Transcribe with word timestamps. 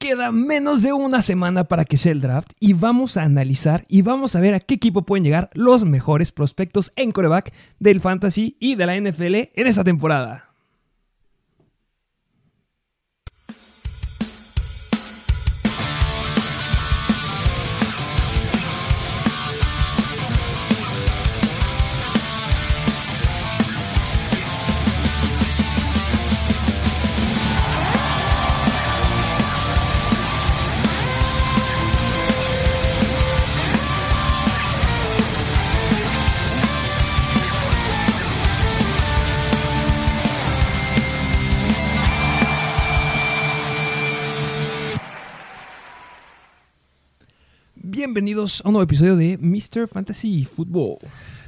Queda 0.00 0.32
menos 0.32 0.80
de 0.80 0.94
una 0.94 1.20
semana 1.20 1.64
para 1.64 1.84
que 1.84 1.98
sea 1.98 2.12
el 2.12 2.22
draft 2.22 2.52
y 2.58 2.72
vamos 2.72 3.18
a 3.18 3.22
analizar 3.24 3.84
y 3.86 4.00
vamos 4.00 4.34
a 4.34 4.40
ver 4.40 4.54
a 4.54 4.58
qué 4.58 4.72
equipo 4.72 5.02
pueden 5.02 5.24
llegar 5.24 5.50
los 5.52 5.84
mejores 5.84 6.32
prospectos 6.32 6.90
en 6.96 7.12
coreback 7.12 7.52
del 7.80 8.00
fantasy 8.00 8.56
y 8.58 8.76
de 8.76 8.86
la 8.86 8.98
NFL 8.98 9.34
en 9.34 9.66
esta 9.66 9.84
temporada. 9.84 10.49
Bienvenidos 48.10 48.60
a 48.64 48.68
un 48.68 48.72
nuevo 48.72 48.82
episodio 48.82 49.14
de 49.14 49.38
Mr. 49.38 49.86
Fantasy 49.86 50.44
Football. 50.44 50.98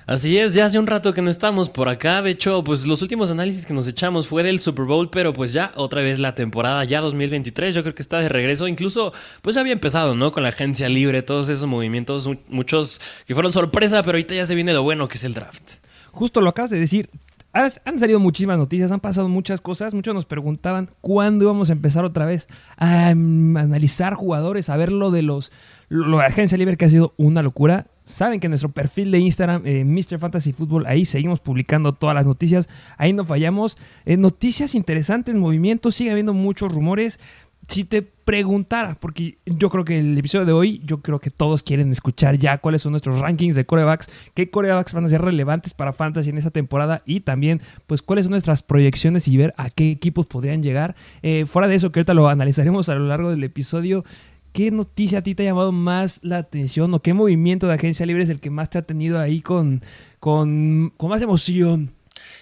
Así 0.07 0.39
es, 0.39 0.55
ya 0.55 0.67
hace 0.67 0.79
un 0.79 0.87
rato 0.87 1.13
que 1.13 1.21
no 1.21 1.29
estamos 1.29 1.69
por 1.69 1.89
acá. 1.89 2.23
De 2.23 2.31
hecho, 2.31 2.63
pues 2.63 2.87
los 2.87 3.03
últimos 3.03 3.33
análisis 3.33 3.67
que 3.67 3.75
nos 3.75 3.89
echamos 3.89 4.29
fue 4.29 4.45
del 4.45 4.61
Super 4.61 4.85
Bowl, 4.85 5.11
pero 5.11 5.33
pues 5.33 5.53
ya 5.53 5.73
otra 5.75 6.03
vez 6.03 6.21
la 6.21 6.37
temporada, 6.37 6.85
ya 6.85 7.01
2023, 7.01 7.75
yo 7.75 7.83
creo 7.83 7.97
que 7.97 8.03
está 8.03 8.21
de 8.21 8.29
regreso. 8.29 8.69
Incluso, 8.69 9.13
pues 9.43 9.57
ya 9.57 9.61
había 9.61 9.73
empezado, 9.73 10.15
¿no? 10.15 10.31
Con 10.31 10.45
la 10.45 10.51
agencia 10.51 10.89
libre, 10.89 11.23
todos 11.23 11.49
esos 11.49 11.67
movimientos, 11.67 12.31
muchos 12.47 13.01
que 13.27 13.35
fueron 13.35 13.53
sorpresa, 13.53 14.01
pero 14.05 14.13
ahorita 14.13 14.37
ya 14.37 14.47
se 14.47 14.55
viene 14.55 14.73
lo 14.73 14.85
bueno 14.85 15.09
que 15.09 15.19
es 15.19 15.25
el 15.25 15.35
draft. 15.35 15.69
Justo 16.13 16.41
lo 16.41 16.51
acabas 16.51 16.71
de 16.71 16.79
decir, 16.79 17.11
han 17.53 17.99
salido 17.99 18.19
muchísimas 18.19 18.57
noticias, 18.57 18.93
han 18.93 19.01
pasado 19.01 19.29
muchas 19.29 19.61
cosas. 19.61 19.93
Muchos 19.93 20.15
nos 20.15 20.25
preguntaban 20.25 20.91
cuándo 21.01 21.45
íbamos 21.45 21.69
a 21.69 21.73
empezar 21.73 22.05
otra 22.05 22.25
vez 22.25 22.49
a 22.77 23.15
mm, 23.15 23.57
analizar 23.57 24.15
jugadores, 24.15 24.71
a 24.71 24.77
ver 24.77 24.91
lo 24.91 25.11
de 25.11 25.23
los 25.23 25.53
lo 25.93 26.19
de 26.19 26.25
Agencia 26.25 26.57
Libre 26.57 26.77
que 26.79 26.87
ha 26.87 26.89
sido 26.89 27.13
una 27.19 27.43
locura. 27.43 27.87
Saben 28.05 28.41
que 28.41 28.47
en 28.47 28.53
nuestro 28.53 28.71
perfil 28.71 29.11
de 29.11 29.19
Instagram, 29.19 29.63
eh, 29.67 29.85
Mr. 29.85 30.19
Fantasy 30.19 30.53
Football, 30.53 30.87
ahí 30.87 31.05
seguimos 31.05 31.41
publicando 31.41 31.93
todas 31.93 32.15
las 32.15 32.25
noticias. 32.25 32.69
Ahí 32.97 33.13
no 33.13 33.25
fallamos. 33.25 33.77
Eh, 34.07 34.17
noticias 34.17 34.75
interesantes, 34.75 35.35
movimientos, 35.35 35.95
sigue 35.95 36.11
habiendo 36.11 36.33
muchos 36.33 36.73
rumores 36.73 37.21
si 37.69 37.85
te 37.85 38.03
preguntara, 38.03 38.97
porque 39.01 39.39
yo 39.47 39.71
creo 39.71 39.85
que 39.85 39.99
el 39.99 40.19
episodio 40.19 40.45
de 40.45 40.53
hoy, 40.53 40.83
yo 40.85 41.01
creo 41.01 41.21
que 41.21 41.31
todos 41.31 41.63
quieren 41.63 41.91
escuchar 41.93 42.37
ya 42.37 42.59
cuáles 42.59 42.83
son 42.83 42.93
nuestros 42.93 43.21
rankings 43.21 43.55
de 43.55 43.65
corebacks, 43.65 44.11
qué 44.35 44.51
corebacks 44.51 44.93
van 44.93 45.05
a 45.05 45.09
ser 45.09 45.23
relevantes 45.23 45.73
para 45.75 45.93
Fantasy 45.93 46.31
en 46.31 46.39
esta 46.39 46.51
temporada 46.51 47.03
y 47.07 47.21
también, 47.21 47.61
pues, 47.87 48.03
cuáles 48.03 48.25
son 48.25 48.33
nuestras 48.33 48.63
proyecciones 48.63 49.29
y 49.29 49.37
ver 49.37 49.55
a 49.57 49.71
qué 49.71 49.91
equipos 49.91 50.27
podrían 50.27 50.63
llegar. 50.63 50.95
Eh, 51.23 51.47
fuera 51.47 51.69
de 51.69 51.77
eso, 51.77 51.93
que 51.93 52.01
ahorita 52.01 52.15
lo 52.15 52.29
analizaremos 52.29 52.89
a 52.89 52.95
lo 52.95 53.07
largo 53.07 53.31
del 53.31 53.45
episodio. 53.45 54.05
¿Qué 54.53 54.71
noticia 54.71 55.21
a 55.21 55.23
ti 55.23 55.35
te 55.35 55.45
ha 55.45 55.47
llamado 55.47 55.73
más 55.73 56.21
la 56.23 56.37
atención 56.39 56.93
o 56.93 57.01
qué 57.01 57.15
movimiento 57.15 57.67
de 57.67 57.75
agencia 57.75 58.05
libre 58.05 58.25
es 58.25 58.29
el 58.29 58.39
que 58.39 58.51
más 58.51 58.69
te 58.69 58.79
ha 58.79 58.83
tenido 58.83 59.19
ahí 59.19 59.41
con, 59.41 59.83
con, 60.21 60.93
con 60.99 61.09
más 61.09 61.23
emoción? 61.23 61.95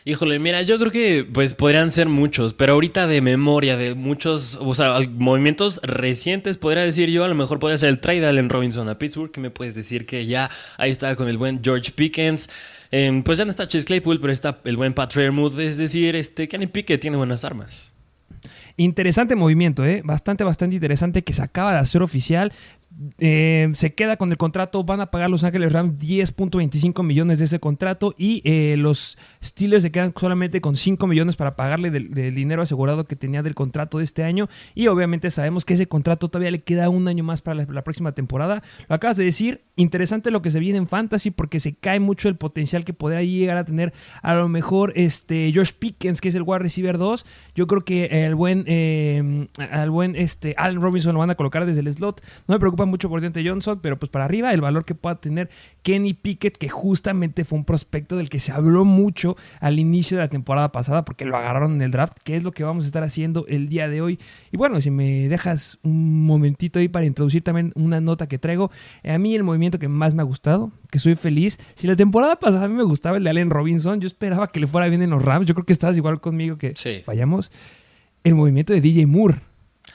Híjole, 0.04 0.38
mira, 0.38 0.62
yo 0.62 0.78
creo 0.78 0.90
que 0.90 1.24
pues 1.30 1.54
podrían 1.54 1.90
ser 1.90 2.08
muchos, 2.08 2.54
pero 2.54 2.72
ahorita 2.72 3.06
de 3.06 3.20
memoria, 3.20 3.76
de 3.76 3.94
muchos, 3.94 4.58
o 4.60 4.74
sea, 4.74 4.98
movimientos 5.10 5.78
recientes, 5.82 6.56
podría 6.56 6.82
decir 6.82 7.10
yo, 7.10 7.22
a 7.22 7.28
lo 7.28 7.34
mejor 7.34 7.58
podría 7.58 7.76
ser 7.76 7.90
el 7.90 8.00
trade 8.00 8.20
de 8.20 8.26
Allen 8.26 8.48
Robinson 8.48 8.88
a 8.88 8.98
Pittsburgh, 8.98 9.30
que 9.30 9.40
me 9.40 9.50
puedes 9.50 9.74
decir 9.74 10.06
que 10.06 10.26
ya 10.26 10.50
ahí 10.78 10.90
está 10.90 11.14
con 11.16 11.28
el 11.28 11.36
buen 11.36 11.62
George 11.62 11.92
Pickens. 11.92 12.48
Em, 12.90 13.22
pues 13.22 13.38
ya 13.38 13.44
no 13.44 13.50
está 13.50 13.68
Chase 13.68 13.84
Claypool, 13.84 14.20
pero 14.20 14.32
está 14.32 14.58
el 14.64 14.76
buen 14.76 14.94
Pat 14.94 15.12
Fairmouth, 15.12 15.58
es 15.58 15.76
decir, 15.76 16.16
este 16.16 16.48
Kenny 16.48 16.66
Pickett 16.66 17.00
tiene 17.00 17.16
buenas 17.16 17.44
armas. 17.44 17.92
Interesante 18.80 19.36
movimiento, 19.36 19.84
¿eh? 19.84 20.00
bastante, 20.02 20.42
bastante 20.42 20.76
interesante 20.76 21.22
que 21.22 21.34
se 21.34 21.42
acaba 21.42 21.74
de 21.74 21.80
hacer 21.80 22.00
oficial. 22.00 22.50
Eh, 23.18 23.68
se 23.74 23.94
queda 23.94 24.16
con 24.16 24.30
el 24.30 24.36
contrato, 24.36 24.82
van 24.84 25.00
a 25.00 25.10
pagar 25.10 25.30
Los 25.30 25.44
Ángeles 25.44 25.72
Rams 25.72 25.98
10.25 25.98 27.02
millones 27.04 27.38
de 27.38 27.44
ese 27.44 27.60
contrato 27.60 28.14
y 28.18 28.42
eh, 28.44 28.76
los 28.76 29.16
Steelers 29.42 29.82
se 29.82 29.92
quedan 29.92 30.12
solamente 30.16 30.60
con 30.60 30.76
5 30.76 31.06
millones 31.06 31.36
para 31.36 31.56
pagarle 31.56 31.90
del, 31.90 32.34
dinero 32.34 32.62
asegurado 32.62 33.04
que 33.04 33.16
tenía 33.16 33.42
del 33.42 33.54
contrato 33.54 33.98
de 33.98 34.04
este 34.04 34.24
año 34.24 34.48
y 34.74 34.88
obviamente 34.88 35.30
sabemos 35.30 35.64
que 35.64 35.74
ese 35.74 35.86
contrato 35.86 36.28
todavía 36.28 36.50
le 36.50 36.62
queda 36.62 36.88
un 36.88 37.06
año 37.06 37.22
más 37.22 37.42
para 37.42 37.66
la, 37.66 37.84
próxima 37.84 38.12
temporada. 38.12 38.62
Lo 38.88 38.96
acabas 38.96 39.16
de 39.16 39.24
decir, 39.24 39.62
interesante 39.76 40.30
lo 40.30 40.42
que 40.42 40.50
se 40.50 40.58
viene 40.58 40.78
en 40.78 40.88
Fantasy 40.88 41.30
porque 41.30 41.60
se 41.60 41.74
cae 41.74 42.00
mucho 42.00 42.28
el 42.28 42.36
potencial 42.36 42.84
que 42.84 42.92
podría 42.92 43.22
llegar 43.22 43.56
a 43.56 43.64
tener 43.64 43.92
a 44.22 44.34
lo 44.34 44.48
mejor 44.48 44.92
este 44.96 45.52
Josh 45.54 45.72
Pickens 45.78 46.20
que 46.20 46.28
es 46.28 46.34
el 46.34 46.42
wide 46.42 46.60
receiver 46.60 46.98
2. 46.98 47.24
Yo 47.54 47.66
creo 47.66 47.82
que 47.82 48.26
el 48.26 48.34
buen, 48.34 48.64
eh, 48.72 49.48
al 49.72 49.90
buen 49.90 50.14
este, 50.14 50.54
Allen 50.56 50.80
Robinson 50.80 51.12
lo 51.12 51.18
van 51.18 51.30
a 51.30 51.34
colocar 51.34 51.66
desde 51.66 51.80
el 51.80 51.92
slot. 51.92 52.22
No 52.46 52.54
me 52.54 52.60
preocupa 52.60 52.84
mucho 52.84 53.08
por 53.08 53.20
Dante 53.20 53.44
Johnson, 53.44 53.80
pero 53.82 53.98
pues 53.98 54.10
para 54.10 54.26
arriba 54.26 54.54
el 54.54 54.60
valor 54.60 54.84
que 54.84 54.94
pueda 54.94 55.16
tener 55.16 55.50
Kenny 55.82 56.14
Pickett, 56.14 56.56
que 56.56 56.68
justamente 56.68 57.44
fue 57.44 57.58
un 57.58 57.64
prospecto 57.64 58.16
del 58.16 58.28
que 58.28 58.38
se 58.38 58.52
habló 58.52 58.84
mucho 58.84 59.36
al 59.58 59.80
inicio 59.80 60.18
de 60.18 60.22
la 60.22 60.28
temporada 60.28 60.70
pasada, 60.70 61.04
porque 61.04 61.24
lo 61.24 61.36
agarraron 61.36 61.74
en 61.74 61.82
el 61.82 61.90
draft, 61.90 62.18
que 62.22 62.36
es 62.36 62.44
lo 62.44 62.52
que 62.52 62.62
vamos 62.62 62.84
a 62.84 62.86
estar 62.86 63.02
haciendo 63.02 63.44
el 63.48 63.68
día 63.68 63.88
de 63.88 64.02
hoy. 64.02 64.20
Y 64.52 64.56
bueno, 64.56 64.80
si 64.80 64.92
me 64.92 65.28
dejas 65.28 65.80
un 65.82 66.24
momentito 66.24 66.78
ahí 66.78 66.86
para 66.86 67.06
introducir 67.06 67.42
también 67.42 67.72
una 67.74 68.00
nota 68.00 68.28
que 68.28 68.38
traigo, 68.38 68.70
a 69.02 69.18
mí 69.18 69.34
el 69.34 69.42
movimiento 69.42 69.80
que 69.80 69.88
más 69.88 70.14
me 70.14 70.22
ha 70.22 70.24
gustado, 70.24 70.70
que 70.92 71.00
soy 71.00 71.16
feliz, 71.16 71.58
si 71.74 71.88
la 71.88 71.96
temporada 71.96 72.36
pasada 72.36 72.66
a 72.66 72.68
mí 72.68 72.74
me 72.74 72.84
gustaba 72.84 73.16
el 73.16 73.24
de 73.24 73.30
Allen 73.30 73.50
Robinson, 73.50 74.00
yo 74.00 74.06
esperaba 74.06 74.46
que 74.46 74.60
le 74.60 74.68
fuera 74.68 74.86
bien 74.86 75.02
en 75.02 75.10
los 75.10 75.24
Rams, 75.24 75.48
yo 75.48 75.54
creo 75.54 75.66
que 75.66 75.72
estabas 75.72 75.96
igual 75.96 76.20
conmigo 76.20 76.56
que 76.56 76.72
vayamos. 77.04 77.50
El 78.24 78.34
movimiento 78.34 78.72
de 78.72 78.80
DJ 78.80 79.06
Moore 79.06 79.40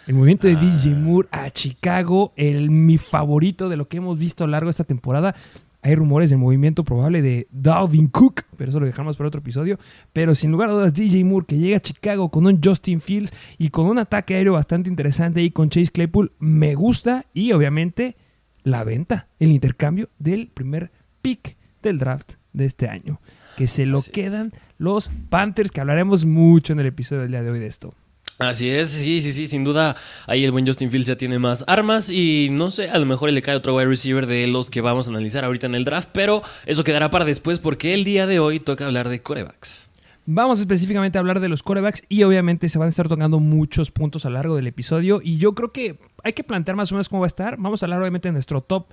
el 0.07 0.13
movimiento 0.13 0.47
de 0.47 0.53
ah. 0.53 0.59
DJ 0.59 0.95
Moore 0.95 1.27
a 1.31 1.49
Chicago, 1.49 2.33
el, 2.35 2.69
mi 2.69 2.97
favorito 2.97 3.69
de 3.69 3.77
lo 3.77 3.87
que 3.87 3.97
hemos 3.97 4.19
visto 4.19 4.43
a 4.43 4.47
lo 4.47 4.51
largo 4.51 4.67
de 4.67 4.71
esta 4.71 4.83
temporada. 4.83 5.35
Hay 5.81 5.95
rumores 5.95 6.31
del 6.31 6.39
movimiento 6.39 6.83
probable 6.83 7.21
de 7.21 7.47
Dalvin 7.51 8.07
Cook, 8.07 8.43
pero 8.57 8.69
eso 8.69 8.79
lo 8.79 8.87
dejamos 8.87 9.17
para 9.17 9.27
otro 9.27 9.39
episodio. 9.39 9.79
Pero 10.13 10.33
sin 10.33 10.51
lugar 10.51 10.69
a 10.69 10.73
dudas, 10.73 10.93
DJ 10.93 11.23
Moore 11.23 11.45
que 11.47 11.57
llega 11.57 11.77
a 11.77 11.79
Chicago 11.79 12.29
con 12.29 12.47
un 12.47 12.59
Justin 12.63 13.01
Fields 13.01 13.33
y 13.57 13.69
con 13.69 13.87
un 13.87 13.99
ataque 13.99 14.35
aéreo 14.35 14.53
bastante 14.53 14.89
interesante 14.89 15.39
ahí 15.39 15.51
con 15.51 15.69
Chase 15.69 15.91
Claypool, 15.91 16.31
me 16.39 16.73
gusta. 16.75 17.25
Y 17.33 17.51
obviamente 17.51 18.15
la 18.63 18.83
venta, 18.83 19.27
el 19.39 19.51
intercambio 19.51 20.09
del 20.17 20.47
primer 20.47 20.91
pick 21.21 21.55
del 21.83 21.99
draft 21.99 22.33
de 22.53 22.65
este 22.65 22.89
año. 22.89 23.21
Que 23.57 23.67
se 23.67 23.85
lo 23.85 24.01
quedan 24.01 24.53
los 24.77 25.11
Panthers, 25.29 25.71
que 25.71 25.81
hablaremos 25.81 26.25
mucho 26.25 26.73
en 26.73 26.79
el 26.79 26.87
episodio 26.87 27.21
del 27.21 27.31
día 27.31 27.43
de 27.43 27.51
hoy 27.51 27.59
de 27.59 27.67
esto. 27.67 27.93
Así 28.37 28.69
es, 28.69 28.89
sí, 28.89 29.21
sí, 29.21 29.31
sí, 29.31 29.47
sin 29.47 29.63
duda 29.63 29.95
ahí 30.27 30.43
el 30.43 30.51
buen 30.51 30.67
Justin 30.67 30.91
Fields 30.91 31.07
ya 31.07 31.15
tiene 31.15 31.39
más 31.39 31.63
armas 31.67 32.09
y 32.09 32.49
no 32.51 32.69
sé, 32.69 32.89
a 32.89 32.97
lo 32.97 33.05
mejor 33.05 33.31
le 33.31 33.41
cae 33.41 33.55
otro 33.55 33.75
wide 33.75 33.87
receiver 33.87 34.27
de 34.27 34.45
los 34.47 34.69
que 34.69 34.81
vamos 34.81 35.07
a 35.07 35.11
analizar 35.11 35.45
ahorita 35.45 35.67
en 35.67 35.75
el 35.75 35.85
draft, 35.85 36.09
pero 36.11 36.41
eso 36.65 36.83
quedará 36.83 37.09
para 37.09 37.23
después 37.23 37.59
porque 37.59 37.93
el 37.93 38.03
día 38.03 38.27
de 38.27 38.39
hoy 38.39 38.59
toca 38.59 38.87
hablar 38.87 39.07
de 39.07 39.21
corebacks. 39.21 39.87
Vamos 40.25 40.59
específicamente 40.59 41.17
a 41.17 41.21
hablar 41.21 41.39
de 41.39 41.47
los 41.47 41.63
corebacks 41.63 42.03
y 42.09 42.23
obviamente 42.23 42.67
se 42.67 42.77
van 42.77 42.87
a 42.87 42.89
estar 42.89 43.07
tocando 43.07 43.39
muchos 43.39 43.91
puntos 43.91 44.25
a 44.25 44.29
lo 44.29 44.33
largo 44.33 44.55
del 44.55 44.67
episodio 44.67 45.21
y 45.23 45.37
yo 45.37 45.53
creo 45.53 45.71
que 45.71 45.99
hay 46.23 46.33
que 46.33 46.43
plantear 46.43 46.75
más 46.75 46.91
o 46.91 46.95
menos 46.95 47.07
cómo 47.07 47.21
va 47.21 47.27
a 47.27 47.27
estar. 47.27 47.57
Vamos 47.57 47.81
a 47.81 47.85
hablar 47.85 48.01
obviamente 48.01 48.27
de 48.27 48.33
nuestro 48.33 48.61
top 48.61 48.87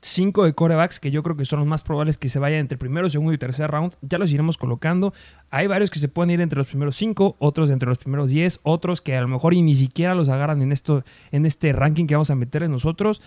5 0.00 0.44
de 0.44 0.52
corebacks 0.52 1.00
que 1.00 1.10
yo 1.10 1.22
creo 1.22 1.36
que 1.36 1.44
son 1.44 1.58
los 1.58 1.68
más 1.68 1.82
probables 1.82 2.18
que 2.18 2.28
se 2.28 2.38
vayan 2.38 2.60
entre 2.60 2.78
primero, 2.78 3.08
segundo 3.08 3.32
y 3.32 3.38
tercer 3.38 3.70
round. 3.70 3.94
Ya 4.00 4.18
los 4.18 4.32
iremos 4.32 4.56
colocando. 4.56 5.12
Hay 5.50 5.66
varios 5.66 5.90
que 5.90 5.98
se 5.98 6.08
pueden 6.08 6.30
ir 6.30 6.40
entre 6.40 6.58
los 6.58 6.68
primeros 6.68 6.96
5, 6.96 7.36
otros 7.38 7.70
entre 7.70 7.88
los 7.88 7.98
primeros 7.98 8.30
10, 8.30 8.60
otros 8.62 9.00
que 9.00 9.16
a 9.16 9.20
lo 9.20 9.28
mejor 9.28 9.54
ni 9.54 9.74
siquiera 9.74 10.14
los 10.14 10.28
agarran 10.28 10.62
en, 10.62 10.72
esto, 10.72 11.04
en 11.32 11.46
este 11.46 11.72
ranking 11.72 12.06
que 12.06 12.14
vamos 12.14 12.30
a 12.30 12.34
meter 12.34 12.68
nosotros 12.68 13.22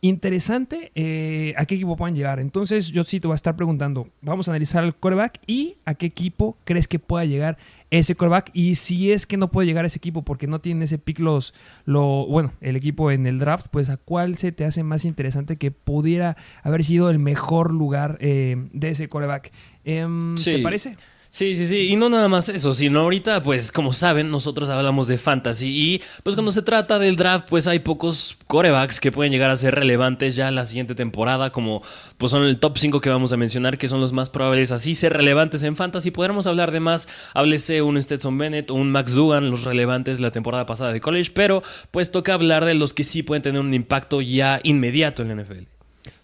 interesante 0.00 0.92
eh, 0.94 1.54
a 1.56 1.66
qué 1.66 1.74
equipo 1.74 1.96
puedan 1.96 2.14
llegar. 2.14 2.40
Entonces, 2.40 2.88
yo 2.88 3.04
sí 3.04 3.20
te 3.20 3.28
voy 3.28 3.34
a 3.34 3.36
estar 3.36 3.56
preguntando: 3.56 4.08
vamos 4.20 4.48
a 4.48 4.52
analizar 4.52 4.84
el 4.84 4.94
coreback 4.94 5.40
y 5.46 5.76
a 5.84 5.94
qué 5.94 6.06
equipo 6.06 6.56
crees 6.64 6.88
que 6.88 6.98
pueda 6.98 7.24
llegar 7.24 7.58
ese 7.90 8.14
coreback. 8.14 8.50
Y 8.52 8.76
si 8.76 9.12
es 9.12 9.26
que 9.26 9.36
no 9.36 9.50
puede 9.50 9.66
llegar 9.66 9.84
a 9.84 9.88
ese 9.88 9.98
equipo 9.98 10.22
porque 10.22 10.46
no 10.46 10.60
tiene 10.60 10.84
ese 10.84 10.98
pick, 10.98 11.18
los, 11.18 11.54
lo, 11.84 12.26
bueno, 12.26 12.52
el 12.60 12.76
equipo 12.76 13.10
en 13.10 13.26
el 13.26 13.38
draft, 13.38 13.66
pues 13.70 13.90
a 13.90 13.96
cuál 13.96 14.36
se 14.36 14.52
te 14.52 14.64
hace 14.64 14.82
más 14.82 15.04
interesante 15.04 15.56
que 15.56 15.70
pudiera 15.70 16.36
haber 16.62 16.84
sido 16.84 17.10
el 17.10 17.18
mejor 17.18 17.72
lugar 17.72 18.18
eh, 18.20 18.56
de 18.72 18.90
ese 18.90 19.08
coreback. 19.08 19.52
Em, 19.84 20.36
¿Te 20.36 20.58
parece? 20.60 20.96
Sí, 21.30 21.54
sí, 21.56 21.68
sí. 21.68 21.88
Y 21.90 21.96
no 21.96 22.08
nada 22.08 22.26
más 22.28 22.48
eso, 22.48 22.74
sino 22.74 23.00
ahorita, 23.00 23.42
pues 23.42 23.70
como 23.70 23.92
saben, 23.92 24.30
nosotros 24.30 24.70
hablamos 24.70 25.06
de 25.06 25.18
fantasy 25.18 25.68
y 25.68 26.02
pues 26.22 26.34
cuando 26.34 26.52
se 26.52 26.62
trata 26.62 26.98
del 26.98 27.16
draft, 27.16 27.46
pues 27.48 27.66
hay 27.66 27.80
pocos 27.80 28.36
corebacks 28.46 28.98
que 28.98 29.12
pueden 29.12 29.30
llegar 29.30 29.50
a 29.50 29.56
ser 29.56 29.74
relevantes 29.74 30.34
ya 30.36 30.50
la 30.50 30.64
siguiente 30.64 30.94
temporada, 30.94 31.52
como 31.52 31.82
pues 32.16 32.30
son 32.32 32.44
el 32.44 32.58
top 32.58 32.78
5 32.78 33.00
que 33.00 33.10
vamos 33.10 33.32
a 33.32 33.36
mencionar, 33.36 33.76
que 33.78 33.88
son 33.88 34.00
los 34.00 34.12
más 34.12 34.30
probables 34.30 34.72
así 34.72 34.94
ser 34.94 35.12
relevantes 35.12 35.62
en 35.62 35.76
fantasy. 35.76 36.10
Podremos 36.10 36.46
hablar 36.46 36.72
de 36.72 36.80
más, 36.80 37.06
háblese 37.34 37.82
un 37.82 38.00
Stetson 38.02 38.38
Bennett 38.38 38.70
o 38.70 38.74
un 38.74 38.90
Max 38.90 39.12
Dugan, 39.12 39.50
los 39.50 39.64
relevantes 39.64 40.20
la 40.20 40.30
temporada 40.30 40.66
pasada 40.66 40.92
de 40.92 41.00
college, 41.00 41.32
pero 41.34 41.62
pues 41.90 42.10
toca 42.10 42.34
hablar 42.34 42.64
de 42.64 42.74
los 42.74 42.94
que 42.94 43.04
sí 43.04 43.22
pueden 43.22 43.42
tener 43.42 43.60
un 43.60 43.74
impacto 43.74 44.22
ya 44.22 44.60
inmediato 44.64 45.22
en 45.22 45.28
la 45.28 45.42
NFL 45.42 45.77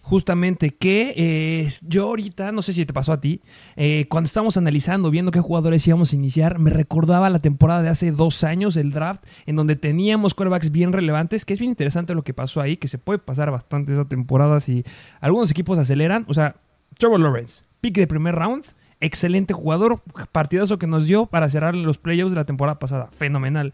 justamente 0.05 0.69
que 0.69 1.15
eh, 1.17 1.67
yo 1.81 2.03
ahorita, 2.03 2.51
no 2.51 2.61
sé 2.61 2.73
si 2.73 2.85
te 2.85 2.93
pasó 2.93 3.11
a 3.11 3.19
ti, 3.19 3.41
eh, 3.75 4.05
cuando 4.07 4.27
estábamos 4.27 4.55
analizando, 4.55 5.09
viendo 5.09 5.31
qué 5.31 5.39
jugadores 5.39 5.87
íbamos 5.87 6.13
a 6.13 6.15
iniciar, 6.15 6.59
me 6.59 6.69
recordaba 6.69 7.27
la 7.31 7.39
temporada 7.39 7.81
de 7.81 7.89
hace 7.89 8.11
dos 8.11 8.43
años, 8.43 8.77
el 8.77 8.91
draft, 8.91 9.25
en 9.47 9.55
donde 9.55 9.75
teníamos 9.75 10.35
quarterbacks 10.35 10.69
bien 10.69 10.93
relevantes, 10.93 11.43
que 11.43 11.53
es 11.53 11.59
bien 11.59 11.71
interesante 11.71 12.13
lo 12.13 12.23
que 12.23 12.35
pasó 12.35 12.61
ahí, 12.61 12.77
que 12.77 12.87
se 12.87 12.99
puede 12.99 13.17
pasar 13.17 13.49
bastante 13.49 13.93
esa 13.93 14.05
temporada 14.05 14.59
si 14.59 14.83
algunos 15.21 15.49
equipos 15.49 15.79
aceleran. 15.79 16.23
O 16.27 16.35
sea, 16.35 16.57
Trevor 16.99 17.19
Lawrence, 17.19 17.63
pick 17.81 17.95
de 17.95 18.05
primer 18.05 18.35
round, 18.35 18.63
excelente 18.99 19.55
jugador, 19.55 20.03
partidazo 20.31 20.77
que 20.77 20.85
nos 20.85 21.07
dio 21.07 21.25
para 21.25 21.49
cerrar 21.49 21.73
los 21.73 21.97
playoffs 21.97 22.31
de 22.31 22.37
la 22.37 22.45
temporada 22.45 22.77
pasada, 22.77 23.09
fenomenal. 23.17 23.73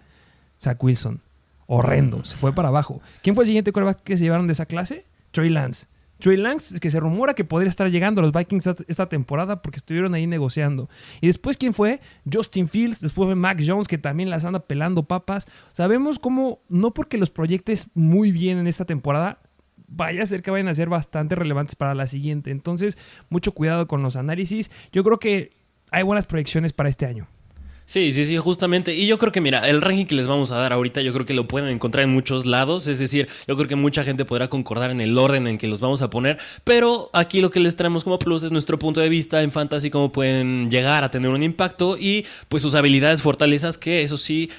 Zach 0.58 0.82
Wilson, 0.82 1.20
horrendo, 1.68 2.24
se 2.24 2.38
fue 2.38 2.54
para 2.54 2.70
abajo. 2.70 3.02
¿Quién 3.22 3.36
fue 3.36 3.44
el 3.44 3.48
siguiente 3.48 3.74
quarterback 3.74 4.02
que 4.02 4.16
se 4.16 4.24
llevaron 4.24 4.48
de 4.48 4.54
esa 4.54 4.66
clase? 4.66 5.04
Trey 5.32 5.50
Lance. 5.50 5.88
Trey 6.22 6.38
Lance, 6.38 6.80
que 6.80 6.90
se 6.90 7.00
rumora 7.00 7.34
que 7.34 7.44
podría 7.44 7.70
estar 7.70 7.90
llegando 7.92 8.22
a 8.22 8.24
los 8.24 8.32
Vikings 8.32 8.66
esta 8.88 9.10
temporada 9.10 9.62
porque 9.62 9.80
estuvieron 9.80 10.14
ahí 10.14 10.28
negociando. 10.28 10.90
Y 11.20 11.28
después, 11.28 11.58
¿quién 11.58 11.74
fue? 11.74 12.00
Justin 12.32 12.70
Fields, 12.70 13.02
después 13.02 13.28
fue 13.28 13.36
Mac 13.36 13.62
Jones, 13.66 13.90
que 13.90 13.98
también 13.98 14.30
las 14.30 14.46
anda 14.46 14.60
pelando 14.60 15.04
papas. 15.04 15.48
Sabemos 15.74 16.20
cómo, 16.20 16.62
no 16.70 16.94
porque 16.94 17.18
los 17.18 17.30
proyectes 17.30 17.88
muy 17.94 18.32
bien 18.32 18.58
en 18.58 18.68
esta 18.68 18.86
temporada, 18.86 19.40
vaya 19.88 20.24
a 20.24 20.26
ser 20.26 20.42
que 20.42 20.52
vayan 20.52 20.70
a 20.70 20.74
ser 20.74 20.88
bastante 20.88 21.36
relevantes 21.36 21.76
para 21.76 21.94
la 21.94 22.08
siguiente. 22.08 22.52
Entonces, 22.52 22.98
mucho 23.30 23.52
cuidado 23.52 23.88
con 23.88 24.02
los 24.02 24.16
análisis. 24.16 24.72
Yo 24.92 25.04
creo 25.04 25.20
que 25.20 25.52
hay 25.92 26.04
buenas 26.04 26.26
proyecciones 26.26 26.72
para 26.72 26.88
este 26.88 27.06
año. 27.06 27.28
Sí, 27.92 28.14
sí, 28.14 28.24
sí, 28.24 28.38
justamente. 28.38 28.96
Y 28.96 29.06
yo 29.06 29.18
creo 29.18 29.34
que, 29.34 29.42
mira, 29.42 29.68
el 29.68 29.82
ranking 29.82 30.06
que 30.06 30.16
les 30.16 30.26
vamos 30.26 30.50
a 30.52 30.56
dar 30.56 30.72
ahorita, 30.72 31.02
yo 31.02 31.12
creo 31.12 31.26
que 31.26 31.34
lo 31.34 31.50
pueden 31.50 31.68
encontrar 31.68 32.06
en 32.06 32.14
muchos 32.14 32.46
lados. 32.46 32.88
Es 32.88 33.00
decir, 33.00 33.28
yo 33.50 33.58
creo 33.58 33.68
que 33.68 33.76
mucha 33.76 34.06
gente 34.06 34.24
podrá 34.24 34.48
concordar 34.48 34.92
en 34.92 35.02
el 35.02 35.18
orden 35.18 35.46
en 35.46 35.58
que 35.58 35.68
los 35.68 35.82
vamos 35.82 36.02
a 36.02 36.10
poner. 36.10 36.38
Pero 36.64 37.10
aquí 37.12 37.42
lo 37.42 37.50
que 37.50 37.60
les 37.60 37.76
traemos 37.76 38.06
como 38.06 38.18
plus 38.18 38.44
es 38.44 38.52
nuestro 38.54 38.80
punto 38.80 39.02
de 39.02 39.10
vista 39.10 39.42
en 39.42 39.52
Fantasy, 39.52 39.90
cómo 39.90 40.10
pueden 40.10 40.72
llegar 40.72 41.04
a 41.04 41.12
tener 41.12 41.32
un 41.32 41.44
impacto 41.44 41.98
y 41.98 42.26
pues 42.48 42.64
sus 42.64 42.76
habilidades, 42.76 43.22
fortalezas, 43.22 43.78
que 43.78 44.04
eso 44.04 44.16
sí, 44.16 44.50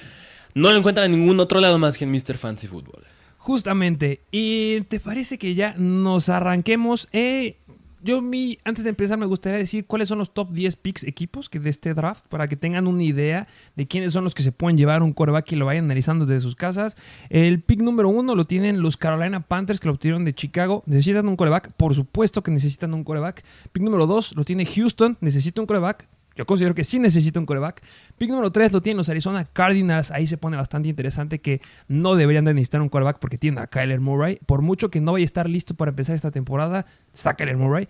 no 0.53 0.69
lo 0.69 0.77
encuentran 0.77 1.11
en 1.11 1.19
ningún 1.19 1.39
otro 1.39 1.59
lado 1.59 1.79
más 1.79 1.97
que 1.97 2.03
en 2.03 2.11
Mr. 2.11 2.37
Fancy 2.37 2.67
Football. 2.67 3.03
Justamente. 3.39 4.19
¿Y 4.31 4.81
te 4.81 4.99
parece 4.99 5.39
que 5.39 5.55
ya 5.55 5.73
nos 5.75 6.29
arranquemos? 6.29 7.07
Eh, 7.11 7.55
yo 8.03 8.21
mi, 8.21 8.57
antes 8.65 8.83
de 8.83 8.89
empezar 8.89 9.17
me 9.17 9.25
gustaría 9.25 9.57
decir 9.57 9.85
cuáles 9.85 10.09
son 10.09 10.17
los 10.17 10.33
top 10.33 10.51
10 10.51 10.75
picks 10.75 11.03
equipos 11.03 11.49
que 11.49 11.59
de 11.59 11.69
este 11.69 11.93
draft 11.93 12.25
para 12.27 12.47
que 12.47 12.55
tengan 12.55 12.87
una 12.87 13.03
idea 13.03 13.47
de 13.75 13.87
quiénes 13.87 14.13
son 14.13 14.23
los 14.23 14.35
que 14.35 14.43
se 14.43 14.51
pueden 14.51 14.77
llevar 14.77 15.01
un 15.03 15.13
coreback 15.13 15.51
y 15.53 15.55
lo 15.55 15.65
vayan 15.65 15.85
analizando 15.85 16.25
desde 16.25 16.41
sus 16.41 16.55
casas. 16.55 16.97
El 17.29 17.61
pick 17.61 17.79
número 17.79 18.09
uno 18.09 18.35
lo 18.35 18.45
tienen 18.45 18.81
los 18.81 18.97
Carolina 18.97 19.39
Panthers 19.39 19.79
que 19.79 19.87
lo 19.87 19.93
obtuvieron 19.93 20.25
de 20.25 20.35
Chicago. 20.35 20.83
Necesitan 20.85 21.27
un 21.27 21.35
coreback, 21.35 21.71
por 21.73 21.95
supuesto 21.95 22.43
que 22.43 22.51
necesitan 22.51 22.93
un 22.93 23.03
coreback. 23.03 23.43
Pick 23.71 23.83
número 23.83 24.05
dos 24.05 24.35
lo 24.35 24.43
tiene 24.43 24.65
Houston, 24.65 25.17
necesita 25.21 25.61
un 25.61 25.67
coreback. 25.67 26.07
Yo 26.35 26.45
considero 26.45 26.73
que 26.73 26.83
sí 26.83 26.99
necesita 26.99 27.39
un 27.39 27.45
coreback. 27.45 27.83
Pick 28.17 28.29
número 28.29 28.51
3 28.51 28.73
lo 28.73 28.81
tienen 28.81 28.97
los 28.97 29.09
Arizona 29.09 29.45
Cardinals. 29.45 30.11
Ahí 30.11 30.27
se 30.27 30.37
pone 30.37 30.57
bastante 30.57 30.89
interesante 30.89 31.39
que 31.39 31.61
no 31.87 32.15
deberían 32.15 32.45
de 32.45 32.53
necesitar 32.53 32.81
un 32.81 32.89
coreback 32.89 33.19
porque 33.19 33.37
tienen 33.37 33.59
a 33.59 33.67
Kyler 33.67 33.99
Murray. 33.99 34.39
Por 34.45 34.61
mucho 34.61 34.89
que 34.89 35.01
no 35.01 35.13
vaya 35.13 35.23
a 35.23 35.25
estar 35.25 35.49
listo 35.49 35.75
para 35.75 35.89
empezar 35.89 36.15
esta 36.15 36.31
temporada, 36.31 36.85
está 37.13 37.35
Kyler 37.35 37.57
Murray. 37.57 37.87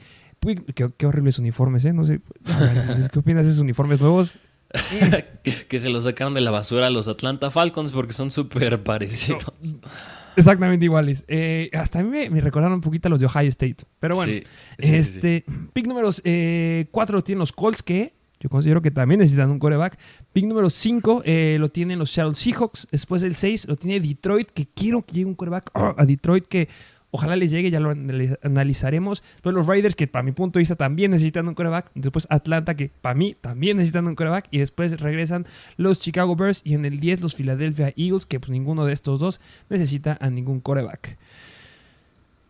Qué, 0.75 1.05
horribles 1.05 1.39
uniformes, 1.39 1.85
¿eh? 1.85 1.93
No 1.93 2.03
sé. 2.03 2.19
¿Qué 3.11 3.19
opinas 3.19 3.45
de 3.45 3.51
esos 3.51 3.63
uniformes 3.63 4.01
nuevos? 4.01 4.39
que 5.69 5.79
se 5.79 5.89
los 5.89 6.03
sacaron 6.03 6.33
de 6.33 6.41
la 6.41 6.51
basura 6.51 6.87
a 6.87 6.89
los 6.89 7.07
Atlanta 7.07 7.51
Falcons 7.51 7.91
porque 7.91 8.11
son 8.11 8.31
súper 8.31 8.83
parecidos. 8.83 9.45
exactamente 10.35 10.83
iguales. 10.85 11.25
Eh, 11.27 11.69
hasta 11.73 11.99
a 11.99 12.03
mí 12.03 12.29
me, 12.29 12.41
recordaron 12.41 12.73
un 12.73 12.81
poquito 12.81 13.07
a 13.07 13.11
los 13.11 13.19
de 13.19 13.27
Ohio 13.27 13.49
State. 13.49 13.77
Pero 13.99 14.15
bueno, 14.15 14.33
este 14.77 15.45
pick 15.73 15.87
número 15.87 16.09
4 16.09 16.21
eh, 16.25 16.87
lo 16.91 17.23
tienen 17.23 17.39
los 17.39 17.53
Colts 17.53 17.83
que 17.83 18.13
yo 18.43 18.49
considero 18.49 18.81
que 18.81 18.91
también 18.91 19.19
necesitan 19.21 19.49
un 19.51 19.57
coreback. 19.57 19.97
Pick 20.33 20.45
número 20.45 20.69
5 20.69 21.21
eh, 21.23 21.55
lo 21.61 21.69
tienen 21.69 21.97
los 21.97 22.11
Seattle 22.11 22.35
Seahawks. 22.35 22.89
Después 22.91 23.23
el 23.23 23.35
6 23.35 23.69
lo 23.69 23.77
tiene 23.77 24.05
Detroit, 24.05 24.51
que 24.51 24.65
quiero 24.65 25.01
que 25.01 25.13
llegue 25.13 25.27
un 25.27 25.35
coreback 25.35 25.71
a 25.97 26.05
Detroit 26.05 26.45
que 26.45 26.67
ojalá 27.09 27.37
les 27.37 27.51
llegue, 27.51 27.71
ya 27.71 27.79
lo 27.79 27.91
analizaremos. 28.41 29.23
Después 29.35 29.55
los 29.55 29.65
Raiders, 29.65 29.95
que 29.95 30.07
para 30.07 30.23
mi 30.23 30.33
punto 30.33 30.59
de 30.59 30.63
vista 30.63 30.75
también 30.75 31.11
necesitan 31.11 31.47
un 31.47 31.53
coreback. 31.53 31.89
Después 31.95 32.27
Atlanta, 32.29 32.75
que 32.75 32.89
para 32.89 33.15
mí 33.15 33.33
también 33.39 33.77
necesitan 33.77 34.07
un 34.07 34.15
coreback. 34.15 34.49
Y 34.51 34.57
después 34.57 34.99
regresan 34.99 35.45
los 35.77 35.99
Chicago 35.99 36.35
Bears 36.35 36.63
y 36.65 36.73
en 36.73 36.83
el 36.83 36.99
10 36.99 37.21
los 37.21 37.35
Philadelphia 37.35 37.93
Eagles, 37.95 38.25
que 38.25 38.41
pues 38.41 38.51
ninguno 38.51 38.83
de 38.83 38.91
estos 38.91 39.21
dos 39.21 39.39
necesita 39.69 40.17
a 40.19 40.29
ningún 40.29 40.59
coreback. 40.59 41.17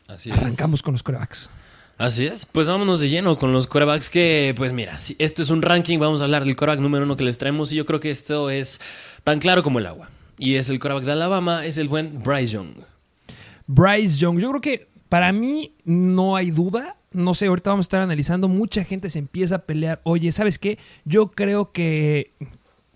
Así 0.07 0.31
Arrancamos 0.31 0.81
con 0.81 0.93
los 0.93 1.03
corebacks. 1.03 1.51
Así 1.97 2.25
es, 2.25 2.45
pues 2.47 2.67
vámonos 2.67 2.99
de 2.99 3.09
lleno 3.09 3.37
con 3.37 3.51
los 3.51 3.67
corebacks 3.67 4.09
que, 4.09 4.53
pues 4.57 4.73
mira, 4.73 4.97
si 4.97 5.15
esto 5.19 5.43
es 5.43 5.51
un 5.51 5.61
ranking, 5.61 5.99
vamos 5.99 6.21
a 6.21 6.23
hablar 6.23 6.43
del 6.43 6.55
coreback 6.55 6.79
número 6.79 7.05
uno 7.05 7.15
que 7.15 7.23
les 7.23 7.37
traemos 7.37 7.71
y 7.71 7.75
yo 7.75 7.85
creo 7.85 7.99
que 7.99 8.09
esto 8.09 8.49
es 8.49 8.81
tan 9.23 9.39
claro 9.39 9.61
como 9.61 9.77
el 9.79 9.85
agua. 9.85 10.09
Y 10.39 10.55
es 10.55 10.69
el 10.69 10.79
coreback 10.79 11.03
de 11.03 11.11
Alabama, 11.11 11.65
es 11.65 11.77
el 11.77 11.87
buen 11.87 12.23
Bryce 12.23 12.53
Young. 12.53 12.73
Bryce 13.67 14.17
Young, 14.17 14.39
yo 14.39 14.49
creo 14.49 14.61
que 14.61 14.87
para 15.07 15.31
mí 15.31 15.75
no 15.85 16.35
hay 16.35 16.49
duda, 16.49 16.97
no 17.11 17.35
sé, 17.35 17.45
ahorita 17.45 17.69
vamos 17.69 17.85
a 17.85 17.87
estar 17.87 18.01
analizando, 18.01 18.47
mucha 18.47 18.83
gente 18.83 19.11
se 19.11 19.19
empieza 19.19 19.57
a 19.57 19.59
pelear, 19.59 20.01
oye, 20.03 20.31
¿sabes 20.31 20.57
qué? 20.57 20.79
Yo 21.05 21.29
creo 21.29 21.71
que, 21.71 22.33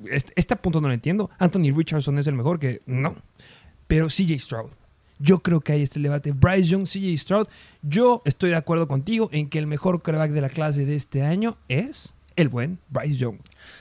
este, 0.09 0.33
este 0.35 0.55
punto 0.55 0.81
no 0.81 0.87
lo 0.87 0.95
entiendo, 0.95 1.29
Anthony 1.37 1.71
Richardson 1.75 2.17
es 2.17 2.25
el 2.25 2.33
mejor 2.33 2.59
que, 2.59 2.81
no, 2.87 3.15
pero 3.85 4.07
CJ 4.07 4.39
Stroud. 4.39 4.71
Yo 5.19 5.39
creo 5.39 5.61
que 5.61 5.73
hay 5.73 5.81
este 5.81 5.99
debate. 5.99 6.31
Bryce 6.31 6.69
Young, 6.69 6.85
CJ 6.85 7.17
Stroud. 7.17 7.47
Yo 7.81 8.21
estoy 8.25 8.51
de 8.51 8.55
acuerdo 8.55 8.87
contigo 8.87 9.29
en 9.31 9.49
que 9.49 9.59
el 9.59 9.67
mejor 9.67 10.01
quarterback 10.01 10.31
de 10.31 10.41
la 10.41 10.49
clase 10.49 10.85
de 10.85 10.95
este 10.95 11.23
año 11.23 11.57
es 11.67 12.13
el 12.35 12.49
buen 12.49 12.79
Bryce 12.89 13.15
Young. 13.15 13.37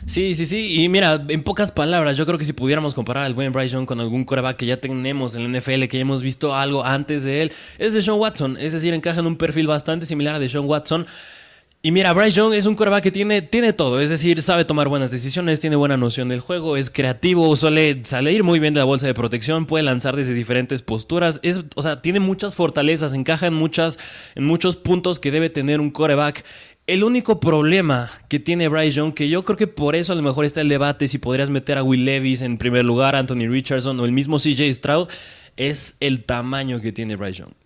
Sí, 0.06 0.34
sí, 0.34 0.46
sí. 0.46 0.82
Y 0.82 0.88
mira, 0.88 1.22
en 1.28 1.42
pocas 1.42 1.70
palabras, 1.70 2.16
yo 2.16 2.26
creo 2.26 2.38
que 2.38 2.44
si 2.44 2.52
pudiéramos 2.52 2.94
comparar 2.94 3.24
al 3.24 3.34
buen 3.34 3.52
Bryce 3.52 3.74
Young 3.74 3.86
con 3.86 4.00
algún 4.00 4.24
quarterback 4.24 4.56
que 4.56 4.66
ya 4.66 4.80
tenemos 4.80 5.36
en 5.36 5.52
la 5.52 5.58
NFL, 5.58 5.84
que 5.84 5.98
ya 5.98 6.00
hemos 6.00 6.22
visto 6.22 6.54
algo 6.54 6.84
antes 6.84 7.24
de 7.24 7.42
él, 7.42 7.52
es 7.78 7.94
de 7.94 8.02
Sean 8.02 8.18
Watson. 8.18 8.56
Es 8.58 8.72
decir, 8.72 8.94
encaja 8.94 9.20
en 9.20 9.26
un 9.26 9.36
perfil 9.36 9.66
bastante 9.66 10.06
similar 10.06 10.34
a 10.34 10.38
de 10.38 10.48
Sean 10.48 10.64
Watson. 10.64 11.06
Y 11.86 11.92
mira, 11.92 12.12
Bryce 12.12 12.32
Young 12.32 12.52
es 12.52 12.66
un 12.66 12.74
quarterback 12.74 13.04
que 13.04 13.12
tiene, 13.12 13.42
tiene 13.42 13.72
todo, 13.72 14.00
es 14.00 14.10
decir, 14.10 14.42
sabe 14.42 14.64
tomar 14.64 14.88
buenas 14.88 15.12
decisiones, 15.12 15.60
tiene 15.60 15.76
buena 15.76 15.96
noción 15.96 16.28
del 16.28 16.40
juego, 16.40 16.76
es 16.76 16.90
creativo, 16.90 17.54
suele 17.54 18.00
salir 18.02 18.42
muy 18.42 18.58
bien 18.58 18.74
de 18.74 18.80
la 18.80 18.84
bolsa 18.84 19.06
de 19.06 19.14
protección, 19.14 19.66
puede 19.66 19.84
lanzar 19.84 20.16
desde 20.16 20.34
diferentes 20.34 20.82
posturas, 20.82 21.38
es, 21.44 21.60
o 21.76 21.82
sea, 21.82 22.02
tiene 22.02 22.18
muchas 22.18 22.56
fortalezas, 22.56 23.14
encaja 23.14 23.46
en, 23.46 23.54
muchas, 23.54 24.00
en 24.34 24.46
muchos 24.46 24.74
puntos 24.74 25.20
que 25.20 25.30
debe 25.30 25.48
tener 25.48 25.80
un 25.80 25.90
quarterback. 25.90 26.44
El 26.88 27.04
único 27.04 27.38
problema 27.38 28.10
que 28.28 28.40
tiene 28.40 28.66
Bryce 28.66 28.96
Young, 28.96 29.14
que 29.14 29.28
yo 29.28 29.44
creo 29.44 29.56
que 29.56 29.68
por 29.68 29.94
eso 29.94 30.12
a 30.12 30.16
lo 30.16 30.22
mejor 30.22 30.44
está 30.44 30.62
el 30.62 30.68
debate 30.68 31.06
si 31.06 31.18
podrías 31.18 31.50
meter 31.50 31.78
a 31.78 31.84
Will 31.84 32.04
Levis 32.04 32.42
en 32.42 32.58
primer 32.58 32.84
lugar, 32.84 33.14
Anthony 33.14 33.46
Richardson 33.48 34.00
o 34.00 34.04
el 34.04 34.10
mismo 34.10 34.38
CJ 34.38 34.74
Stroud, 34.74 35.06
es 35.56 35.98
el 36.00 36.24
tamaño 36.24 36.80
que 36.80 36.90
tiene 36.90 37.14
Bryce 37.14 37.42
Young. 37.42 37.65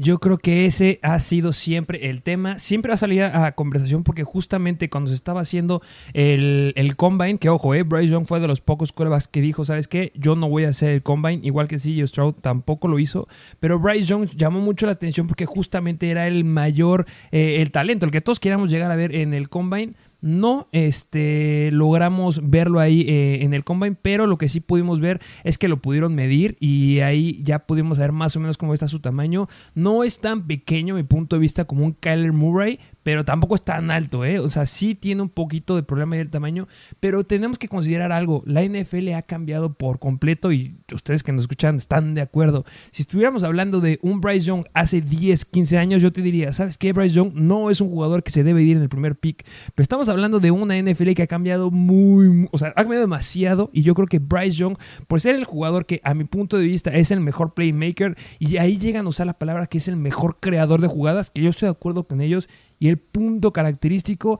Yo 0.00 0.20
creo 0.20 0.38
que 0.38 0.64
ese 0.64 1.00
ha 1.02 1.18
sido 1.18 1.52
siempre 1.52 2.08
el 2.08 2.22
tema. 2.22 2.60
Siempre 2.60 2.90
va 2.90 2.94
a 2.94 2.98
salir 2.98 3.24
a, 3.24 3.50
conversación 3.56 4.04
porque 4.04 4.22
justamente 4.22 4.88
cuando 4.88 5.08
se 5.08 5.16
estaba 5.16 5.40
haciendo 5.40 5.82
el, 6.12 6.94
combine, 6.96 7.38
que 7.38 7.48
ojo, 7.48 7.74
eh, 7.74 7.82
Bryce 7.82 8.12
Young 8.12 8.24
fue 8.24 8.38
de 8.38 8.46
los 8.46 8.60
pocos 8.60 8.92
cuervas 8.92 9.26
que 9.26 9.40
dijo, 9.40 9.64
¿sabes 9.64 9.88
qué? 9.88 10.12
Yo 10.14 10.36
no 10.36 10.48
voy 10.48 10.66
a 10.66 10.68
hacer 10.68 10.90
el 10.90 11.02
combine, 11.02 11.40
igual 11.42 11.66
que 11.66 11.78
CJ 11.78 12.06
Stroud 12.06 12.34
tampoco 12.34 12.86
lo 12.86 13.00
hizo. 13.00 13.26
Pero 13.58 13.80
Bryce 13.80 14.04
Young 14.04 14.28
llamó 14.36 14.60
mucho 14.60 14.86
la 14.86 14.92
atención 14.92 15.26
porque 15.26 15.46
justamente 15.46 16.08
era 16.08 16.28
el 16.28 16.44
mayor, 16.44 17.04
eh, 17.32 17.60
el 17.60 17.72
talento, 17.72 18.06
el 18.06 18.12
que 18.12 18.20
todos 18.20 18.38
queríamos 18.38 18.70
llegar 18.70 18.92
a 18.92 18.96
ver 18.96 19.12
en 19.16 19.34
el 19.34 19.48
combine 19.48 19.94
no 20.20 20.68
este, 20.72 21.70
logramos 21.72 22.48
verlo 22.50 22.80
ahí 22.80 23.02
eh, 23.02 23.42
en 23.42 23.54
el 23.54 23.64
combine, 23.64 23.96
pero 24.00 24.26
lo 24.26 24.38
que 24.38 24.48
sí 24.48 24.60
pudimos 24.60 25.00
ver 25.00 25.20
es 25.44 25.58
que 25.58 25.68
lo 25.68 25.80
pudieron 25.80 26.14
medir 26.14 26.56
y 26.60 27.00
ahí 27.00 27.40
ya 27.44 27.60
pudimos 27.60 27.98
ver 27.98 28.12
más 28.12 28.34
o 28.36 28.40
menos 28.40 28.56
cómo 28.56 28.74
está 28.74 28.88
su 28.88 29.00
tamaño. 29.00 29.48
No 29.74 30.04
es 30.04 30.20
tan 30.20 30.46
pequeo, 30.46 30.94
mi 30.94 31.02
punto 31.02 31.36
de 31.36 31.40
vista, 31.40 31.64
como 31.64 31.84
un 31.84 31.92
Kyler 31.92 32.32
Murray, 32.32 32.80
pero 33.02 33.24
tampoco 33.24 33.54
es 33.54 33.62
tan 33.62 33.90
alto, 33.90 34.24
¿eh? 34.24 34.38
O 34.38 34.48
sea, 34.48 34.66
sí 34.66 34.94
tiene 34.94 35.22
un 35.22 35.28
poquito 35.28 35.76
de 35.76 35.82
problema 35.82 36.16
del 36.16 36.30
tamaño, 36.30 36.68
pero 37.00 37.24
tenemos 37.24 37.58
que 37.58 37.68
considerar 37.68 38.12
algo. 38.12 38.42
La 38.46 38.62
NFL 38.62 39.14
ha 39.14 39.22
cambiado 39.22 39.74
por 39.74 39.98
completo 39.98 40.52
y 40.52 40.76
ustedes 40.92 41.22
que 41.22 41.32
nos 41.32 41.42
escuchan 41.42 41.76
están 41.76 42.14
de 42.14 42.20
acuerdo. 42.20 42.64
Si 42.90 43.02
estuviéramos 43.02 43.42
hablando 43.42 43.80
de 43.80 43.98
un 44.02 44.20
Bryce 44.20 44.46
Young 44.46 44.64
hace 44.74 45.00
10, 45.00 45.44
15 45.46 45.78
años, 45.78 46.02
yo 46.02 46.12
te 46.12 46.22
diría, 46.22 46.52
¿sabes 46.52 46.76
qué? 46.76 46.92
Bryce 46.92 47.14
Young 47.14 47.32
no 47.34 47.70
es 47.70 47.80
un 47.80 47.88
jugador 47.88 48.22
que 48.22 48.30
se 48.30 48.44
debe 48.44 48.62
ir 48.62 48.76
en 48.76 48.82
el 48.82 48.88
primer 48.88 49.16
pick, 49.16 49.44
pero 49.74 49.82
estamos 49.82 50.08
hablando 50.08 50.40
de 50.40 50.50
una 50.50 50.76
NFL 50.78 51.12
que 51.12 51.22
ha 51.22 51.26
cambiado 51.26 51.70
muy, 51.70 52.48
o 52.50 52.58
sea, 52.58 52.68
ha 52.68 52.82
cambiado 52.82 53.02
demasiado 53.02 53.70
y 53.72 53.82
yo 53.82 53.94
creo 53.94 54.06
que 54.06 54.18
Bryce 54.18 54.58
Young, 54.58 54.76
por 55.06 55.20
ser 55.20 55.34
el 55.34 55.44
jugador 55.44 55.86
que 55.86 56.00
a 56.04 56.14
mi 56.14 56.24
punto 56.24 56.58
de 56.58 56.64
vista 56.64 56.90
es 56.90 57.10
el 57.10 57.20
mejor 57.20 57.54
playmaker 57.54 58.16
y 58.38 58.56
ahí 58.58 58.78
llegan 58.78 59.06
a 59.06 59.08
usar 59.08 59.26
la 59.26 59.38
palabra 59.38 59.66
que 59.66 59.78
es 59.78 59.88
el 59.88 59.96
mejor 59.96 60.38
creador 60.40 60.80
de 60.80 60.88
jugadas, 60.88 61.30
que 61.30 61.42
yo 61.42 61.50
estoy 61.50 61.66
de 61.66 61.72
acuerdo 61.72 62.04
con 62.04 62.20
ellos 62.20 62.48
y 62.78 62.88
el 62.88 62.98
punto 62.98 63.52
característico 63.52 64.38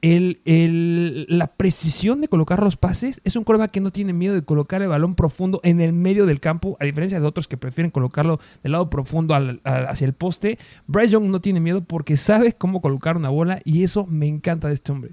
el, 0.00 1.26
la 1.28 1.48
precisión 1.48 2.20
de 2.20 2.28
colocar 2.28 2.62
los 2.62 2.76
pases 2.76 3.20
es 3.24 3.36
un 3.36 3.44
coreback 3.44 3.70
que 3.70 3.80
no 3.80 3.90
tiene 3.90 4.12
miedo 4.12 4.34
de 4.34 4.42
colocar 4.42 4.82
el 4.82 4.88
balón 4.88 5.14
profundo 5.14 5.60
en 5.64 5.80
el 5.80 5.92
medio 5.92 6.26
del 6.26 6.40
campo, 6.40 6.76
a 6.80 6.84
diferencia 6.84 7.18
de 7.18 7.26
otros 7.26 7.48
que 7.48 7.56
prefieren 7.56 7.90
colocarlo 7.90 8.38
del 8.62 8.72
lado 8.72 8.90
profundo 8.90 9.34
hacia 9.64 10.04
el 10.04 10.12
poste. 10.12 10.58
Bryce 10.86 11.12
Young 11.12 11.26
no 11.26 11.40
tiene 11.40 11.60
miedo 11.60 11.82
porque 11.82 12.16
sabe 12.16 12.52
cómo 12.52 12.80
colocar 12.80 13.16
una 13.16 13.28
bola 13.28 13.60
y 13.64 13.82
eso 13.82 14.06
me 14.06 14.26
encanta 14.26 14.68
de 14.68 14.74
este 14.74 14.92
hombre. 14.92 15.12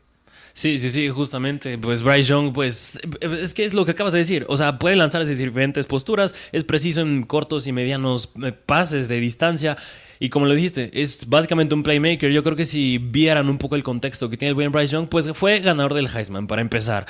Sí, 0.55 0.79
sí, 0.79 0.89
sí, 0.89 1.09
justamente. 1.09 1.77
Pues 1.77 2.01
Bryce 2.01 2.29
Young, 2.29 2.53
pues 2.53 2.97
es 3.19 3.53
que 3.53 3.65
es 3.65 3.73
lo 3.73 3.83
que 3.83 3.91
acabas 3.91 4.13
de 4.13 4.19
decir. 4.19 4.45
O 4.47 4.55
sea, 4.55 4.79
puede 4.79 4.95
lanzarse 4.95 5.35
diferentes 5.35 5.85
posturas, 5.85 6.33
es 6.53 6.63
preciso 6.63 7.01
en 7.01 7.23
cortos 7.23 7.67
y 7.67 7.73
medianos 7.73 8.31
eh, 8.41 8.53
pases 8.53 9.09
de 9.09 9.19
distancia. 9.19 9.75
Y 10.17 10.29
como 10.29 10.45
lo 10.45 10.53
dijiste, 10.53 10.89
es 10.93 11.27
básicamente 11.27 11.75
un 11.75 11.83
playmaker. 11.83 12.31
Yo 12.31 12.41
creo 12.41 12.55
que 12.55 12.65
si 12.65 12.99
vieran 12.99 13.49
un 13.49 13.57
poco 13.57 13.75
el 13.75 13.83
contexto 13.83 14.29
que 14.29 14.37
tiene 14.37 14.51
el 14.51 14.55
buen 14.55 14.71
Bryce 14.71 14.93
Young, 14.93 15.09
pues 15.09 15.29
fue 15.33 15.59
ganador 15.59 15.93
del 15.93 16.07
Heisman 16.07 16.47
para 16.47 16.61
empezar. 16.61 17.05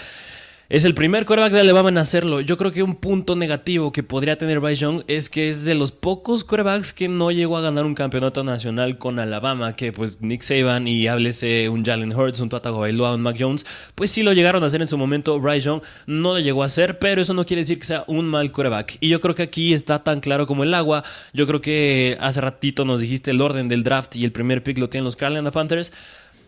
Es 0.67 0.83
el 0.83 0.95
primer 0.95 1.27
quarterback 1.27 1.53
de 1.53 1.59
Alabama 1.59 1.89
en 1.89 1.99
hacerlo. 1.99 2.41
Yo 2.41 2.57
creo 2.57 2.71
que 2.71 2.81
un 2.81 2.95
punto 2.95 3.35
negativo 3.35 3.91
que 3.91 4.01
podría 4.01 4.35
tener 4.39 4.59
Bryce 4.59 4.81
Young 4.81 5.03
es 5.07 5.29
que 5.29 5.47
es 5.47 5.63
de 5.63 5.75
los 5.75 5.91
pocos 5.91 6.43
quarterbacks 6.43 6.91
que 6.91 7.07
no 7.07 7.29
llegó 7.29 7.57
a 7.57 7.61
ganar 7.61 7.85
un 7.85 7.93
campeonato 7.93 8.43
nacional 8.43 8.97
con 8.97 9.19
Alabama, 9.19 9.75
que 9.75 9.93
pues 9.93 10.21
Nick 10.21 10.41
Saban 10.41 10.87
y 10.87 11.07
háblese 11.07 11.69
un 11.69 11.85
Jalen 11.85 12.11
Hurts, 12.15 12.39
un 12.39 12.49
Tua 12.49 12.61
Bailoa, 12.61 13.13
un 13.13 13.21
Mac 13.21 13.35
Jones, 13.39 13.63
pues 13.93 14.09
sí 14.09 14.23
lo 14.23 14.33
llegaron 14.33 14.63
a 14.63 14.65
hacer 14.65 14.81
en 14.81 14.87
su 14.87 14.97
momento. 14.97 15.39
Bryce 15.39 15.67
Young 15.67 15.83
no 16.07 16.33
lo 16.33 16.39
llegó 16.39 16.63
a 16.63 16.65
hacer, 16.65 16.97
pero 16.97 17.21
eso 17.21 17.35
no 17.35 17.45
quiere 17.45 17.61
decir 17.61 17.77
que 17.77 17.85
sea 17.85 18.03
un 18.07 18.25
mal 18.25 18.51
quarterback. 18.51 18.97
Y 19.01 19.09
yo 19.09 19.21
creo 19.21 19.35
que 19.35 19.43
aquí 19.43 19.71
está 19.71 20.03
tan 20.03 20.19
claro 20.19 20.47
como 20.47 20.63
el 20.63 20.73
agua. 20.73 21.03
Yo 21.31 21.45
creo 21.45 21.61
que 21.61 22.17
hace 22.19 22.41
ratito 22.41 22.85
nos 22.85 23.01
dijiste 23.01 23.29
el 23.29 23.39
orden 23.39 23.67
del 23.67 23.83
draft 23.83 24.15
y 24.15 24.25
el 24.25 24.31
primer 24.31 24.63
pick 24.63 24.79
lo 24.79 24.89
tienen 24.89 25.05
los 25.05 25.15
Carolina 25.15 25.51
Panthers. 25.51 25.93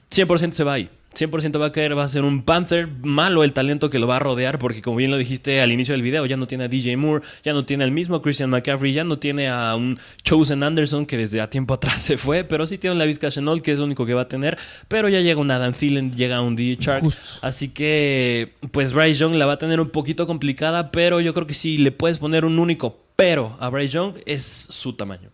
100% 0.10 0.54
se 0.54 0.64
va 0.64 0.74
ahí. 0.74 0.90
100% 1.18 1.60
va 1.60 1.68
a 1.68 1.72
caer, 1.72 1.98
va 1.98 2.04
a 2.04 2.08
ser 2.08 2.24
un 2.24 2.44
Panther 2.44 2.88
malo 3.04 3.44
el 3.44 3.54
talento 3.54 3.90
que 3.90 4.00
lo 4.00 4.08
va 4.08 4.18
a 4.18 4.20
rodear, 4.20 4.60
porque 4.60 4.82
como 4.82 4.98
bien 4.98 5.12
lo 5.12 5.18
dijiste 5.18 5.62
al 5.62 5.72
inicio 5.72 5.94
del 5.94 6.02
video, 6.02 6.26
ya 6.26 6.38
no 6.38 6.48
tiene 6.48 6.66
a 6.66 6.68
DJ 6.68 6.96
Moore, 6.98 7.26
ya 7.44 7.54
no 7.54 7.66
tiene 7.66 7.84
al 7.84 7.92
mismo 7.92 8.22
Christian 8.22 8.50
McCaffrey, 8.50 8.94
ya 8.94 9.04
no 9.04 9.20
tiene 9.20 9.50
a 9.50 9.76
un 9.76 10.00
Chosen 10.24 10.64
Anderson 10.64 11.06
que 11.06 11.18
desde 11.18 11.42
a 11.42 11.50
tiempo 11.50 11.74
atrás 11.74 12.02
se 12.02 12.18
fue, 12.18 12.44
pero 12.44 12.68
sí 12.68 12.78
tiene 12.78 12.94
un 12.94 13.00
Lavis 13.00 13.20
Chanel 13.20 13.62
que 13.62 13.72
es 13.72 13.80
lo 13.80 13.86
único 13.86 14.06
que 14.06 14.14
va 14.14 14.22
a 14.22 14.28
tener, 14.28 14.58
pero 14.88 15.10
ya 15.10 15.22
llega 15.22 15.40
un 15.40 15.52
Adam 15.52 15.74
Thielen, 15.74 16.14
llega 16.14 16.42
un 16.42 16.56
DJ 16.56 16.78
Shark, 16.80 17.06
así 17.42 17.70
que 17.70 18.54
pues 18.72 18.94
Bryce 18.94 19.20
Young 19.20 19.36
la 19.36 19.46
va 19.46 19.54
a 19.54 19.58
tener 19.58 19.80
un 19.80 19.90
poquito 19.90 20.28
complicada, 20.28 20.92
pero 20.92 21.20
yo 21.20 21.34
creo 21.34 21.48
que 21.48 21.54
si 21.54 21.78
le 21.78 21.92
puedes 21.92 22.18
poner 22.18 22.46
un 22.46 22.60
único 22.60 23.08
pero 23.18 23.58
a 23.60 23.70
Bryce 23.70 23.94
Young 23.94 24.14
es 24.26 24.44
su 24.44 24.94
tamaño. 24.94 25.32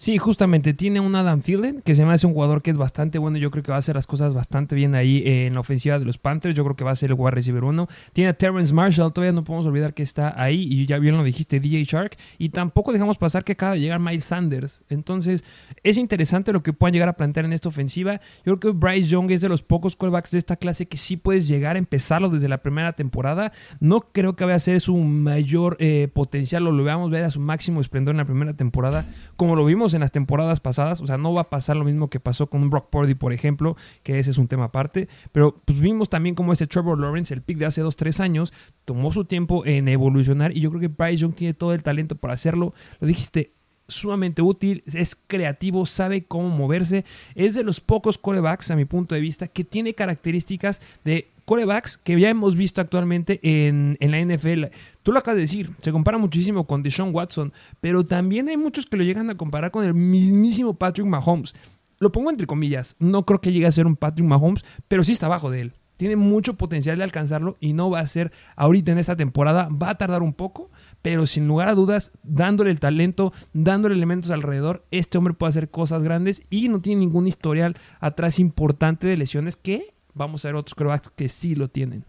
Sí, 0.00 0.16
justamente 0.16 0.72
tiene 0.72 0.98
un 0.98 1.14
Adam 1.14 1.42
Thielen 1.42 1.82
que 1.82 1.94
se 1.94 2.06
me 2.06 2.14
hace 2.14 2.26
un 2.26 2.32
jugador 2.32 2.62
que 2.62 2.70
es 2.70 2.78
bastante 2.78 3.18
bueno. 3.18 3.36
Yo 3.36 3.50
creo 3.50 3.62
que 3.62 3.70
va 3.70 3.76
a 3.76 3.80
hacer 3.80 3.96
las 3.96 4.06
cosas 4.06 4.32
bastante 4.32 4.74
bien 4.74 4.94
ahí 4.94 5.22
en 5.26 5.52
la 5.52 5.60
ofensiva 5.60 5.98
de 5.98 6.06
los 6.06 6.16
Panthers. 6.16 6.54
Yo 6.54 6.64
creo 6.64 6.74
que 6.74 6.84
va 6.84 6.92
a 6.92 6.96
ser 6.96 7.10
el 7.10 7.16
wide 7.18 7.32
receiver 7.32 7.64
uno. 7.64 7.86
Tiene 8.14 8.30
a 8.30 8.32
Terrence 8.32 8.72
Marshall, 8.72 9.12
todavía 9.12 9.34
no 9.34 9.44
podemos 9.44 9.66
olvidar 9.66 9.92
que 9.92 10.02
está 10.02 10.32
ahí. 10.42 10.66
Y 10.72 10.86
ya 10.86 10.96
bien 10.96 11.18
lo 11.18 11.22
dijiste, 11.22 11.60
DJ 11.60 11.84
Shark. 11.84 12.16
Y 12.38 12.48
tampoco 12.48 12.94
dejamos 12.94 13.18
pasar 13.18 13.44
que 13.44 13.52
acaba 13.52 13.74
de 13.74 13.80
llegar 13.80 14.00
Miles 14.00 14.24
Sanders. 14.24 14.84
Entonces, 14.88 15.44
es 15.82 15.98
interesante 15.98 16.54
lo 16.54 16.62
que 16.62 16.72
puedan 16.72 16.94
llegar 16.94 17.10
a 17.10 17.12
plantear 17.12 17.44
en 17.44 17.52
esta 17.52 17.68
ofensiva. 17.68 18.22
Yo 18.46 18.58
creo 18.58 18.60
que 18.60 18.70
Bryce 18.70 19.06
Young 19.06 19.30
es 19.32 19.42
de 19.42 19.50
los 19.50 19.60
pocos 19.60 19.96
callbacks 19.96 20.30
de 20.30 20.38
esta 20.38 20.56
clase 20.56 20.88
que 20.88 20.96
sí 20.96 21.18
puedes 21.18 21.46
llegar 21.46 21.76
a 21.76 21.78
empezarlo 21.78 22.30
desde 22.30 22.48
la 22.48 22.62
primera 22.62 22.94
temporada. 22.94 23.52
No 23.80 24.00
creo 24.00 24.34
que 24.34 24.46
vaya 24.46 24.56
a 24.56 24.60
ser 24.60 24.80
su 24.80 24.96
mayor 24.96 25.76
eh, 25.78 26.08
potencial 26.10 26.66
o 26.66 26.72
lo 26.72 26.84
veamos 26.84 27.10
ver 27.10 27.24
a 27.24 27.30
su 27.30 27.40
máximo 27.40 27.82
esplendor 27.82 28.14
en 28.14 28.16
la 28.16 28.24
primera 28.24 28.54
temporada, 28.54 29.04
como 29.36 29.56
lo 29.56 29.66
vimos 29.66 29.89
en 29.94 30.00
las 30.00 30.12
temporadas 30.12 30.60
pasadas. 30.60 31.00
O 31.00 31.06
sea, 31.06 31.16
no 31.18 31.32
va 31.32 31.42
a 31.42 31.50
pasar 31.50 31.76
lo 31.76 31.84
mismo 31.84 32.10
que 32.10 32.20
pasó 32.20 32.48
con 32.48 32.68
Brock 32.70 32.90
Purdy, 32.90 33.14
por 33.14 33.32
ejemplo, 33.32 33.76
que 34.02 34.18
ese 34.18 34.30
es 34.30 34.38
un 34.38 34.48
tema 34.48 34.64
aparte. 34.64 35.08
Pero 35.32 35.60
pues, 35.64 35.80
vimos 35.80 36.08
también 36.08 36.34
como 36.34 36.52
este 36.52 36.66
Trevor 36.66 36.98
Lawrence, 36.98 37.32
el 37.34 37.42
pick 37.42 37.58
de 37.58 37.66
hace 37.66 37.82
2-3 37.82 38.20
años, 38.20 38.52
tomó 38.84 39.12
su 39.12 39.24
tiempo 39.24 39.64
en 39.66 39.88
evolucionar. 39.88 40.56
Y 40.56 40.60
yo 40.60 40.70
creo 40.70 40.80
que 40.80 40.88
Bryce 40.88 41.18
Young 41.18 41.34
tiene 41.34 41.54
todo 41.54 41.74
el 41.74 41.82
talento 41.82 42.16
para 42.16 42.34
hacerlo. 42.34 42.74
Lo 43.00 43.06
dijiste, 43.06 43.52
sumamente 43.90 44.42
útil, 44.42 44.82
es 44.86 45.14
creativo, 45.14 45.84
sabe 45.86 46.24
cómo 46.24 46.48
moverse. 46.48 47.04
Es 47.34 47.54
de 47.54 47.62
los 47.62 47.80
pocos 47.80 48.18
corebacks, 48.18 48.70
a 48.70 48.76
mi 48.76 48.84
punto 48.84 49.14
de 49.14 49.20
vista, 49.20 49.48
que 49.48 49.64
tiene 49.64 49.94
características 49.94 50.80
de 51.04 51.28
corebacks 51.44 51.98
que 51.98 52.18
ya 52.20 52.30
hemos 52.30 52.54
visto 52.54 52.80
actualmente 52.80 53.40
en, 53.42 53.98
la 54.00 54.20
NFL. 54.20 54.66
Tú 55.02 55.10
lo 55.10 55.18
acabas 55.18 55.36
de 55.36 55.42
decir, 55.42 55.70
se 55.78 55.90
compara 55.90 56.16
muchísimo 56.16 56.64
con 56.64 56.82
Deshaun 56.82 57.12
Watson, 57.12 57.52
pero 57.80 58.06
también 58.06 58.48
hay 58.48 58.56
muchos 58.56 58.86
que 58.86 58.96
lo 58.96 59.02
llegan 59.02 59.30
a 59.30 59.36
comparar 59.36 59.72
con 59.72 59.84
el 59.84 59.94
mismísimo 59.94 60.74
Patrick 60.74 61.08
Mahomes. 61.08 61.56
Lo 61.98 62.12
pongo 62.12 62.30
entre 62.30 62.46
comillas, 62.46 62.94
no 63.00 63.26
creo 63.26 63.40
que 63.40 63.52
llegue 63.52 63.66
a 63.66 63.72
ser 63.72 63.86
un 63.86 63.96
Patrick 63.96 64.26
Mahomes, 64.26 64.64
pero 64.86 65.02
sí 65.02 65.10
está 65.10 65.26
abajo 65.26 65.50
de 65.50 65.62
él. 65.62 65.72
Tiene 66.00 66.16
mucho 66.16 66.54
potencial 66.54 66.96
de 66.96 67.04
alcanzarlo 67.04 67.58
y 67.60 67.74
no 67.74 67.90
va 67.90 68.00
a 68.00 68.06
ser 68.06 68.32
ahorita 68.56 68.90
en 68.90 68.96
esta 68.96 69.16
temporada. 69.16 69.68
Va 69.68 69.90
a 69.90 69.98
tardar 69.98 70.22
un 70.22 70.32
poco, 70.32 70.70
pero 71.02 71.26
sin 71.26 71.46
lugar 71.46 71.68
a 71.68 71.74
dudas, 71.74 72.10
dándole 72.22 72.70
el 72.70 72.80
talento, 72.80 73.34
dándole 73.52 73.96
elementos 73.96 74.30
alrededor, 74.30 74.86
este 74.90 75.18
hombre 75.18 75.34
puede 75.34 75.50
hacer 75.50 75.68
cosas 75.68 76.02
grandes 76.02 76.42
y 76.48 76.70
no 76.70 76.80
tiene 76.80 77.00
ningún 77.00 77.26
historial 77.26 77.76
atrás 77.98 78.38
importante 78.38 79.08
de 79.08 79.18
lesiones 79.18 79.58
que 79.58 79.92
vamos 80.14 80.42
a 80.42 80.48
ver 80.48 80.54
otros 80.54 80.74
quarterbacks 80.74 81.10
que 81.10 81.28
sí 81.28 81.54
lo 81.54 81.68
tienen. 81.68 82.06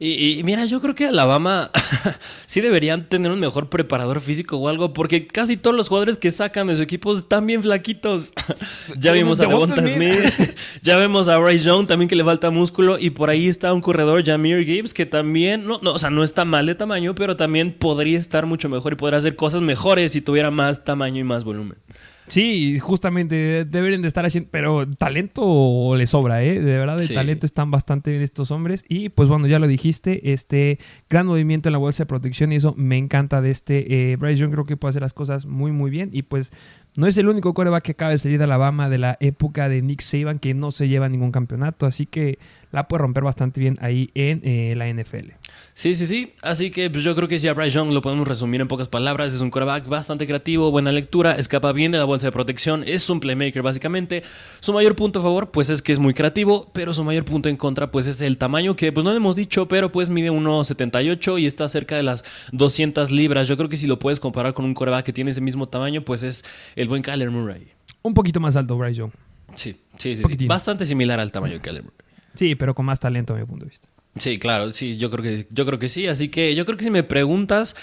Y, 0.00 0.42
mira, 0.44 0.64
yo 0.64 0.80
creo 0.80 0.96
que 0.96 1.06
Alabama 1.06 1.70
sí 2.46 2.60
deberían 2.60 3.04
tener 3.04 3.30
un 3.30 3.38
mejor 3.38 3.68
preparador 3.68 4.20
físico 4.20 4.56
o 4.56 4.68
algo, 4.68 4.92
porque 4.92 5.28
casi 5.28 5.56
todos 5.56 5.76
los 5.76 5.88
jugadores 5.88 6.16
que 6.16 6.32
sacan 6.32 6.66
de 6.66 6.76
su 6.76 6.82
equipo 6.82 7.16
están 7.16 7.46
bien 7.46 7.62
flaquitos. 7.62 8.32
ya 8.98 9.12
vimos 9.12 9.38
a 9.38 9.46
Devonta 9.46 9.86
Smith, 9.86 10.56
ya 10.82 10.96
vemos 10.98 11.28
a 11.28 11.38
Ray 11.38 11.58
Young 11.58 11.86
también 11.86 12.08
que 12.08 12.16
le 12.16 12.24
falta 12.24 12.50
músculo, 12.50 12.98
y 12.98 13.10
por 13.10 13.30
ahí 13.30 13.46
está 13.46 13.72
un 13.72 13.80
corredor, 13.80 14.24
Jamir 14.24 14.64
Gibbs, 14.64 14.92
que 14.92 15.06
también, 15.06 15.64
no, 15.64 15.78
no, 15.80 15.92
o 15.92 15.98
sea, 15.98 16.10
no 16.10 16.24
está 16.24 16.44
mal 16.44 16.66
de 16.66 16.74
tamaño, 16.74 17.14
pero 17.14 17.36
también 17.36 17.72
podría 17.72 18.18
estar 18.18 18.46
mucho 18.46 18.68
mejor 18.68 18.94
y 18.94 18.96
podría 18.96 19.18
hacer 19.18 19.36
cosas 19.36 19.62
mejores 19.62 20.12
si 20.12 20.20
tuviera 20.20 20.50
más 20.50 20.84
tamaño 20.84 21.20
y 21.20 21.24
más 21.24 21.44
volumen. 21.44 21.78
Sí, 22.26 22.78
justamente 22.78 23.64
deberían 23.64 24.02
de 24.02 24.08
estar 24.08 24.24
haciendo, 24.24 24.48
pero 24.50 24.88
talento 24.88 25.94
le 25.96 26.06
sobra, 26.06 26.42
¿eh? 26.42 26.60
De 26.60 26.78
verdad, 26.78 26.96
de 26.96 27.08
talento 27.08 27.44
están 27.44 27.70
bastante 27.70 28.10
bien 28.10 28.22
estos 28.22 28.50
hombres. 28.50 28.84
Y 28.88 29.10
pues 29.10 29.28
bueno, 29.28 29.46
ya 29.46 29.58
lo 29.58 29.66
dijiste, 29.66 30.32
este 30.32 30.78
gran 31.10 31.26
movimiento 31.26 31.68
en 31.68 31.74
la 31.74 31.78
bolsa 31.78 32.04
de 32.04 32.06
protección 32.06 32.52
y 32.52 32.56
eso 32.56 32.74
me 32.76 32.96
encanta 32.96 33.42
de 33.42 33.50
este 33.50 34.12
eh, 34.12 34.16
Bryce 34.16 34.40
Young, 34.40 34.52
creo 34.52 34.64
que 34.64 34.76
puede 34.76 34.90
hacer 34.90 35.02
las 35.02 35.12
cosas 35.12 35.44
muy, 35.44 35.70
muy 35.70 35.90
bien. 35.90 36.10
Y 36.12 36.22
pues 36.22 36.50
no 36.96 37.06
es 37.06 37.18
el 37.18 37.28
único 37.28 37.52
coreback 37.54 37.82
que 37.82 37.92
acaba 37.92 38.12
de 38.12 38.18
salir 38.18 38.38
de 38.38 38.44
Alabama 38.44 38.88
de 38.88 38.98
la 38.98 39.16
época 39.20 39.68
de 39.68 39.82
Nick 39.82 40.00
Saban 40.00 40.38
que 40.38 40.54
no 40.54 40.70
se 40.70 40.88
lleva 40.88 41.08
ningún 41.08 41.32
campeonato, 41.32 41.86
así 41.86 42.06
que 42.06 42.38
la 42.74 42.88
puede 42.88 43.02
romper 43.02 43.22
bastante 43.22 43.60
bien 43.60 43.78
ahí 43.80 44.10
en 44.14 44.40
eh, 44.42 44.74
la 44.76 44.92
NFL. 44.92 45.30
Sí, 45.74 45.94
sí, 45.94 46.06
sí. 46.06 46.32
Así 46.42 46.72
que 46.72 46.90
pues, 46.90 47.04
yo 47.04 47.14
creo 47.14 47.28
que 47.28 47.38
si 47.38 47.46
a 47.46 47.54
Bryce 47.54 47.70
Young 47.70 47.92
lo 47.92 48.02
podemos 48.02 48.26
resumir 48.26 48.60
en 48.60 48.66
pocas 48.66 48.88
palabras. 48.88 49.32
Es 49.32 49.40
un 49.40 49.50
quarterback 49.50 49.86
bastante 49.86 50.26
creativo, 50.26 50.72
buena 50.72 50.90
lectura, 50.90 51.32
escapa 51.32 51.70
bien 51.70 51.92
de 51.92 51.98
la 51.98 52.04
bolsa 52.04 52.26
de 52.26 52.32
protección, 52.32 52.82
es 52.84 53.08
un 53.08 53.20
playmaker 53.20 53.62
básicamente. 53.62 54.24
Su 54.58 54.72
mayor 54.72 54.96
punto 54.96 55.20
a 55.20 55.22
favor 55.22 55.52
pues 55.52 55.70
es 55.70 55.82
que 55.82 55.92
es 55.92 56.00
muy 56.00 56.14
creativo, 56.14 56.68
pero 56.72 56.92
su 56.92 57.04
mayor 57.04 57.24
punto 57.24 57.48
en 57.48 57.56
contra 57.56 57.92
pues 57.92 58.08
es 58.08 58.20
el 58.22 58.38
tamaño 58.38 58.74
que 58.74 58.90
pues 58.90 59.04
no 59.04 59.10
le 59.10 59.18
hemos 59.18 59.36
dicho, 59.36 59.68
pero 59.68 59.92
pues 59.92 60.10
mide 60.10 60.32
1.78 60.32 61.40
y 61.40 61.46
está 61.46 61.68
cerca 61.68 61.96
de 61.96 62.02
las 62.02 62.24
200 62.50 63.12
libras. 63.12 63.46
Yo 63.46 63.56
creo 63.56 63.68
que 63.68 63.76
si 63.76 63.86
lo 63.86 64.00
puedes 64.00 64.18
comparar 64.18 64.52
con 64.52 64.64
un 64.64 64.74
quarterback 64.74 65.06
que 65.06 65.12
tiene 65.12 65.30
ese 65.30 65.40
mismo 65.40 65.68
tamaño 65.68 66.04
pues 66.04 66.24
es 66.24 66.44
el 66.74 66.88
buen 66.88 67.02
Kyler 67.02 67.30
Murray. 67.30 67.68
Un 68.02 68.14
poquito 68.14 68.40
más 68.40 68.56
alto 68.56 68.76
Bryce 68.76 68.98
Young. 68.98 69.12
Sí, 69.54 69.76
sí, 69.96 70.16
sí, 70.16 70.46
Bastante 70.46 70.84
similar 70.84 71.20
al 71.20 71.30
tamaño 71.30 71.54
de 71.54 71.60
Kyler 71.60 71.84
Murray. 71.84 72.03
Sí, 72.34 72.54
pero 72.54 72.74
con 72.74 72.86
más 72.86 73.00
talento 73.00 73.34
a 73.34 73.38
mi 73.38 73.44
punto 73.44 73.64
de 73.64 73.70
vista. 73.70 73.88
Sí, 74.16 74.38
claro, 74.38 74.72
sí, 74.72 74.96
yo 74.96 75.10
creo 75.10 75.22
que, 75.22 75.46
yo 75.50 75.66
creo 75.66 75.78
que 75.78 75.88
sí. 75.88 76.06
Así 76.06 76.28
que 76.28 76.54
yo 76.54 76.64
creo 76.64 76.76
que 76.76 76.84
si 76.84 76.90
me 76.90 77.02
preguntas, 77.02 77.74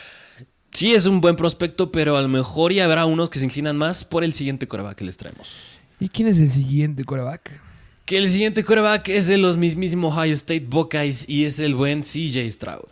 sí 0.71 0.93
es 0.93 1.05
un 1.05 1.21
buen 1.21 1.35
prospecto, 1.35 1.91
pero 1.91 2.17
a 2.17 2.21
lo 2.21 2.27
mejor 2.27 2.73
ya 2.73 2.85
habrá 2.85 3.05
unos 3.05 3.29
que 3.29 3.39
se 3.39 3.45
inclinan 3.45 3.77
más 3.77 4.05
por 4.05 4.23
el 4.23 4.33
siguiente 4.33 4.67
coreback 4.67 4.97
que 4.97 5.05
les 5.05 5.17
traemos. 5.17 5.77
¿Y 5.99 6.09
quién 6.09 6.27
es 6.27 6.37
el 6.39 6.49
siguiente 6.49 7.03
coreback? 7.03 7.51
Que 8.05 8.17
el 8.17 8.29
siguiente 8.29 8.63
coreback 8.63 9.09
es 9.09 9.27
de 9.27 9.37
los 9.37 9.57
mismísimos 9.57 10.17
Ohio 10.17 10.33
State 10.33 10.65
Buckeyes 10.67 11.27
y 11.29 11.45
es 11.45 11.59
el 11.59 11.75
buen 11.75 12.01
CJ 12.01 12.49
Stroud 12.49 12.89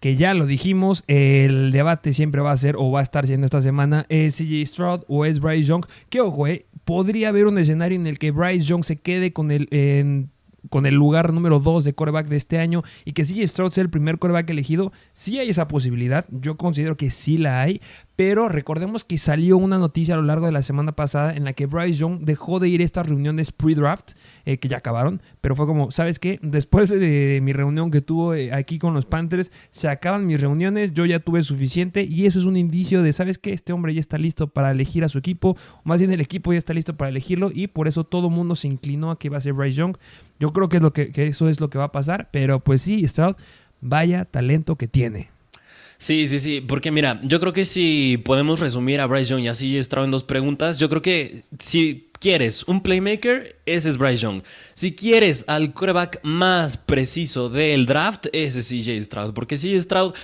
que 0.00 0.16
ya 0.16 0.32
lo 0.32 0.46
dijimos, 0.46 1.04
el 1.06 1.72
debate 1.72 2.14
siempre 2.14 2.40
va 2.40 2.52
a 2.52 2.56
ser 2.56 2.76
o 2.76 2.90
va 2.90 3.00
a 3.00 3.02
estar 3.02 3.26
siendo 3.26 3.44
esta 3.44 3.60
semana, 3.60 4.06
¿es 4.08 4.36
CJ 4.36 4.66
Stroud 4.66 5.00
o 5.08 5.26
es 5.26 5.40
Bryce 5.40 5.68
Young? 5.68 5.84
Que 6.08 6.22
ojo, 6.22 6.46
eh, 6.46 6.64
podría 6.84 7.28
haber 7.28 7.46
un 7.46 7.58
escenario 7.58 7.96
en 7.96 8.06
el 8.06 8.18
que 8.18 8.30
Bryce 8.30 8.64
Young 8.64 8.82
se 8.82 8.96
quede 8.96 9.32
con 9.34 9.50
el, 9.50 9.68
con 10.68 10.86
el 10.86 10.94
lugar 10.94 11.32
número 11.32 11.58
2 11.58 11.84
de 11.84 11.94
coreback 11.94 12.28
de 12.28 12.36
este 12.36 12.58
año 12.58 12.82
y 13.04 13.12
que 13.12 13.24
CJ 13.24 13.46
Stroud 13.48 13.70
sea 13.72 13.82
el 13.82 13.90
primer 13.90 14.18
coreback 14.18 14.50
elegido, 14.50 14.92
sí 15.12 15.38
hay 15.38 15.48
esa 15.48 15.68
posibilidad, 15.68 16.26
yo 16.30 16.56
considero 16.56 16.96
que 16.96 17.10
sí 17.10 17.38
la 17.38 17.62
hay, 17.62 17.80
pero 18.20 18.50
recordemos 18.50 19.02
que 19.02 19.16
salió 19.16 19.56
una 19.56 19.78
noticia 19.78 20.12
a 20.12 20.18
lo 20.18 20.24
largo 20.24 20.44
de 20.44 20.52
la 20.52 20.60
semana 20.60 20.92
pasada 20.92 21.34
en 21.34 21.44
la 21.44 21.54
que 21.54 21.64
Bryce 21.64 22.00
Young 22.00 22.20
dejó 22.20 22.60
de 22.60 22.68
ir 22.68 22.82
a 22.82 22.84
estas 22.84 23.08
reuniones 23.08 23.50
pre-draft, 23.50 24.10
eh, 24.44 24.58
que 24.58 24.68
ya 24.68 24.76
acabaron, 24.76 25.22
pero 25.40 25.56
fue 25.56 25.64
como, 25.66 25.90
¿sabes 25.90 26.18
qué? 26.18 26.38
Después 26.42 26.90
de 26.90 27.40
mi 27.42 27.54
reunión 27.54 27.90
que 27.90 28.02
tuvo 28.02 28.34
eh, 28.34 28.52
aquí 28.52 28.78
con 28.78 28.92
los 28.92 29.06
Panthers, 29.06 29.50
se 29.70 29.88
acaban 29.88 30.26
mis 30.26 30.38
reuniones, 30.38 30.92
yo 30.92 31.06
ya 31.06 31.20
tuve 31.20 31.42
suficiente 31.42 32.02
y 32.02 32.26
eso 32.26 32.40
es 32.40 32.44
un 32.44 32.58
indicio 32.58 33.02
de, 33.02 33.14
¿sabes 33.14 33.38
qué? 33.38 33.54
Este 33.54 33.72
hombre 33.72 33.94
ya 33.94 34.00
está 34.00 34.18
listo 34.18 34.48
para 34.48 34.70
elegir 34.70 35.02
a 35.02 35.08
su 35.08 35.16
equipo, 35.16 35.56
más 35.84 36.00
bien 36.00 36.12
el 36.12 36.20
equipo 36.20 36.52
ya 36.52 36.58
está 36.58 36.74
listo 36.74 36.98
para 36.98 37.08
elegirlo 37.08 37.50
y 37.50 37.68
por 37.68 37.88
eso 37.88 38.04
todo 38.04 38.28
mundo 38.28 38.54
se 38.54 38.68
inclinó 38.68 39.12
a 39.12 39.18
que 39.18 39.28
iba 39.28 39.38
a 39.38 39.40
ser 39.40 39.54
Bryce 39.54 39.78
Young. 39.78 39.96
Yo 40.38 40.52
creo 40.52 40.68
que, 40.68 40.76
es 40.76 40.82
lo 40.82 40.92
que 40.92 41.10
eso 41.16 41.48
es 41.48 41.58
lo 41.58 41.70
que 41.70 41.78
va 41.78 41.84
a 41.84 41.92
pasar, 41.92 42.28
pero 42.30 42.60
pues 42.60 42.82
sí, 42.82 43.02
Stroud, 43.08 43.36
vaya 43.80 44.26
talento 44.26 44.76
que 44.76 44.88
tiene. 44.88 45.39
Sí, 46.00 46.28
sí, 46.28 46.40
sí, 46.40 46.62
porque 46.62 46.90
mira, 46.90 47.20
yo 47.22 47.40
creo 47.40 47.52
que 47.52 47.66
si 47.66 48.18
podemos 48.24 48.58
resumir 48.58 49.02
a 49.02 49.06
Bryce 49.06 49.32
Young 49.32 49.42
y 49.42 49.48
así 49.48 49.82
Stroud 49.82 50.06
en 50.06 50.10
dos 50.10 50.24
preguntas, 50.24 50.78
yo 50.78 50.88
creo 50.88 51.02
que 51.02 51.44
si 51.58 52.08
quieres 52.18 52.62
un 52.62 52.82
playmaker, 52.82 53.60
ese 53.66 53.90
es 53.90 53.98
Bryce 53.98 54.22
Young. 54.22 54.42
Si 54.72 54.94
quieres 54.94 55.44
al 55.46 55.74
quarterback 55.74 56.20
más 56.22 56.78
preciso 56.78 57.50
del 57.50 57.84
draft, 57.84 58.28
ese 58.32 58.60
es 58.60 58.68
CJ 58.70 59.04
Stroud, 59.04 59.34
porque 59.34 59.56
CJ 59.56 59.78
Stroud 59.78 60.14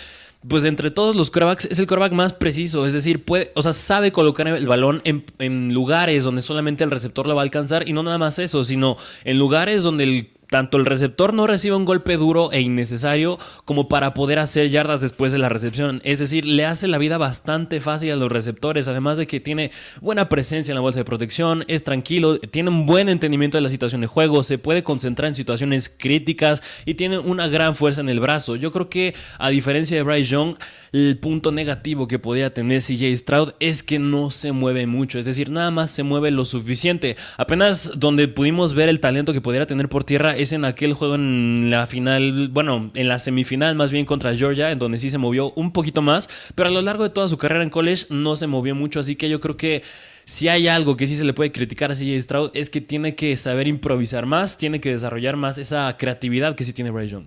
pues 0.49 0.64
entre 0.64 0.90
todos 0.90 1.14
los 1.14 1.30
quarterbacks 1.30 1.66
es 1.66 1.78
el 1.78 1.87
quarterback 1.87 2.12
más 2.12 2.33
preciso, 2.33 2.87
es 2.87 2.95
decir, 2.95 3.25
puede, 3.25 3.52
o 3.54 3.61
sea, 3.61 3.75
sabe 3.75 4.12
colocar 4.12 4.49
el 4.49 4.66
balón 4.66 5.02
en, 5.04 5.25
en, 5.38 5.75
lugares 5.75 6.25
donde 6.25 6.40
solamente 6.40 6.85
el 6.85 6.90
receptor 6.90 7.26
lo 7.26 7.35
va 7.35 7.42
a 7.42 7.45
alcanzar 7.45 7.87
y 7.87 7.92
no 7.92 8.02
nada 8.02 8.16
más 8.16 8.38
eso, 8.38 8.64
sino 8.64 8.97
en 9.25 9.38
lugares 9.38 9.83
donde 9.83 10.04
el 10.04 10.30
tanto 10.50 10.76
el 10.79 10.87
receptor 10.87 11.35
no 11.35 11.47
recibe 11.47 11.76
un 11.76 11.85
golpe 11.85 12.17
duro 12.17 12.53
e 12.53 12.61
innecesario 12.61 13.38
como 13.65 13.88
para 13.88 14.15
poder 14.15 14.38
hacer 14.38 14.69
yardas 14.69 15.00
después 15.00 15.33
de 15.33 15.38
la 15.38 15.49
recepción. 15.49 16.00
Es 16.05 16.19
decir, 16.19 16.45
le 16.47 16.65
hace 16.65 16.88
la 16.88 16.99
vida 16.99 17.19
bastante 17.19 17.81
fácil 17.81 18.12
a 18.12 18.17
los 18.17 18.31
receptores, 18.31 18.88
además 18.88 19.19
de 19.19 19.26
que 19.26 19.41
tiene 19.41 19.71
buena 20.00 20.29
presencia 20.29 20.73
en 20.73 20.76
la 20.76 20.81
bolsa 20.81 21.00
de 21.00 21.05
protección, 21.05 21.65
es 21.69 21.85
tranquilo, 21.85 22.38
tiene 22.38 22.71
un 22.71 22.87
buen 22.87 23.09
entendimiento 23.09 23.57
de 23.57 23.62
la 23.62 23.71
situación 23.71 24.00
de 24.00 24.07
juego, 24.07 24.43
se 24.43 24.59
puede 24.59 24.83
concentrar 24.83 25.29
en 25.29 25.35
situaciones 25.35 25.93
críticas 25.97 26.62
y 26.85 26.95
tiene 26.95 27.19
una 27.19 27.49
gran 27.49 27.75
fuerza 27.75 28.00
en 28.00 28.09
el 28.09 28.21
brazo. 28.21 28.57
Yo 28.57 28.73
creo 28.73 28.88
que 28.88 29.15
a 29.38 29.50
diferencia 29.50 29.97
de 29.97 30.03
Bryce 30.03 30.31
Young, 30.31 30.57
el 30.93 31.19
punto 31.19 31.53
negativo 31.53 32.09
que 32.09 32.19
podría 32.19 32.55
tener 32.55 32.83
CJ 32.83 33.17
Stroud 33.17 33.53
es 33.61 33.83
que 33.83 33.99
no 33.99 34.31
se 34.31 34.53
mueve 34.53 34.87
mucho, 34.87 35.19
es 35.19 35.25
decir, 35.25 35.50
nada 35.50 35.71
más 35.71 35.91
se 35.91 36.03
mueve 36.03 36.31
lo 36.31 36.45
suficiente. 36.45 37.17
Apenas 37.37 37.93
donde 37.97 38.29
pudimos 38.29 38.75
ver 38.75 38.88
el 38.88 39.00
talento 39.00 39.33
que 39.33 39.41
podría 39.41 39.67
tener 39.67 39.88
por 39.88 40.05
tierra 40.05 40.36
es 40.37 40.52
en 40.52 40.64
aquel 40.64 40.95
juego 40.95 41.14
en 41.14 41.71
la 41.71 41.87
final, 41.87 42.49
bueno, 42.52 42.90
en 42.95 43.09
la 43.09 43.19
semifinal 43.19 43.75
más 43.75 43.90
bien 43.90 44.05
contra 44.05 44.37
Georgia, 44.37 44.71
en 44.71 44.78
donde 44.78 44.99
sí 44.99 45.11
se 45.11 45.19
movió 45.19 45.52
un 45.52 45.73
poquito 45.73 46.02
más, 46.02 46.28
pero 46.55 46.69
a 46.69 46.73
lo 46.73 46.83
largo 46.83 47.05
de 47.05 47.11
toda 47.11 47.28
su 47.28 47.38
carrera 47.38 47.62
en 47.62 47.71
college 47.71 48.07
no 48.11 48.37
se 48.37 48.47
movió 48.47 48.75
mucho, 48.75 49.00
así 49.00 49.16
que 49.16 49.28
yo 49.28 49.40
creo 49.40 49.57
que 49.57 49.83
si 50.25 50.49
hay 50.49 50.66
algo 50.66 50.97
que 50.97 51.07
sí 51.07 51.14
se 51.14 51.25
le 51.25 51.33
puede 51.33 51.52
criticar 51.52 51.93
a 51.93 51.95
CJ 51.95 52.21
Stroud 52.21 52.50
es 52.52 52.69
que 52.69 52.81
tiene 52.81 53.14
que 53.14 53.37
saber 53.37 53.69
improvisar 53.69 54.26
más, 54.26 54.59
tiene 54.59 54.81
que 54.81 54.90
desarrollar 54.90 55.37
más 55.37 55.57
esa 55.57 55.97
creatividad 55.97 56.57
que 56.57 56.64
sí 56.64 56.73
tiene 56.73 56.90
Bryce 56.90 57.12
Young. 57.12 57.26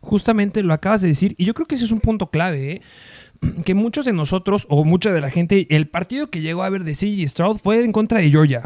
Justamente 0.00 0.62
lo 0.62 0.72
acabas 0.72 1.02
de 1.02 1.08
decir, 1.08 1.34
y 1.36 1.44
yo 1.44 1.54
creo 1.54 1.66
que 1.66 1.74
ese 1.74 1.84
es 1.84 1.90
un 1.90 2.00
punto 2.00 2.30
clave, 2.30 2.72
¿eh? 2.72 2.82
que 3.64 3.74
muchos 3.74 4.04
de 4.04 4.12
nosotros, 4.12 4.66
o 4.68 4.84
mucha 4.84 5.12
de 5.12 5.20
la 5.20 5.30
gente, 5.30 5.66
el 5.70 5.88
partido 5.88 6.30
que 6.30 6.40
llegó 6.40 6.62
a 6.62 6.70
ver 6.70 6.84
de 6.84 6.92
CJ 6.92 7.28
Stroud 7.28 7.58
fue 7.58 7.84
en 7.84 7.90
contra 7.90 8.20
de 8.20 8.30
Georgia. 8.30 8.62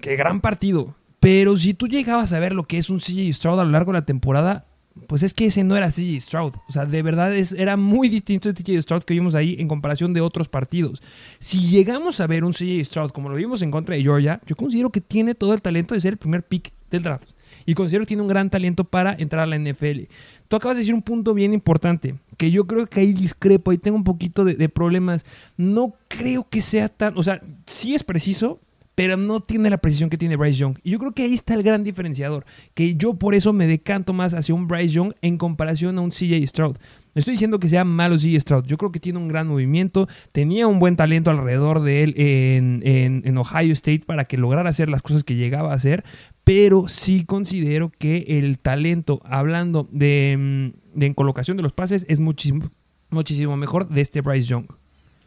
Qué 0.00 0.16
gran 0.16 0.40
partido. 0.40 0.95
Pero 1.26 1.56
si 1.56 1.74
tú 1.74 1.88
llegabas 1.88 2.32
a 2.32 2.38
ver 2.38 2.52
lo 2.52 2.68
que 2.68 2.78
es 2.78 2.88
un 2.88 3.00
CJ 3.00 3.32
Stroud 3.32 3.58
a 3.58 3.64
lo 3.64 3.72
largo 3.72 3.90
de 3.90 3.98
la 3.98 4.04
temporada, 4.06 4.64
pues 5.08 5.24
es 5.24 5.34
que 5.34 5.46
ese 5.46 5.64
no 5.64 5.76
era 5.76 5.90
CJ 5.90 6.20
Stroud. 6.20 6.52
O 6.68 6.72
sea, 6.72 6.86
de 6.86 7.02
verdad 7.02 7.34
es, 7.34 7.50
era 7.50 7.76
muy 7.76 8.08
distinto 8.08 8.48
el 8.48 8.54
CJ 8.54 8.80
Stroud 8.82 9.02
que 9.02 9.14
vimos 9.14 9.34
ahí 9.34 9.56
en 9.58 9.66
comparación 9.66 10.12
de 10.12 10.20
otros 10.20 10.48
partidos. 10.48 11.02
Si 11.40 11.58
llegamos 11.68 12.20
a 12.20 12.28
ver 12.28 12.44
un 12.44 12.52
CJ 12.52 12.84
Stroud 12.84 13.10
como 13.10 13.28
lo 13.28 13.34
vimos 13.34 13.60
en 13.62 13.72
contra 13.72 13.96
de 13.96 14.02
Georgia, 14.02 14.40
yo 14.46 14.54
considero 14.54 14.90
que 14.90 15.00
tiene 15.00 15.34
todo 15.34 15.52
el 15.52 15.60
talento 15.60 15.94
de 15.94 16.00
ser 16.00 16.12
el 16.12 16.18
primer 16.18 16.44
pick 16.44 16.72
del 16.92 17.02
draft. 17.02 17.30
Y 17.64 17.74
considero 17.74 18.02
que 18.04 18.06
tiene 18.06 18.22
un 18.22 18.28
gran 18.28 18.48
talento 18.48 18.84
para 18.84 19.12
entrar 19.18 19.42
a 19.42 19.46
la 19.46 19.58
NFL. 19.58 20.02
Tú 20.46 20.54
acabas 20.54 20.76
de 20.76 20.82
decir 20.82 20.94
un 20.94 21.02
punto 21.02 21.34
bien 21.34 21.52
importante, 21.52 22.14
que 22.36 22.52
yo 22.52 22.68
creo 22.68 22.86
que 22.86 23.00
ahí 23.00 23.12
discrepo, 23.12 23.72
y 23.72 23.78
tengo 23.78 23.96
un 23.96 24.04
poquito 24.04 24.44
de, 24.44 24.54
de 24.54 24.68
problemas. 24.68 25.26
No 25.56 25.96
creo 26.06 26.46
que 26.48 26.62
sea 26.62 26.88
tan, 26.88 27.18
o 27.18 27.24
sea, 27.24 27.40
sí 27.66 27.96
es 27.96 28.04
preciso, 28.04 28.60
pero 28.96 29.18
no 29.18 29.40
tiene 29.40 29.70
la 29.70 29.76
precisión 29.76 30.10
que 30.10 30.16
tiene 30.16 30.36
Bryce 30.36 30.58
Young. 30.58 30.78
Y 30.82 30.90
yo 30.90 30.98
creo 30.98 31.12
que 31.12 31.22
ahí 31.22 31.34
está 31.34 31.54
el 31.54 31.62
gran 31.62 31.84
diferenciador, 31.84 32.46
que 32.74 32.96
yo 32.96 33.14
por 33.14 33.34
eso 33.34 33.52
me 33.52 33.66
decanto 33.68 34.12
más 34.12 34.32
hacia 34.34 34.54
un 34.54 34.66
Bryce 34.66 34.94
Young 34.94 35.12
en 35.20 35.36
comparación 35.36 35.98
a 35.98 36.00
un 36.00 36.10
CJ 36.10 36.44
Stroud. 36.46 36.76
No 37.14 37.20
estoy 37.20 37.32
diciendo 37.32 37.60
que 37.60 37.68
sea 37.68 37.84
malo 37.84 38.16
CJ 38.16 38.40
Stroud, 38.40 38.64
yo 38.64 38.78
creo 38.78 38.90
que 38.90 38.98
tiene 38.98 39.18
un 39.18 39.28
gran 39.28 39.48
movimiento, 39.48 40.08
tenía 40.32 40.66
un 40.66 40.78
buen 40.78 40.96
talento 40.96 41.30
alrededor 41.30 41.82
de 41.82 42.02
él 42.02 42.14
en, 42.16 43.36
Ohio 43.36 43.74
State 43.74 44.04
para 44.06 44.24
que 44.24 44.38
lograra 44.38 44.70
hacer 44.70 44.88
las 44.88 45.02
cosas 45.02 45.24
que 45.24 45.36
llegaba 45.36 45.72
a 45.72 45.74
hacer, 45.74 46.02
pero 46.42 46.88
sí 46.88 47.26
considero 47.26 47.92
que 47.98 48.24
el 48.38 48.58
talento, 48.58 49.20
hablando 49.24 49.86
de, 49.92 50.72
mm, 50.74 50.98
de 50.98 51.06
en 51.06 51.12
colocación 51.12 51.58
de 51.58 51.62
los 51.62 51.74
pases, 51.74 52.06
es 52.08 52.18
muchísimo, 52.18 52.70
muchísimo 53.10 53.58
mejor 53.58 53.90
de 53.90 54.00
este 54.00 54.22
Bryce 54.22 54.48
Young. 54.48 54.66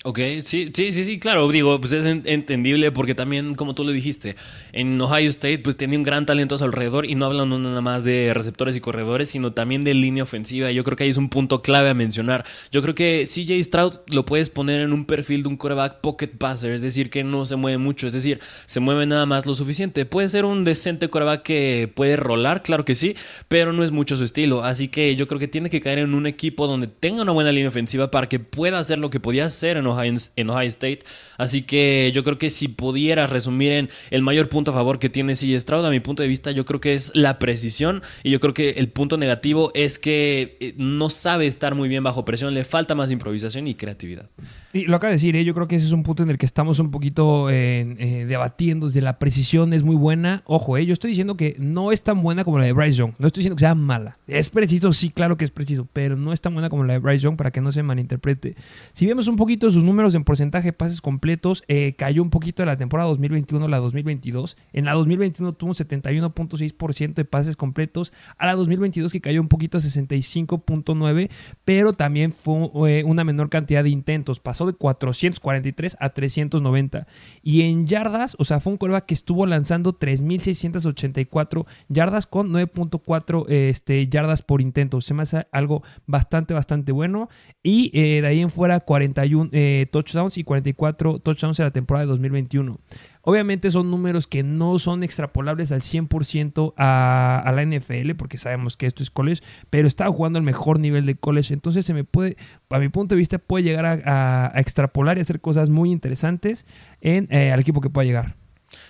Ok, 0.05 0.17
sí, 0.43 0.71
sí, 0.73 0.93
sí, 0.93 1.03
sí, 1.03 1.19
claro, 1.19 1.45
digo, 1.49 1.77
pues 1.81 1.91
es 1.91 2.05
entendible 2.05 2.89
porque 2.89 3.15
también, 3.15 3.53
como 3.53 3.75
tú 3.75 3.83
lo 3.83 3.91
dijiste, 3.91 4.37
en 4.71 4.99
Ohio 5.01 5.27
State 5.27 5.59
pues 5.59 5.75
tenía 5.75 5.99
un 5.99 6.03
gran 6.03 6.25
talento 6.25 6.55
a 6.55 6.57
su 6.57 6.63
alrededor 6.63 7.05
y 7.05 7.15
no 7.15 7.25
hablan 7.25 7.49
nada 7.61 7.81
más 7.81 8.05
de 8.05 8.31
receptores 8.33 8.77
y 8.77 8.79
corredores, 8.79 9.27
sino 9.27 9.51
también 9.51 9.83
de 9.83 9.93
línea 9.93 10.23
ofensiva. 10.23 10.71
Yo 10.71 10.85
creo 10.85 10.95
que 10.95 11.03
ahí 11.03 11.09
es 11.09 11.17
un 11.17 11.27
punto 11.27 11.61
clave 11.61 11.89
a 11.89 11.93
mencionar. 11.93 12.45
Yo 12.71 12.81
creo 12.81 12.95
que 12.95 13.25
CJ 13.27 13.61
Stroud 13.61 13.95
lo 14.07 14.25
puedes 14.25 14.49
poner 14.49 14.79
en 14.79 14.93
un 14.93 15.03
perfil 15.03 15.43
de 15.43 15.49
un 15.49 15.57
quarterback 15.57 15.99
pocket 15.99 16.29
passer, 16.29 16.71
es 16.71 16.81
decir, 16.81 17.09
que 17.09 17.25
no 17.25 17.45
se 17.45 17.57
mueve 17.57 17.77
mucho, 17.77 18.07
es 18.07 18.13
decir, 18.13 18.39
se 18.67 18.79
mueve 18.79 19.05
nada 19.05 19.25
más 19.25 19.45
lo 19.45 19.53
suficiente. 19.53 20.05
Puede 20.05 20.29
ser 20.29 20.45
un 20.45 20.63
decente 20.63 21.09
quarterback 21.09 21.43
que 21.43 21.91
puede 21.93 22.15
rolar, 22.15 22.63
claro 22.63 22.85
que 22.85 22.95
sí, 22.95 23.17
pero 23.49 23.73
no 23.73 23.83
es 23.83 23.91
mucho 23.91 24.15
su 24.15 24.23
estilo. 24.23 24.63
Así 24.63 24.87
que 24.87 25.17
yo 25.17 25.27
creo 25.27 25.39
que 25.39 25.49
tiene 25.49 25.69
que 25.69 25.81
caer 25.81 25.99
en 25.99 26.13
un 26.13 26.25
equipo 26.25 26.67
donde 26.67 26.87
tenga 26.87 27.23
una 27.23 27.33
buena 27.33 27.51
línea 27.51 27.67
ofensiva 27.67 28.09
para 28.11 28.29
que 28.29 28.39
pueda 28.39 28.79
hacer 28.79 28.97
lo 28.97 29.09
que 29.09 29.19
podía 29.19 29.43
hacer 29.43 29.75
en 29.75 29.88
Ohio, 29.89 30.13
en 30.35 30.49
Ohio 30.49 30.69
State. 30.69 30.99
Así 31.37 31.63
que 31.63 32.11
yo 32.13 32.23
creo 32.23 32.37
que 32.37 32.49
si 32.49 32.67
pudiera 32.67 33.27
resumir 33.27 33.71
en 33.71 33.89
el 34.11 34.21
mayor 34.21 34.49
punto 34.49 34.71
a 34.71 34.73
favor 34.73 34.99
que 34.99 35.09
tiene 35.09 35.33
CJ 35.33 35.59
Stroud, 35.59 35.85
a 35.85 35.89
mi 35.89 35.99
punto 35.99 36.23
de 36.23 36.29
vista, 36.29 36.51
yo 36.51 36.65
creo 36.65 36.81
que 36.81 36.93
es 36.93 37.11
la 37.13 37.39
precisión. 37.39 38.01
Y 38.23 38.31
yo 38.31 38.39
creo 38.39 38.53
que 38.53 38.71
el 38.71 38.89
punto 38.89 39.17
negativo 39.17 39.71
es 39.73 39.99
que 39.99 40.57
eh, 40.59 40.73
no 40.77 41.09
sabe 41.09 41.47
estar 41.47 41.75
muy 41.75 41.89
bien 41.89 42.03
bajo 42.03 42.25
presión, 42.25 42.53
le 42.53 42.63
falta 42.63 42.95
más 42.95 43.11
improvisación 43.11 43.67
y 43.67 43.75
creatividad. 43.75 44.29
Y 44.71 44.85
lo 44.85 44.97
acaba 44.97 45.09
de 45.09 45.15
decir, 45.15 45.35
¿eh? 45.35 45.43
yo 45.43 45.55
creo 45.55 45.67
que 45.67 45.77
ese 45.77 45.87
es 45.87 45.93
un 45.93 46.03
punto 46.03 46.21
en 46.21 46.29
el 46.29 46.37
que 46.37 46.45
estamos 46.45 46.77
un 46.79 46.91
poquito 46.91 47.49
eh, 47.49 48.25
debatiendo 48.27 48.89
si 48.89 49.01
la 49.01 49.17
precisión 49.17 49.73
es 49.73 49.81
muy 49.81 49.95
buena. 49.95 50.43
Ojo, 50.45 50.77
yo 50.77 50.93
estoy 50.93 51.09
diciendo 51.09 51.35
que 51.35 51.55
no 51.57 51.91
es 51.91 52.03
tan 52.03 52.21
buena 52.21 52.43
como 52.43 52.59
la 52.59 52.65
de 52.65 52.73
Bryce 52.73 52.97
Young. 52.97 53.13
No 53.17 53.27
estoy 53.27 53.41
diciendo 53.41 53.55
que 53.55 53.61
sea 53.61 53.73
mala. 53.73 54.17
Es 54.27 54.49
preciso, 54.49 54.93
sí, 54.93 55.09
claro 55.09 55.37
que 55.37 55.45
es 55.45 55.51
preciso, 55.51 55.87
pero 55.91 56.15
no 56.15 56.33
es 56.33 56.41
tan 56.41 56.53
buena 56.53 56.69
como 56.69 56.83
la 56.83 56.93
de 56.93 56.99
Bryce 56.99 57.23
Young 57.23 57.35
para 57.35 57.51
que 57.51 57.61
no 57.61 57.71
se 57.71 57.81
malinterprete. 57.81 58.55
Si 58.93 59.07
vemos 59.07 59.27
un 59.27 59.37
poquito 59.37 59.71
sus 59.71 59.78
números 59.83 60.15
en 60.15 60.23
porcentaje 60.23 60.67
de 60.67 60.73
pases 60.73 61.01
completos, 61.01 61.63
cayó 61.97 62.21
un 62.21 62.29
poquito 62.29 62.61
de 62.61 62.67
la 62.67 62.77
temporada 62.77 63.09
2021 63.09 63.65
a 63.65 63.69
la 63.69 63.77
2022. 63.77 64.57
En 64.73 64.85
la 64.85 64.93
2021 64.93 65.53
tuvo 65.53 65.69
un 65.69 65.75
71.6% 65.75 67.13
de 67.13 67.25
pases 67.25 67.55
completos. 67.55 68.13
A 68.37 68.45
la 68.45 68.55
2022 68.55 69.11
que 69.11 69.21
cayó 69.21 69.41
un 69.41 69.47
poquito 69.47 69.77
a 69.77 69.81
65.9%, 69.81 71.29
pero 71.65 71.93
también 71.93 72.31
fue 72.31 73.03
una 73.03 73.23
menor 73.23 73.49
cantidad 73.49 73.83
de 73.83 73.89
intentos 73.89 74.41
de 74.65 74.73
443 74.73 75.97
a 75.99 76.09
390. 76.09 77.07
Y 77.43 77.61
en 77.61 77.87
yardas, 77.87 78.35
o 78.39 78.45
sea, 78.45 78.59
fue 78.59 78.73
un 78.73 78.77
coreback 78.77 79.05
que 79.05 79.13
estuvo 79.13 79.45
lanzando 79.45 79.97
3.684 79.97 81.65
yardas 81.87 82.27
con 82.27 82.49
9.4 82.49 83.45
este, 83.49 84.07
yardas 84.07 84.41
por 84.41 84.61
intento. 84.61 85.01
Se 85.01 85.13
me 85.13 85.23
hace 85.23 85.47
algo 85.51 85.83
bastante, 86.05 86.53
bastante 86.53 86.91
bueno. 86.91 87.29
Y 87.63 87.91
eh, 87.93 88.21
de 88.21 88.27
ahí 88.27 88.41
en 88.41 88.49
fuera 88.49 88.79
41 88.79 89.49
eh, 89.69 89.85
touchdowns 89.85 90.37
y 90.37 90.43
44 90.43 91.19
touchdowns 91.19 91.59
en 91.59 91.65
la 91.65 91.71
temporada 91.71 92.05
de 92.05 92.09
2021. 92.09 92.79
Obviamente 93.21 93.69
son 93.69 93.91
números 93.91 94.25
que 94.25 94.41
no 94.41 94.79
son 94.79 95.03
extrapolables 95.03 95.71
al 95.71 95.81
100% 95.81 96.73
a, 96.75 97.43
a, 97.45 97.51
la 97.51 97.63
NFL, 97.63 98.15
porque 98.17 98.37
sabemos 98.37 98.77
que 98.77 98.87
esto 98.87 99.03
es 99.03 99.11
college, 99.11 99.43
pero 99.69 99.87
estaba 99.87 100.11
jugando 100.11 100.39
al 100.39 100.43
mejor 100.43 100.79
nivel 100.79 101.05
de 101.05 101.15
college. 101.15 101.53
Entonces 101.53 101.85
se 101.85 101.93
me 101.93 102.03
puede, 102.03 102.37
a 102.69 102.79
mi 102.79 102.89
punto 102.89 103.13
de 103.13 103.19
vista, 103.19 103.37
puede 103.37 103.63
llegar 103.63 103.85
a, 103.85 104.51
extrapolar 104.55 105.17
y 105.17 105.21
hacer 105.21 105.39
cosas 105.39 105.69
muy 105.69 105.91
interesantes 105.91 106.65
en, 107.01 107.27
eh, 107.29 107.51
al 107.51 107.59
equipo 107.59 107.81
que 107.81 107.89
pueda 107.89 108.05
llegar. 108.05 108.35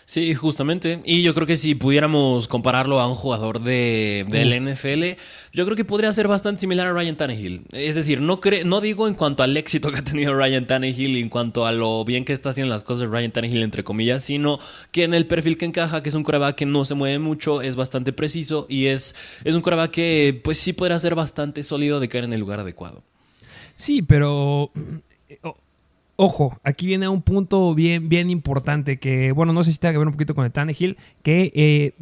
Sí, 0.09 0.33
justamente. 0.33 1.03
Y 1.05 1.21
yo 1.21 1.35
creo 1.35 1.45
que 1.45 1.55
si 1.55 1.75
pudiéramos 1.75 2.47
compararlo 2.47 2.99
a 2.99 3.07
un 3.07 3.13
jugador 3.13 3.61
de, 3.61 4.25
del 4.27 4.59
NFL, 4.59 5.21
yo 5.53 5.65
creo 5.65 5.77
que 5.77 5.85
podría 5.85 6.11
ser 6.11 6.27
bastante 6.27 6.61
similar 6.61 6.87
a 6.87 6.93
Ryan 6.93 7.15
Tannehill. 7.15 7.61
Es 7.73 7.93
decir, 7.93 8.19
no, 8.19 8.41
no 8.65 8.81
digo 8.81 9.07
en 9.07 9.13
cuanto 9.13 9.43
al 9.43 9.55
éxito 9.55 9.91
que 9.91 9.99
ha 9.99 10.03
tenido 10.03 10.33
Ryan 10.33 10.65
Tannehill 10.65 11.15
y 11.15 11.19
en 11.19 11.29
cuanto 11.29 11.67
a 11.67 11.71
lo 11.71 12.03
bien 12.05 12.25
que 12.25 12.33
está 12.33 12.49
haciendo 12.49 12.73
las 12.73 12.83
cosas 12.83 13.07
Ryan 13.07 13.31
Tannehill, 13.31 13.61
entre 13.61 13.83
comillas, 13.83 14.23
sino 14.23 14.57
que 14.91 15.03
en 15.03 15.13
el 15.13 15.27
perfil 15.27 15.59
que 15.59 15.65
encaja, 15.65 16.01
que 16.01 16.09
es 16.09 16.15
un 16.15 16.23
coreback 16.23 16.55
que 16.55 16.65
no 16.65 16.85
se 16.85 16.95
mueve 16.95 17.19
mucho, 17.19 17.61
es 17.61 17.75
bastante 17.75 18.11
preciso 18.11 18.65
y 18.67 18.87
es, 18.87 19.15
es 19.43 19.53
un 19.53 19.61
coreback 19.61 19.91
que 19.91 20.41
pues 20.43 20.57
sí 20.57 20.73
podrá 20.73 20.97
ser 20.97 21.13
bastante 21.13 21.61
sólido 21.61 21.99
de 21.99 22.09
caer 22.09 22.23
en 22.23 22.33
el 22.33 22.39
lugar 22.39 22.61
adecuado. 22.61 23.03
Sí, 23.75 24.01
pero 24.01 24.71
Ojo, 26.21 26.59
aquí 26.65 26.85
viene 26.85 27.07
un 27.07 27.21
punto 27.21 27.73
bien, 27.73 28.09
bien 28.09 28.29
importante 28.29 28.99
que, 28.99 29.31
bueno, 29.31 29.53
no 29.53 29.63
sé 29.63 29.71
si 29.71 29.79
tenga 29.79 29.93
que 29.93 29.99
ver 29.99 30.07
un 30.07 30.11
poquito 30.15 30.35
con 30.35 30.43
el 30.43 30.51
Tannehill, 30.51 30.97
que 31.23 31.49
eh, 31.55 31.93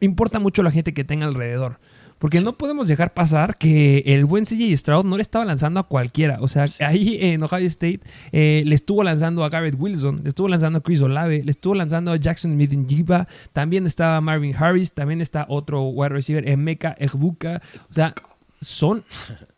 importa 0.00 0.38
mucho 0.38 0.62
la 0.62 0.70
gente 0.70 0.94
que 0.94 1.04
tenga 1.04 1.26
alrededor. 1.26 1.78
Porque 2.18 2.40
no 2.40 2.56
podemos 2.56 2.88
dejar 2.88 3.12
pasar 3.12 3.58
que 3.58 4.04
el 4.06 4.24
buen 4.24 4.46
CJ 4.46 4.74
Stroud 4.74 5.04
no 5.04 5.18
le 5.18 5.22
estaba 5.22 5.44
lanzando 5.44 5.80
a 5.80 5.82
cualquiera. 5.82 6.38
O 6.40 6.48
sea, 6.48 6.64
ahí 6.80 7.18
en 7.20 7.42
Ohio 7.42 7.66
State 7.66 8.00
eh, 8.32 8.62
le 8.64 8.74
estuvo 8.74 9.04
lanzando 9.04 9.44
a 9.44 9.50
Garrett 9.50 9.76
Wilson, 9.78 10.22
le 10.22 10.30
estuvo 10.30 10.48
lanzando 10.48 10.78
a 10.78 10.82
Chris 10.82 11.02
Olave, 11.02 11.42
le 11.44 11.50
estuvo 11.50 11.74
lanzando 11.74 12.12
a 12.12 12.16
Jackson 12.16 12.56
Midinjiba, 12.56 13.28
también 13.52 13.84
estaba 13.84 14.18
Marvin 14.22 14.56
Harris, 14.56 14.92
también 14.92 15.20
está 15.20 15.44
otro 15.46 15.82
wide 15.82 16.08
receiver, 16.08 16.48
Emeka 16.48 16.96
Egbuka. 16.98 17.60
O 17.90 17.92
sea, 17.92 18.14
son 18.62 19.04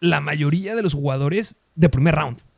la 0.01 0.21
mayoría 0.21 0.75
de 0.75 0.83
los 0.83 0.95
jugadores 0.95 1.55
de 1.77 1.89
primer 1.89 2.17
round. 2.17 2.50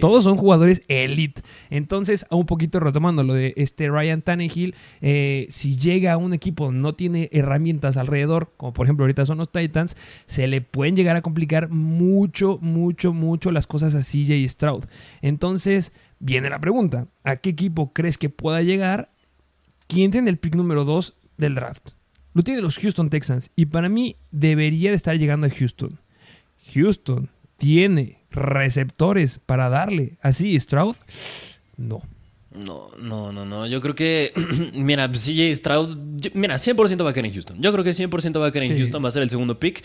Todos 0.00 0.24
son 0.24 0.36
jugadores 0.36 0.82
elite. 0.88 1.42
Entonces, 1.70 2.26
un 2.30 2.46
poquito 2.46 2.80
retomando 2.80 3.22
lo 3.22 3.34
de 3.34 3.54
este 3.56 3.88
Ryan 3.88 4.22
Tannehill, 4.22 4.74
eh, 5.00 5.46
si 5.50 5.76
llega 5.76 6.12
a 6.12 6.16
un 6.16 6.34
equipo 6.34 6.72
no 6.72 6.94
tiene 6.94 7.28
herramientas 7.32 7.96
alrededor, 7.96 8.52
como 8.56 8.72
por 8.72 8.86
ejemplo 8.86 9.04
ahorita 9.04 9.26
son 9.26 9.38
los 9.38 9.50
Titans, 9.50 9.96
se 10.26 10.46
le 10.46 10.60
pueden 10.60 10.96
llegar 10.96 11.16
a 11.16 11.22
complicar 11.22 11.68
mucho, 11.70 12.58
mucho, 12.60 13.12
mucho 13.12 13.50
las 13.50 13.66
cosas 13.66 13.94
a 13.94 14.00
CJ 14.00 14.48
Stroud. 14.48 14.84
Entonces, 15.20 15.92
viene 16.18 16.50
la 16.50 16.60
pregunta, 16.60 17.08
¿a 17.24 17.36
qué 17.36 17.50
equipo 17.50 17.92
crees 17.92 18.18
que 18.18 18.28
pueda 18.28 18.62
llegar? 18.62 19.10
¿Quién 19.88 20.10
tiene 20.10 20.30
el 20.30 20.38
pick 20.38 20.54
número 20.54 20.84
2 20.84 21.14
del 21.36 21.54
draft? 21.54 21.90
Lo 22.34 22.42
tiene 22.42 22.62
los 22.62 22.78
Houston 22.78 23.10
Texans 23.10 23.50
y 23.56 23.66
para 23.66 23.88
mí 23.88 24.16
debería 24.30 24.90
de 24.90 24.96
estar 24.96 25.16
llegando 25.18 25.46
a 25.46 25.50
Houston. 25.50 25.98
Houston 26.72 27.28
tiene 27.58 28.21
receptores 28.32 29.38
para 29.44 29.68
darle. 29.68 30.18
Así, 30.22 30.58
Stroud, 30.58 30.96
no. 31.76 32.02
No, 32.54 32.90
no, 32.98 33.32
no, 33.32 33.46
no. 33.46 33.66
Yo 33.66 33.80
creo 33.80 33.94
que, 33.94 34.32
mira, 34.74 35.10
CJ 35.10 35.54
Stroud, 35.56 35.96
mira, 36.34 36.56
100% 36.56 37.04
va 37.04 37.10
a 37.10 37.12
caer 37.12 37.26
en 37.26 37.32
Houston. 37.32 37.60
Yo 37.60 37.72
creo 37.72 37.84
que 37.84 37.90
100% 37.90 38.40
va 38.40 38.48
a 38.48 38.52
caer 38.52 38.64
en 38.64 38.76
Houston, 38.76 39.02
va 39.02 39.08
a 39.08 39.12
ser 39.12 39.22
el 39.22 39.30
segundo 39.30 39.58
pick. 39.58 39.82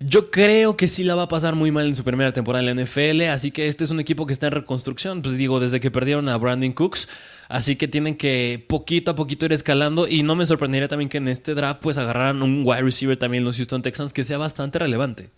Yo 0.00 0.30
creo 0.30 0.76
que 0.76 0.88
sí 0.88 1.04
la 1.04 1.14
va 1.14 1.22
a 1.22 1.28
pasar 1.28 1.54
muy 1.54 1.70
mal 1.70 1.86
en 1.86 1.96
su 1.96 2.02
primera 2.02 2.32
temporada 2.32 2.68
en 2.68 2.76
la 2.76 2.84
NFL, 2.84 3.22
así 3.22 3.52
que 3.52 3.68
este 3.68 3.84
es 3.84 3.90
un 3.90 4.00
equipo 4.00 4.26
que 4.26 4.32
está 4.32 4.48
en 4.48 4.52
reconstrucción, 4.52 5.22
pues 5.22 5.36
digo, 5.36 5.60
desde 5.60 5.78
que 5.78 5.90
perdieron 5.90 6.28
a 6.28 6.36
Brandon 6.36 6.72
Cooks, 6.72 7.08
así 7.48 7.76
que 7.76 7.86
tienen 7.86 8.16
que 8.16 8.64
poquito 8.68 9.12
a 9.12 9.14
poquito 9.14 9.46
ir 9.46 9.52
escalando 9.52 10.08
y 10.08 10.24
no 10.24 10.34
me 10.34 10.46
sorprendería 10.46 10.88
también 10.88 11.08
que 11.08 11.18
en 11.18 11.28
este 11.28 11.54
draft 11.54 11.80
pues 11.80 11.96
agarraran 11.96 12.42
un 12.42 12.62
wide 12.66 12.82
receiver 12.82 13.16
también 13.16 13.44
los 13.44 13.56
Houston 13.56 13.82
Texans 13.82 14.12
que 14.12 14.24
sea 14.24 14.36
bastante 14.36 14.80
relevante. 14.80 15.30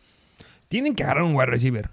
Tienen 0.68 0.94
que 0.94 1.04
agarrar 1.04 1.24
un 1.24 1.36
wide 1.36 1.46
receiver. 1.46 1.90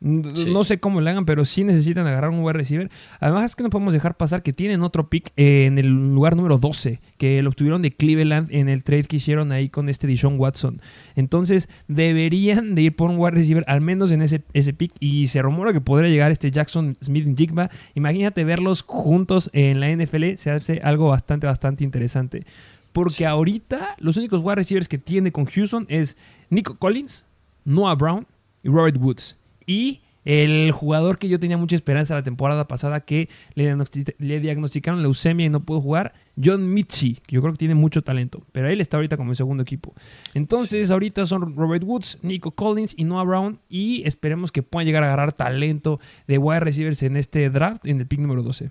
No 0.00 0.62
sé 0.62 0.78
cómo 0.78 1.00
le 1.00 1.10
hagan, 1.10 1.24
pero 1.24 1.44
sí 1.44 1.64
necesitan 1.64 2.06
agarrar 2.06 2.30
un 2.30 2.40
wide 2.40 2.52
receiver. 2.52 2.88
Además 3.18 3.46
es 3.46 3.56
que 3.56 3.64
no 3.64 3.70
podemos 3.70 3.92
dejar 3.92 4.16
pasar 4.16 4.44
que 4.44 4.52
tienen 4.52 4.82
otro 4.82 5.10
pick 5.10 5.32
en 5.36 5.76
el 5.76 5.88
lugar 6.14 6.36
número 6.36 6.58
12, 6.58 7.00
que 7.16 7.42
lo 7.42 7.50
obtuvieron 7.50 7.82
de 7.82 7.90
Cleveland 7.90 8.48
en 8.52 8.68
el 8.68 8.84
trade 8.84 9.04
que 9.04 9.16
hicieron 9.16 9.50
ahí 9.50 9.68
con 9.68 9.88
este 9.88 10.06
Dishon 10.06 10.38
Watson. 10.38 10.80
Entonces 11.16 11.68
deberían 11.88 12.76
de 12.76 12.82
ir 12.82 12.96
por 12.96 13.10
un 13.10 13.18
wide 13.18 13.32
receiver, 13.32 13.64
al 13.66 13.80
menos 13.80 14.12
en 14.12 14.22
ese, 14.22 14.42
ese 14.52 14.72
pick. 14.72 14.92
Y 15.00 15.26
se 15.26 15.42
rumora 15.42 15.72
que 15.72 15.80
podría 15.80 16.08
llegar 16.08 16.30
este 16.30 16.52
Jackson 16.52 16.96
Smith 17.02 17.36
Jigba. 17.36 17.68
Imagínate 17.96 18.44
verlos 18.44 18.82
juntos 18.82 19.50
en 19.52 19.80
la 19.80 19.90
NFL, 19.90 20.36
se 20.36 20.52
hace 20.52 20.80
algo 20.84 21.08
bastante, 21.08 21.48
bastante 21.48 21.82
interesante. 21.82 22.44
Porque 22.92 23.26
ahorita 23.26 23.96
los 23.98 24.16
únicos 24.16 24.42
wide 24.44 24.56
receivers 24.56 24.86
que 24.86 24.98
tiene 24.98 25.32
con 25.32 25.44
Houston 25.46 25.86
es 25.88 26.16
Nico 26.50 26.76
Collins, 26.78 27.24
Noah 27.64 27.96
Brown 27.96 28.26
y 28.62 28.68
Robert 28.68 28.96
Woods. 28.96 29.36
Y 29.68 30.00
el 30.24 30.72
jugador 30.72 31.18
que 31.18 31.28
yo 31.28 31.38
tenía 31.38 31.56
mucha 31.56 31.76
esperanza 31.76 32.14
la 32.14 32.22
temporada 32.22 32.66
pasada 32.66 33.00
que 33.00 33.28
le, 33.54 34.40
diagnosticaron 34.40 35.02
leucemia 35.02 35.46
y 35.46 35.48
no 35.48 35.60
pudo 35.60 35.80
jugar, 35.80 36.14
John 36.42 36.72
Mitchie, 36.72 37.18
que 37.26 37.36
yo 37.36 37.40
creo 37.40 37.52
que 37.52 37.58
tiene 37.58 37.74
mucho 37.74 38.02
talento, 38.02 38.42
pero 38.52 38.68
él 38.68 38.80
está 38.80 38.96
ahorita 38.96 39.16
como 39.16 39.30
el 39.30 39.36
segundo 39.36 39.62
equipo. 39.62 39.94
Entonces, 40.34 40.90
ahorita 40.90 41.24
son 41.26 41.54
Robert 41.54 41.84
Woods, 41.84 42.18
Nico 42.22 42.50
Collins 42.50 42.94
y 42.96 43.04
Noah 43.04 43.24
Brown 43.24 43.60
y 43.68 44.02
esperemos 44.06 44.52
que 44.52 44.62
puedan 44.62 44.86
llegar 44.86 45.02
a 45.04 45.06
agarrar 45.06 45.32
talento 45.32 46.00
de 46.26 46.38
wide 46.38 46.60
receivers 46.60 47.02
en 47.02 47.16
este 47.16 47.48
draft 47.50 47.86
en 47.86 48.00
el 48.00 48.06
pick 48.06 48.20
número 48.20 48.42
12. 48.42 48.70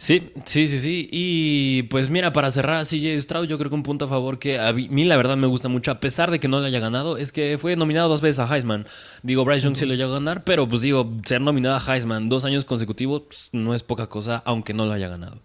Sí, 0.00 0.30
sí, 0.44 0.68
sí, 0.68 0.78
sí. 0.78 1.08
Y 1.10 1.82
pues 1.84 2.08
mira, 2.08 2.32
para 2.32 2.52
cerrar 2.52 2.76
a 2.76 2.84
CJ 2.84 3.20
Stroud, 3.20 3.48
yo 3.48 3.58
creo 3.58 3.68
que 3.68 3.74
un 3.74 3.82
punto 3.82 4.04
a 4.04 4.08
favor 4.08 4.38
que 4.38 4.60
a 4.60 4.72
mí 4.72 5.04
la 5.04 5.16
verdad 5.16 5.36
me 5.36 5.48
gusta 5.48 5.68
mucho, 5.68 5.90
a 5.90 5.98
pesar 5.98 6.30
de 6.30 6.38
que 6.38 6.46
no 6.46 6.60
le 6.60 6.68
haya 6.68 6.78
ganado, 6.78 7.16
es 7.18 7.32
que 7.32 7.58
fue 7.58 7.74
nominado 7.74 8.08
dos 8.08 8.20
veces 8.20 8.38
a 8.38 8.54
Heisman. 8.54 8.86
Digo, 9.24 9.44
Bryce 9.44 9.64
Young 9.64 9.76
sí 9.76 9.86
lo 9.86 9.94
llegó 9.94 10.12
a 10.12 10.14
ganar, 10.14 10.44
pero 10.44 10.68
pues 10.68 10.82
digo, 10.82 11.12
ser 11.24 11.40
nominado 11.40 11.76
a 11.76 11.94
Heisman 11.94 12.28
dos 12.28 12.44
años 12.44 12.64
consecutivos 12.64 13.22
pues, 13.26 13.48
no 13.50 13.74
es 13.74 13.82
poca 13.82 14.06
cosa, 14.06 14.40
aunque 14.46 14.72
no 14.72 14.86
lo 14.86 14.92
haya 14.92 15.08
ganado. 15.08 15.40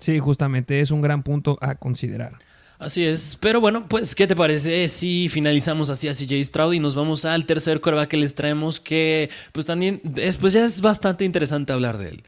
Sí, 0.00 0.18
justamente, 0.18 0.80
es 0.80 0.90
un 0.90 1.02
gran 1.02 1.22
punto 1.22 1.58
a 1.60 1.74
considerar. 1.74 2.38
Así 2.78 3.04
es, 3.04 3.36
pero 3.38 3.60
bueno, 3.60 3.88
pues, 3.88 4.14
¿qué 4.14 4.26
te 4.26 4.34
parece 4.34 4.88
si 4.88 5.28
finalizamos 5.28 5.90
así 5.90 6.08
a 6.08 6.14
CJ 6.14 6.42
Stroud 6.44 6.72
y 6.72 6.80
nos 6.80 6.94
vamos 6.94 7.26
al 7.26 7.44
tercer 7.44 7.82
coreback 7.82 8.08
que 8.08 8.16
les 8.16 8.34
traemos 8.34 8.80
que, 8.80 9.28
pues 9.52 9.66
también, 9.66 10.00
pues 10.40 10.54
ya 10.54 10.64
es 10.64 10.80
bastante 10.80 11.26
interesante 11.26 11.74
hablar 11.74 11.98
de 11.98 12.08
él 12.08 12.22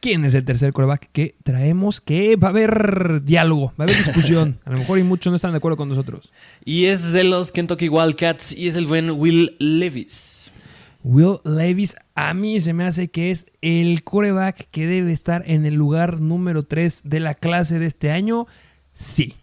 quién 0.00 0.24
es 0.24 0.34
el 0.34 0.44
tercer 0.44 0.72
coreback 0.72 1.10
que 1.12 1.36
traemos, 1.42 2.00
que 2.00 2.36
va 2.36 2.48
a 2.48 2.50
haber 2.50 3.22
diálogo, 3.24 3.72
va 3.78 3.84
a 3.84 3.88
haber 3.88 3.96
discusión. 3.96 4.60
A 4.64 4.70
lo 4.70 4.78
mejor 4.78 4.98
y 4.98 5.02
muchos 5.02 5.30
no 5.30 5.36
están 5.36 5.52
de 5.52 5.58
acuerdo 5.58 5.76
con 5.76 5.88
nosotros. 5.88 6.32
Y 6.64 6.86
es 6.86 7.12
de 7.12 7.24
los 7.24 7.52
Kentucky 7.52 7.88
Wildcats 7.88 8.56
y 8.56 8.66
es 8.66 8.76
el 8.76 8.86
buen 8.86 9.10
Will 9.10 9.56
Levis. 9.58 10.52
Will 11.04 11.38
Levis 11.44 11.96
a 12.14 12.34
mí 12.34 12.60
se 12.60 12.72
me 12.72 12.84
hace 12.84 13.08
que 13.08 13.30
es 13.30 13.46
el 13.62 14.02
coreback 14.02 14.68
que 14.70 14.86
debe 14.86 15.12
estar 15.12 15.44
en 15.46 15.64
el 15.66 15.74
lugar 15.74 16.20
número 16.20 16.62
3 16.62 17.02
de 17.04 17.20
la 17.20 17.34
clase 17.34 17.78
de 17.78 17.86
este 17.86 18.10
año. 18.10 18.46
Sí. 18.92 19.34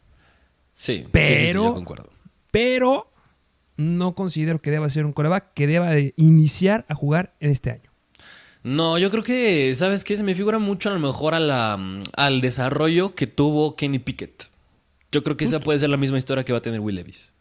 Sí, 0.75 1.05
pero, 1.11 1.67
sí, 1.67 1.73
concuerdo. 1.73 2.09
Pero 2.51 3.11
no 3.77 4.13
considero 4.15 4.59
que 4.59 4.71
deba 4.71 4.89
ser 4.89 5.05
un 5.05 5.13
coreback 5.13 5.53
que 5.53 5.67
deba 5.67 5.89
de 5.91 6.13
iniciar 6.17 6.85
a 6.89 6.95
jugar 6.95 7.33
en 7.39 7.51
este 7.51 7.71
año. 7.71 7.94
No, 8.65 8.97
yo 8.97 9.11
creo 9.11 9.21
que, 9.21 9.75
¿sabes 9.75 10.03
qué? 10.03 10.17
Se 10.17 10.23
me 10.23 10.33
figura 10.33 10.57
mucho 10.57 10.89
a 10.89 10.93
lo 10.93 10.99
mejor 10.99 11.35
a 11.35 11.39
la, 11.39 11.79
al 12.17 12.41
desarrollo 12.41 13.13
que 13.13 13.27
tuvo 13.27 13.75
Kenny 13.75 13.99
Pickett. 13.99 14.45
Yo 15.11 15.21
creo 15.21 15.37
que 15.37 15.45
esa 15.45 15.59
puede 15.59 15.77
ser 15.77 15.91
la 15.91 15.97
misma 15.97 16.17
historia 16.17 16.43
que 16.43 16.51
va 16.51 16.57
a 16.57 16.61
tener 16.63 16.79
Will 16.79 16.95
Levis. 16.95 17.31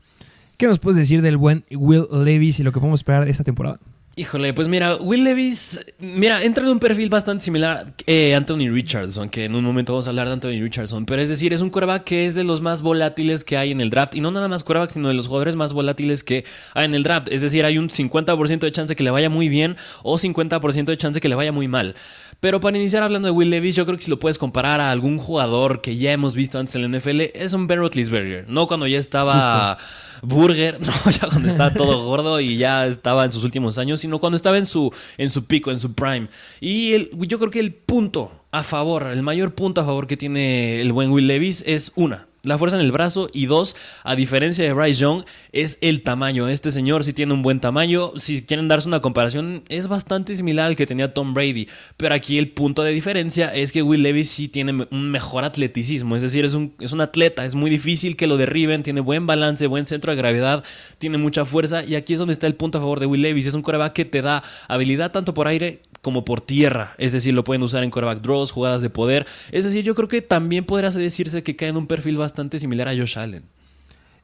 ¿Qué 0.58 0.66
nos 0.66 0.78
puedes 0.78 0.98
decir 0.98 1.22
del 1.22 1.38
buen 1.38 1.64
Will 1.70 2.06
Levis 2.12 2.60
y 2.60 2.62
lo 2.62 2.72
que 2.72 2.78
podemos 2.78 3.00
esperar 3.00 3.26
esta 3.26 3.42
temporada? 3.42 3.80
Híjole, 4.16 4.54
pues 4.54 4.68
mira, 4.68 4.94
Will 4.94 5.24
Levis, 5.24 5.84
mira, 5.98 6.44
entra 6.44 6.62
en 6.62 6.70
un 6.70 6.78
perfil 6.78 7.08
bastante 7.08 7.44
similar 7.44 7.78
a 7.78 7.92
eh, 8.06 8.36
Anthony 8.36 8.70
Richardson, 8.70 9.28
que 9.28 9.46
en 9.46 9.56
un 9.56 9.64
momento 9.64 9.92
vamos 9.92 10.06
a 10.06 10.10
hablar 10.10 10.28
de 10.28 10.34
Anthony 10.34 10.62
Richardson, 10.62 11.04
pero 11.04 11.20
es 11.20 11.28
decir, 11.28 11.52
es 11.52 11.60
un 11.60 11.68
coreback 11.68 12.04
que 12.04 12.26
es 12.26 12.36
de 12.36 12.44
los 12.44 12.60
más 12.60 12.80
volátiles 12.80 13.42
que 13.42 13.56
hay 13.56 13.72
en 13.72 13.80
el 13.80 13.90
draft, 13.90 14.14
y 14.14 14.20
no 14.20 14.30
nada 14.30 14.46
más 14.46 14.62
coreback, 14.62 14.90
sino 14.90 15.08
de 15.08 15.14
los 15.14 15.26
jugadores 15.26 15.56
más 15.56 15.72
volátiles 15.72 16.22
que 16.22 16.44
hay 16.74 16.84
en 16.84 16.94
el 16.94 17.02
draft, 17.02 17.26
es 17.32 17.42
decir, 17.42 17.64
hay 17.64 17.76
un 17.76 17.88
50% 17.88 18.60
de 18.60 18.70
chance 18.70 18.94
que 18.94 19.02
le 19.02 19.10
vaya 19.10 19.30
muy 19.30 19.48
bien 19.48 19.76
o 20.04 20.16
50% 20.16 20.84
de 20.84 20.96
chance 20.96 21.20
que 21.20 21.28
le 21.28 21.34
vaya 21.34 21.50
muy 21.50 21.66
mal. 21.66 21.96
Pero 22.38 22.60
para 22.60 22.76
iniciar 22.76 23.02
hablando 23.02 23.26
de 23.26 23.32
Will 23.32 23.50
Levis, 23.50 23.74
yo 23.74 23.84
creo 23.84 23.96
que 23.96 24.04
si 24.04 24.10
lo 24.12 24.20
puedes 24.20 24.38
comparar 24.38 24.80
a 24.80 24.92
algún 24.92 25.18
jugador 25.18 25.80
que 25.80 25.96
ya 25.96 26.12
hemos 26.12 26.36
visto 26.36 26.60
antes 26.60 26.76
en 26.76 26.82
la 26.82 26.98
NFL, 26.98 27.20
es 27.34 27.52
un 27.52 27.66
Ben 27.66 27.80
Roethlisberger, 27.80 28.48
no 28.48 28.68
cuando 28.68 28.86
ya 28.86 29.00
estaba... 29.00 29.76
Burger, 30.24 30.80
no, 31.04 31.10
ya 31.10 31.28
cuando 31.28 31.48
estaba 31.48 31.72
todo 31.74 32.04
gordo 32.04 32.40
y 32.40 32.56
ya 32.56 32.86
estaba 32.86 33.24
en 33.24 33.32
sus 33.32 33.44
últimos 33.44 33.78
años, 33.78 34.00
sino 34.00 34.18
cuando 34.18 34.36
estaba 34.36 34.58
en 34.58 34.66
su, 34.66 34.92
en 35.18 35.30
su 35.30 35.44
pico, 35.44 35.70
en 35.70 35.80
su 35.80 35.94
prime. 35.94 36.28
Y 36.60 36.92
el, 36.92 37.10
yo 37.12 37.38
creo 37.38 37.50
que 37.50 37.60
el 37.60 37.74
punto 37.74 38.32
a 38.50 38.62
favor, 38.62 39.06
el 39.06 39.22
mayor 39.22 39.54
punto 39.54 39.80
a 39.80 39.84
favor 39.84 40.06
que 40.06 40.16
tiene 40.16 40.80
el 40.80 40.92
buen 40.92 41.10
Will 41.10 41.26
Levis 41.26 41.62
es 41.66 41.92
una, 41.96 42.26
la 42.44 42.58
fuerza 42.58 42.78
en 42.78 42.84
el 42.84 42.92
brazo 42.92 43.28
y 43.32 43.46
dos, 43.46 43.74
a 44.04 44.14
diferencia 44.14 44.64
de 44.64 44.72
Bryce 44.72 45.00
Young, 45.00 45.24
es 45.52 45.78
el 45.80 46.02
tamaño. 46.02 46.48
Este 46.48 46.70
señor 46.70 47.04
sí 47.04 47.12
tiene 47.12 47.32
un 47.32 47.42
buen 47.42 47.58
tamaño. 47.58 48.12
Si 48.16 48.42
quieren 48.42 48.68
darse 48.68 48.86
una 48.86 49.00
comparación, 49.00 49.64
es 49.68 49.88
bastante 49.88 50.34
similar 50.34 50.66
al 50.66 50.76
que 50.76 50.86
tenía 50.86 51.14
Tom 51.14 51.34
Brady. 51.34 51.68
Pero 51.96 52.14
aquí 52.14 52.38
el 52.38 52.50
punto 52.50 52.82
de 52.82 52.92
diferencia 52.92 53.54
es 53.54 53.72
que 53.72 53.82
Will 53.82 54.02
Levis 54.02 54.28
sí 54.28 54.48
tiene 54.48 54.86
un 54.90 55.10
mejor 55.10 55.44
atleticismo. 55.44 56.16
Es 56.16 56.22
decir, 56.22 56.44
es 56.44 56.54
un, 56.54 56.74
es 56.80 56.92
un 56.92 57.00
atleta. 57.00 57.44
Es 57.44 57.54
muy 57.54 57.70
difícil 57.70 58.16
que 58.16 58.26
lo 58.26 58.36
derriben. 58.36 58.82
Tiene 58.82 59.00
buen 59.00 59.26
balance, 59.26 59.66
buen 59.66 59.86
centro 59.86 60.12
de 60.12 60.18
gravedad. 60.18 60.64
Tiene 60.98 61.18
mucha 61.18 61.44
fuerza. 61.44 61.82
Y 61.82 61.94
aquí 61.94 62.12
es 62.12 62.18
donde 62.18 62.32
está 62.32 62.46
el 62.46 62.56
punto 62.56 62.78
a 62.78 62.80
favor 62.82 63.00
de 63.00 63.06
Will 63.06 63.22
Levis. 63.22 63.46
Es 63.46 63.54
un 63.54 63.62
coreback 63.62 63.94
que 63.94 64.04
te 64.04 64.20
da 64.20 64.42
habilidad 64.68 65.12
tanto 65.12 65.32
por 65.32 65.48
aire 65.48 65.80
como 66.02 66.24
por 66.26 66.42
tierra. 66.42 66.94
Es 66.98 67.12
decir, 67.12 67.32
lo 67.32 67.42
pueden 67.42 67.62
usar 67.62 67.82
en 67.82 67.90
coreback 67.90 68.20
draws, 68.20 68.52
jugadas 68.52 68.82
de 68.82 68.90
poder. 68.90 69.26
Es 69.50 69.64
decir, 69.64 69.82
yo 69.82 69.94
creo 69.94 70.08
que 70.08 70.20
también 70.20 70.64
podría 70.64 70.90
decirse 70.90 71.42
que 71.42 71.56
cae 71.56 71.70
en 71.70 71.78
un 71.78 71.86
perfil 71.86 72.18
bastante 72.18 72.33
similar 72.58 72.88
a 72.88 72.96
Josh 72.96 73.18
Allen. 73.18 73.44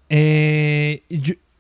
Eh, 0.09 1.03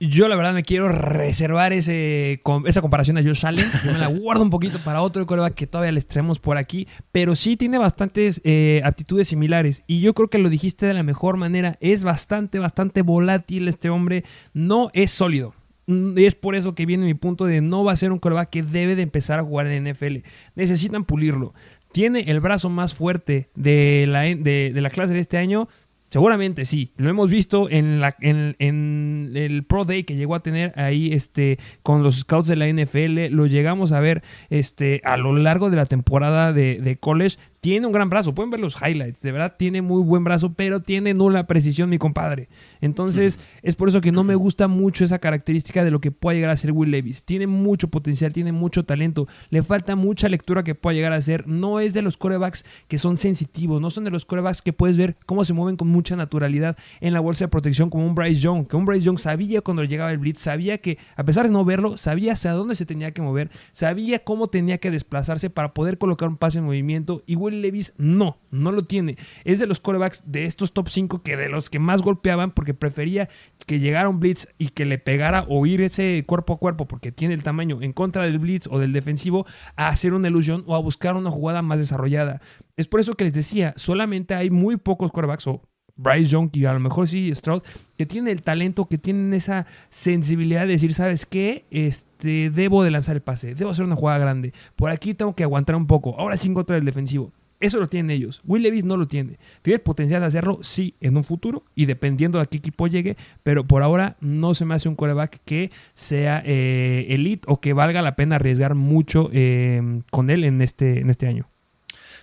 yo, 0.00 0.28
la 0.28 0.36
verdad 0.36 0.54
me 0.54 0.62
quiero 0.62 0.88
reservar 0.88 1.72
ese, 1.72 2.40
esa 2.66 2.80
comparación 2.80 3.16
a 3.18 3.22
Josh 3.22 3.46
Allen. 3.46 3.66
Yo 3.84 3.92
me 3.92 3.98
la 3.98 4.08
guardo 4.08 4.42
un 4.42 4.50
poquito 4.50 4.78
para 4.80 5.02
otro 5.02 5.24
coreback 5.26 5.54
que 5.54 5.66
todavía 5.66 5.92
les 5.92 6.06
traemos 6.06 6.38
por 6.38 6.56
aquí. 6.56 6.88
Pero 7.12 7.36
sí 7.36 7.56
tiene 7.56 7.78
bastantes 7.78 8.40
eh, 8.44 8.82
aptitudes 8.84 9.28
similares. 9.28 9.84
Y 9.86 10.00
yo 10.00 10.14
creo 10.14 10.28
que 10.28 10.38
lo 10.38 10.48
dijiste 10.48 10.86
de 10.86 10.94
la 10.94 11.02
mejor 11.02 11.36
manera. 11.36 11.76
Es 11.80 12.02
bastante, 12.02 12.58
bastante 12.58 13.02
volátil 13.02 13.68
este 13.68 13.90
hombre. 13.90 14.24
No 14.52 14.90
es 14.94 15.10
sólido. 15.10 15.54
Mm, 15.86 16.18
es 16.18 16.34
por 16.34 16.54
eso 16.54 16.74
que 16.74 16.86
viene 16.86 17.04
mi 17.04 17.14
punto 17.14 17.46
de 17.46 17.60
no 17.60 17.84
va 17.84 17.92
a 17.92 17.96
ser 17.96 18.12
un 18.12 18.18
coreback 18.18 18.50
que 18.50 18.62
debe 18.62 18.96
de 18.96 19.02
empezar 19.02 19.38
a 19.38 19.44
jugar 19.44 19.66
en 19.66 19.84
NFL. 19.90 20.18
Necesitan 20.54 21.04
pulirlo. 21.04 21.54
¿Tiene 21.92 22.20
el 22.28 22.40
brazo 22.40 22.70
más 22.70 22.94
fuerte 22.94 23.50
de, 23.56 24.04
la 24.06 24.90
clase 24.90 25.12
de 25.12 25.20
este 25.20 25.38
año? 25.38 25.68
Seguramente 26.10 26.64
sí, 26.64 26.92
lo 26.96 27.08
hemos 27.08 27.30
visto 27.30 27.70
en, 27.70 28.00
la, 28.00 28.16
en, 28.20 29.32
el 29.36 29.64
Pro 29.64 29.84
Day 29.84 30.02
que 30.02 30.16
llegó 30.16 30.34
a 30.34 30.40
tener 30.40 30.72
ahí 30.74 31.12
este, 31.12 31.56
con 31.84 32.02
los 32.02 32.16
scouts 32.16 32.48
de 32.48 32.56
la 32.56 32.66
NFL, 32.66 33.32
lo 33.32 33.46
llegamos 33.46 33.92
a 33.92 34.00
ver 34.00 34.22
este, 34.48 35.00
a 35.04 35.16
lo 35.16 35.32
largo 35.36 35.70
de 35.70 35.76
la 35.76 35.86
temporada 35.86 36.52
de, 36.52 36.80
de 36.80 36.96
college. 36.96 37.36
Tiene 37.60 37.86
un 37.86 37.92
gran 37.92 38.08
brazo, 38.08 38.34
pueden 38.34 38.50
ver 38.50 38.60
los 38.60 38.80
highlights, 38.80 39.20
de 39.20 39.32
verdad 39.32 39.54
tiene 39.58 39.82
muy 39.82 40.02
buen 40.02 40.24
brazo, 40.24 40.54
pero 40.54 40.80
tiene 40.80 41.12
nula 41.12 41.46
precisión 41.46 41.90
mi 41.90 41.98
compadre. 41.98 42.48
Entonces 42.80 43.38
es 43.62 43.76
por 43.76 43.90
eso 43.90 44.00
que 44.00 44.12
no 44.12 44.24
me 44.24 44.34
gusta 44.34 44.66
mucho 44.66 45.04
esa 45.04 45.18
característica 45.18 45.84
de 45.84 45.90
lo 45.90 46.00
que 46.00 46.10
pueda 46.10 46.36
llegar 46.36 46.50
a 46.50 46.56
ser 46.56 46.72
Will 46.72 46.90
Levis. 46.90 47.22
Tiene 47.22 47.46
mucho 47.46 47.88
potencial, 47.88 48.32
tiene 48.32 48.52
mucho 48.52 48.86
talento, 48.86 49.28
le 49.50 49.62
falta 49.62 49.94
mucha 49.94 50.30
lectura 50.30 50.62
que 50.62 50.74
pueda 50.74 50.94
llegar 50.94 51.12
a 51.12 51.20
ser. 51.20 51.46
No 51.46 51.80
es 51.80 51.92
de 51.92 52.00
los 52.00 52.16
corebacks 52.16 52.64
que 52.88 52.96
son 52.96 53.18
sensitivos, 53.18 53.78
no 53.82 53.90
son 53.90 54.04
de 54.04 54.10
los 54.10 54.24
corebacks 54.24 54.62
que 54.62 54.72
puedes 54.72 54.96
ver 54.96 55.16
cómo 55.26 55.44
se 55.44 55.52
mueven 55.52 55.76
con 55.76 55.88
mucha 55.88 56.16
naturalidad 56.16 56.78
en 57.00 57.12
la 57.12 57.20
bolsa 57.20 57.44
de 57.44 57.48
protección 57.48 57.90
como 57.90 58.06
un 58.06 58.14
Bryce 58.14 58.40
Young, 58.40 58.68
que 58.68 58.76
un 58.76 58.86
Bryce 58.86 59.04
Young 59.04 59.18
sabía 59.18 59.60
cuando 59.60 59.84
llegaba 59.84 60.12
el 60.12 60.18
blitz, 60.18 60.40
sabía 60.40 60.78
que 60.78 60.96
a 61.14 61.24
pesar 61.24 61.46
de 61.46 61.52
no 61.52 61.64
verlo, 61.66 61.98
sabía 61.98 62.32
hacia 62.32 62.52
dónde 62.52 62.74
se 62.74 62.86
tenía 62.86 63.10
que 63.10 63.20
mover, 63.20 63.50
sabía 63.72 64.20
cómo 64.20 64.48
tenía 64.48 64.78
que 64.78 64.90
desplazarse 64.90 65.50
para 65.50 65.74
poder 65.74 65.98
colocar 65.98 66.30
un 66.30 66.38
pase 66.38 66.58
en 66.58 66.64
movimiento 66.64 67.22
y 67.26 67.34
Levis 67.52 67.92
no, 67.96 68.38
no 68.50 68.72
lo 68.72 68.84
tiene. 68.84 69.16
Es 69.44 69.58
de 69.58 69.66
los 69.66 69.80
corebacks 69.80 70.24
de 70.26 70.44
estos 70.44 70.72
top 70.72 70.88
5 70.88 71.22
que 71.22 71.36
de 71.36 71.48
los 71.48 71.70
que 71.70 71.78
más 71.78 72.02
golpeaban 72.02 72.50
porque 72.50 72.74
prefería 72.74 73.28
que 73.66 73.80
llegara 73.80 74.08
un 74.08 74.20
blitz 74.20 74.48
y 74.58 74.68
que 74.68 74.84
le 74.84 74.98
pegara 74.98 75.44
o 75.48 75.64
ir 75.66 75.80
ese 75.80 76.22
cuerpo 76.26 76.54
a 76.54 76.58
cuerpo 76.58 76.86
porque 76.86 77.12
tiene 77.12 77.34
el 77.34 77.42
tamaño 77.42 77.78
en 77.82 77.92
contra 77.92 78.24
del 78.24 78.38
blitz 78.38 78.66
o 78.70 78.78
del 78.78 78.92
defensivo 78.92 79.46
a 79.76 79.88
hacer 79.88 80.14
una 80.14 80.28
ilusión 80.28 80.64
o 80.66 80.74
a 80.74 80.80
buscar 80.80 81.16
una 81.16 81.30
jugada 81.30 81.62
más 81.62 81.78
desarrollada. 81.78 82.40
Es 82.76 82.86
por 82.86 83.00
eso 83.00 83.14
que 83.14 83.24
les 83.24 83.32
decía, 83.32 83.74
solamente 83.76 84.34
hay 84.34 84.50
muy 84.50 84.76
pocos 84.76 85.12
corebacks 85.12 85.46
o 85.46 85.62
Bryce 86.00 86.30
Young 86.30 86.50
y 86.54 86.64
a 86.64 86.72
lo 86.72 86.80
mejor 86.80 87.06
sí 87.06 87.32
Stroud, 87.34 87.62
que 87.96 88.06
tienen 88.06 88.28
el 88.28 88.42
talento, 88.42 88.86
que 88.86 88.98
tienen 88.98 89.34
esa 89.34 89.66
sensibilidad 89.90 90.62
de 90.62 90.72
decir, 90.72 90.94
¿sabes 90.94 91.26
qué? 91.26 91.66
Este, 91.70 92.50
debo 92.50 92.82
de 92.82 92.90
lanzar 92.90 93.16
el 93.16 93.22
pase, 93.22 93.54
debo 93.54 93.70
hacer 93.70 93.84
una 93.84 93.96
jugada 93.96 94.18
grande. 94.18 94.52
Por 94.76 94.90
aquí 94.90 95.14
tengo 95.14 95.34
que 95.34 95.44
aguantar 95.44 95.76
un 95.76 95.86
poco. 95.86 96.18
Ahora 96.18 96.36
sí 96.36 96.52
contra 96.52 96.76
el 96.76 96.84
defensivo. 96.84 97.32
Eso 97.60 97.78
lo 97.78 97.88
tienen 97.88 98.10
ellos. 98.10 98.40
Will 98.44 98.62
Levis 98.62 98.84
no 98.84 98.96
lo 98.96 99.06
tiene. 99.06 99.36
Tiene 99.62 99.76
el 99.76 99.82
potencial 99.82 100.22
de 100.22 100.26
hacerlo, 100.26 100.60
sí, 100.62 100.94
en 101.00 101.16
un 101.16 101.24
futuro 101.24 101.64
y 101.74 101.84
dependiendo 101.84 102.38
de 102.38 102.44
a 102.44 102.46
qué 102.46 102.56
equipo 102.56 102.86
llegue, 102.86 103.16
pero 103.42 103.66
por 103.66 103.82
ahora 103.82 104.16
no 104.20 104.54
se 104.54 104.64
me 104.64 104.74
hace 104.74 104.88
un 104.88 104.96
coreback 104.96 105.40
que 105.44 105.70
sea 105.94 106.42
eh, 106.44 107.06
elite 107.10 107.46
o 107.46 107.60
que 107.60 107.74
valga 107.74 108.00
la 108.00 108.16
pena 108.16 108.36
arriesgar 108.36 108.74
mucho 108.74 109.28
eh, 109.32 110.02
con 110.10 110.30
él 110.30 110.44
en 110.44 110.62
este, 110.62 111.00
en 111.00 111.10
este 111.10 111.26
año. 111.26 111.49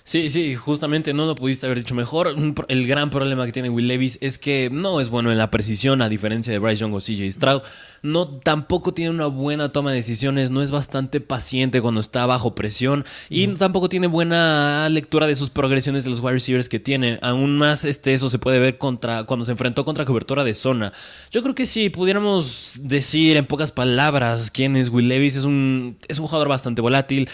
Sí, 0.08 0.30
sí, 0.30 0.56
justamente 0.56 1.13
no 1.13 1.26
lo 1.26 1.36
pudiste 1.36 1.65
haber 1.65 1.80
dicho 1.80 1.93
mejor. 1.93 2.34
El 2.70 2.88
gran 2.88 3.10
problema 3.10 3.46
que 3.46 3.52
tiene 3.52 3.70
Will 3.70 3.89
Levis 3.89 4.17
es 4.22 4.38
que 4.38 4.70
no 4.72 5.02
es 5.02 5.10
bueno 5.10 5.34
en 5.34 5.38
la 5.38 5.52
precisión, 5.52 6.02
a 6.02 6.08
diferencia 6.08 6.54
de 6.54 6.60
Bryce 6.60 6.78
Young 6.78 6.93
o 6.93 7.00
CJ 7.00 7.30
Stroud. 7.30 7.62
No, 8.04 8.26
tampoco 8.30 8.93
tiene 8.93 9.12
una 9.12 9.26
buena 9.26 9.74
toma 9.74 9.89
de 9.89 9.98
decisiones, 9.98 10.50
no 10.50 10.62
es 10.62 10.72
bastante 10.72 11.20
paciente 11.20 11.82
cuando 11.82 12.00
está 12.00 12.26
bajo 12.26 12.56
presión 12.56 13.04
y 13.30 13.48
tampoco 13.48 13.89
tiene 13.89 14.08
buena 14.08 14.88
lectura 14.88 15.28
de 15.28 15.36
sus 15.36 15.50
progresiones 15.50 16.06
de 16.06 16.12
los 16.12 16.22
wide 16.22 16.36
receivers 16.36 16.70
que 16.70 16.80
tiene. 16.80 17.20
Aún 17.22 17.58
más 17.58 17.84
este, 17.84 18.13
eso 18.13 18.30
se 18.30 18.39
puede 18.39 18.60
ver 18.60 18.78
contra, 18.78 19.26
cuando 19.26 19.46
se 19.46 19.52
enfrentó 19.52 19.84
contra 19.84 20.06
cobertura 20.06 20.46
de 20.46 20.54
zona. 20.54 20.93
Yo 21.32 21.43
creo 21.43 21.54
que 21.54 21.65
si 21.65 21.89
pudiéramos 21.89 22.80
decir 22.84 23.36
en 23.36 23.46
pocas 23.46 23.74
palabras 23.74 24.52
quién 24.52 24.78
es 24.78 24.88
Will 24.88 25.10
Levis, 25.10 25.36
es 25.36 25.43
un, 25.43 25.98
es 26.08 26.17
un 26.20 26.28
jugador 26.28 26.48
bastante 26.48 26.82
volátil 26.82 27.28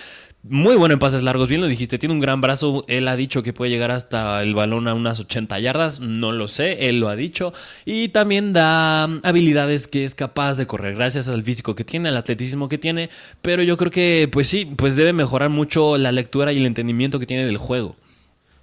muy 0.43 0.75
bueno 0.75 0.93
en 0.93 0.99
pases 0.99 1.23
largos, 1.23 1.47
bien 1.47 1.61
lo 1.61 1.67
dijiste, 1.67 1.97
tiene 1.97 2.13
un 2.13 2.19
gran 2.19 2.41
brazo, 2.41 2.83
él 2.89 3.07
ha 3.07 3.15
dicho 3.15 3.43
que 3.43 3.53
puede 3.53 3.71
llegar 3.71 3.91
hasta 3.91 4.43
el 4.43 4.53
balón 4.53 4.87
a 4.89 4.93
unas 4.93 5.19
80 5.21 5.59
yardas, 5.59 6.01
no 6.01 6.33
lo 6.33 6.49
sé, 6.49 6.89
él 6.89 6.99
lo 6.99 7.07
ha 7.07 7.15
dicho, 7.15 7.53
y 7.85 8.09
también 8.09 8.51
da 8.51 9.03
habilidades 9.03 9.87
que 9.87 10.03
es 10.03 10.15
capaz 10.15 10.57
de 10.57 10.67
correr 10.67 10.95
gracias 10.95 11.29
al 11.29 11.43
físico 11.43 11.75
que 11.75 11.85
tiene, 11.85 12.09
al 12.09 12.17
atleticismo 12.17 12.67
que 12.67 12.77
tiene, 12.77 13.09
pero 13.41 13.63
yo 13.63 13.77
creo 13.77 13.91
que 13.91 14.29
pues 14.31 14.47
sí, 14.47 14.65
pues 14.65 14.95
debe 14.95 15.13
mejorar 15.13 15.49
mucho 15.49 15.97
la 15.97 16.11
lectura 16.11 16.51
y 16.51 16.57
el 16.57 16.65
entendimiento 16.65 17.19
que 17.19 17.25
tiene 17.25 17.45
del 17.45 17.57
juego. 17.57 17.95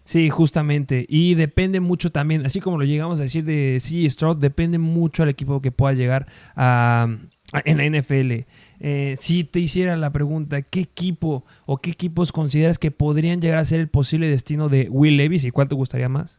Sí, 0.05 0.29
justamente. 0.29 1.07
Y 1.09 1.35
depende 1.35 1.79
mucho 1.79 2.11
también, 2.11 2.45
así 2.45 2.61
como 2.61 2.79
lo 2.79 2.85
llegamos 2.85 3.21
a 3.21 3.23
decir 3.23 3.45
de 3.45 3.79
C. 3.81 4.11
Stroud, 4.11 4.39
depende 4.39 4.77
mucho 4.79 5.23
al 5.23 5.29
equipo 5.29 5.63
que 5.63 5.71
pueda 5.71 5.95
llegar 5.95 6.27
a, 6.57 7.07
en 7.65 7.77
la 7.79 8.01
NFL. 8.01 8.45
Eh, 8.81 9.17
si 9.19 9.45
te 9.45 9.61
hiciera 9.61 9.97
la 9.97 10.11
pregunta, 10.11 10.63
¿qué 10.63 10.81
equipo 10.81 11.45
o 11.67 11.79
qué 11.79 11.91
equipos 11.91 12.33
consideras 12.33 12.79
que 12.79 12.91
podrían 12.91 13.41
llegar 13.41 13.59
a 13.59 13.65
ser 13.65 13.81
el 13.81 13.89
posible 13.89 14.29
destino 14.29 14.69
de 14.69 14.89
Will 14.91 15.17
Levis 15.17 15.45
y 15.45 15.51
cuál 15.51 15.69
te 15.69 15.75
gustaría 15.75 16.09
más? 16.09 16.39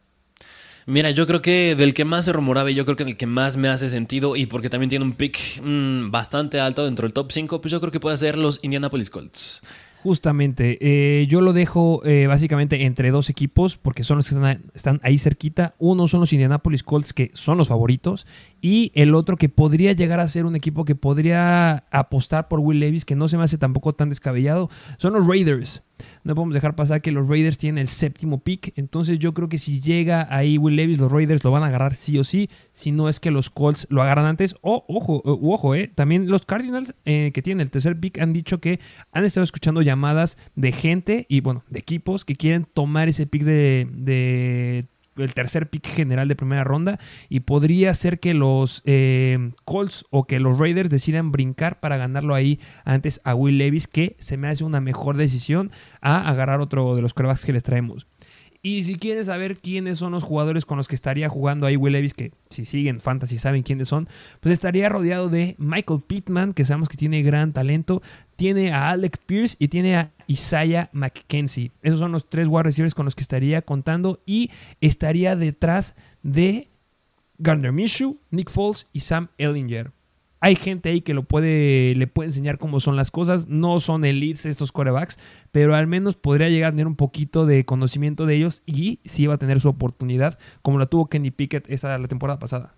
Mira, 0.84 1.12
yo 1.12 1.26
creo 1.28 1.42
que 1.42 1.76
del 1.76 1.94
que 1.94 2.04
más 2.04 2.24
se 2.24 2.32
rumoraba 2.32 2.70
y 2.70 2.74
yo 2.74 2.84
creo 2.84 2.96
que 2.96 3.04
del 3.04 3.16
que 3.16 3.26
más 3.26 3.56
me 3.56 3.68
hace 3.68 3.88
sentido 3.88 4.34
y 4.34 4.46
porque 4.46 4.68
también 4.68 4.90
tiene 4.90 5.04
un 5.04 5.12
pick 5.12 5.62
mm, 5.62 6.10
bastante 6.10 6.58
alto 6.58 6.84
dentro 6.84 7.06
del 7.06 7.12
top 7.12 7.30
5, 7.30 7.60
pues 7.60 7.70
yo 7.70 7.80
creo 7.80 7.92
que 7.92 8.00
puede 8.00 8.16
ser 8.16 8.36
los 8.36 8.58
Indianapolis 8.62 9.08
Colts. 9.08 9.62
Justamente, 10.02 10.78
eh, 10.80 11.28
yo 11.28 11.40
lo 11.40 11.52
dejo 11.52 12.04
eh, 12.04 12.26
básicamente 12.26 12.86
entre 12.86 13.12
dos 13.12 13.30
equipos 13.30 13.76
porque 13.76 14.02
son 14.02 14.16
los 14.16 14.28
que 14.28 14.34
están, 14.34 14.62
están, 14.74 15.00
ahí 15.04 15.16
cerquita. 15.16 15.74
Uno 15.78 16.08
son 16.08 16.18
los 16.18 16.32
Indianapolis 16.32 16.82
Colts 16.82 17.12
que 17.12 17.30
son 17.34 17.56
los 17.56 17.68
favoritos 17.68 18.26
y 18.60 18.90
el 18.96 19.14
otro 19.14 19.36
que 19.36 19.48
podría 19.48 19.92
llegar 19.92 20.18
a 20.18 20.26
ser 20.26 20.44
un 20.44 20.56
equipo 20.56 20.84
que 20.84 20.96
podría 20.96 21.84
apostar 21.92 22.48
por 22.48 22.58
Will 22.58 22.80
Levis 22.80 23.04
que 23.04 23.14
no 23.14 23.28
se 23.28 23.36
me 23.36 23.44
hace 23.44 23.58
tampoco 23.58 23.92
tan 23.92 24.08
descabellado 24.08 24.70
son 24.98 25.12
los 25.12 25.24
Raiders. 25.24 25.84
No 26.24 26.34
podemos 26.34 26.54
dejar 26.54 26.76
pasar 26.76 27.02
que 27.02 27.10
los 27.12 27.28
Raiders 27.28 27.58
tienen 27.58 27.78
el 27.78 27.88
séptimo 27.88 28.40
pick. 28.40 28.72
Entonces 28.76 29.18
yo 29.18 29.34
creo 29.34 29.48
que 29.48 29.58
si 29.58 29.80
llega 29.80 30.26
ahí 30.30 30.58
Will 30.58 30.76
Levis, 30.76 30.98
los 30.98 31.10
Raiders 31.10 31.42
lo 31.44 31.50
van 31.50 31.62
a 31.62 31.66
agarrar 31.66 31.94
sí 31.94 32.18
o 32.18 32.24
sí. 32.24 32.48
Si 32.72 32.92
no 32.92 33.08
es 33.08 33.20
que 33.20 33.30
los 33.30 33.50
Colts 33.50 33.86
lo 33.90 34.02
agarran 34.02 34.26
antes. 34.26 34.54
O, 34.60 34.84
ojo, 34.88 35.22
ojo, 35.24 35.74
eh. 35.74 35.90
También 35.94 36.28
los 36.28 36.46
Cardinals 36.46 36.94
eh, 37.04 37.32
que 37.32 37.42
tienen 37.42 37.62
el 37.62 37.70
tercer 37.70 37.98
pick 37.98 38.18
han 38.18 38.32
dicho 38.32 38.60
que 38.60 38.80
han 39.12 39.24
estado 39.24 39.44
escuchando 39.44 39.82
llamadas 39.82 40.38
de 40.54 40.72
gente 40.72 41.26
y 41.28 41.40
bueno, 41.40 41.64
de 41.68 41.78
equipos 41.78 42.24
que 42.24 42.36
quieren 42.36 42.66
tomar 42.72 43.08
ese 43.08 43.26
pick 43.26 43.42
de, 43.42 43.88
de 43.92 44.86
el 45.16 45.34
tercer 45.34 45.68
pick 45.68 45.86
general 45.86 46.28
de 46.28 46.36
primera 46.36 46.64
ronda 46.64 46.98
y 47.28 47.40
podría 47.40 47.92
ser 47.94 48.20
que 48.20 48.34
los 48.34 48.82
eh, 48.84 49.52
Colts 49.64 50.04
o 50.10 50.24
que 50.24 50.40
los 50.40 50.58
Raiders 50.58 50.90
decidan 50.90 51.32
brincar 51.32 51.80
para 51.80 51.96
ganarlo 51.96 52.34
ahí 52.34 52.60
antes 52.84 53.20
a 53.24 53.34
Will 53.34 53.58
Levis, 53.58 53.88
que 53.88 54.16
se 54.18 54.36
me 54.36 54.48
hace 54.48 54.64
una 54.64 54.80
mejor 54.80 55.16
decisión 55.16 55.70
a 56.00 56.28
agarrar 56.28 56.60
otro 56.60 56.94
de 56.96 57.02
los 57.02 57.14
quarterbacks 57.14 57.44
que 57.44 57.52
les 57.52 57.62
traemos. 57.62 58.06
Y 58.64 58.84
si 58.84 58.94
quieren 58.94 59.24
saber 59.24 59.56
quiénes 59.56 59.98
son 59.98 60.12
los 60.12 60.22
jugadores 60.22 60.64
con 60.64 60.76
los 60.76 60.86
que 60.86 60.94
estaría 60.94 61.28
jugando 61.28 61.66
ahí 61.66 61.76
Will 61.76 61.94
Levis, 61.94 62.14
que 62.14 62.30
si 62.48 62.64
siguen 62.64 63.00
Fantasy 63.00 63.36
saben 63.36 63.64
quiénes 63.64 63.88
son, 63.88 64.08
pues 64.38 64.52
estaría 64.52 64.88
rodeado 64.88 65.28
de 65.28 65.56
Michael 65.58 66.02
Pittman, 66.06 66.52
que 66.52 66.64
sabemos 66.64 66.88
que 66.88 66.96
tiene 66.96 67.22
gran 67.22 67.52
talento, 67.52 68.02
tiene 68.36 68.72
a 68.72 68.90
Alec 68.90 69.18
Pierce 69.26 69.56
y 69.58 69.66
tiene 69.66 69.96
a 69.96 70.12
Isaiah 70.28 70.90
McKenzie. 70.92 71.72
Esos 71.82 71.98
son 71.98 72.12
los 72.12 72.30
tres 72.30 72.46
wide 72.46 72.62
receivers 72.62 72.94
con 72.94 73.04
los 73.04 73.16
que 73.16 73.22
estaría 73.22 73.62
contando 73.62 74.20
y 74.26 74.50
estaría 74.80 75.34
detrás 75.34 75.96
de 76.22 76.68
Gardner 77.38 77.72
Minshew, 77.72 78.16
Nick 78.30 78.48
Foles 78.48 78.86
y 78.92 79.00
Sam 79.00 79.26
Ellinger. 79.38 79.90
Hay 80.44 80.56
gente 80.56 80.88
ahí 80.88 81.02
que 81.02 81.14
lo 81.14 81.22
puede, 81.22 81.94
le 81.94 82.08
puede 82.08 82.30
enseñar 82.30 82.58
cómo 82.58 82.80
son 82.80 82.96
las 82.96 83.12
cosas. 83.12 83.46
No 83.46 83.78
son 83.78 84.04
elites 84.04 84.44
estos 84.44 84.72
corebacks, 84.72 85.16
pero 85.52 85.76
al 85.76 85.86
menos 85.86 86.16
podría 86.16 86.48
llegar 86.48 86.70
a 86.70 86.72
tener 86.72 86.88
un 86.88 86.96
poquito 86.96 87.46
de 87.46 87.64
conocimiento 87.64 88.26
de 88.26 88.34
ellos 88.34 88.60
y 88.66 88.98
sí 89.04 89.28
va 89.28 89.34
a 89.34 89.38
tener 89.38 89.60
su 89.60 89.68
oportunidad, 89.68 90.40
como 90.60 90.80
la 90.80 90.86
tuvo 90.86 91.06
Kenny 91.06 91.30
Pickett 91.30 91.70
esta 91.70 91.96
la 91.96 92.08
temporada 92.08 92.40
pasada. 92.40 92.74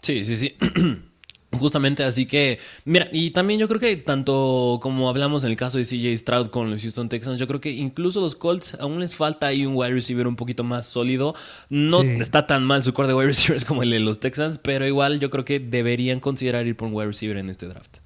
Sí, 0.00 0.24
sí, 0.24 0.36
sí. 0.36 0.54
Justamente, 1.52 2.04
así 2.04 2.26
que, 2.26 2.58
mira, 2.84 3.08
y 3.10 3.30
también 3.30 3.58
yo 3.58 3.68
creo 3.68 3.80
que 3.80 3.96
tanto 3.96 4.78
como 4.82 5.08
hablamos 5.08 5.44
en 5.44 5.50
el 5.50 5.56
caso 5.56 5.78
de 5.78 5.84
CJ 5.84 6.16
Stroud 6.18 6.48
con 6.48 6.70
los 6.70 6.82
Houston 6.82 7.08
Texans, 7.08 7.40
yo 7.40 7.46
creo 7.46 7.60
que 7.60 7.70
incluso 7.70 8.20
los 8.20 8.34
Colts 8.34 8.76
aún 8.78 9.00
les 9.00 9.14
falta 9.14 9.46
ahí 9.46 9.64
un 9.64 9.74
wide 9.74 9.94
receiver 9.94 10.26
un 10.26 10.36
poquito 10.36 10.62
más 10.62 10.86
sólido. 10.86 11.34
No 11.70 12.02
está 12.02 12.46
tan 12.46 12.64
mal 12.64 12.84
su 12.84 12.92
core 12.92 13.08
de 13.08 13.14
wide 13.14 13.26
receivers 13.28 13.64
como 13.64 13.82
el 13.82 13.90
de 13.90 14.00
los 14.00 14.20
Texans, 14.20 14.58
pero 14.58 14.86
igual 14.86 15.20
yo 15.20 15.30
creo 15.30 15.44
que 15.44 15.58
deberían 15.58 16.20
considerar 16.20 16.66
ir 16.66 16.76
por 16.76 16.88
un 16.88 16.94
wide 16.94 17.08
receiver 17.08 17.38
en 17.38 17.48
este 17.48 17.66
draft. 17.66 17.98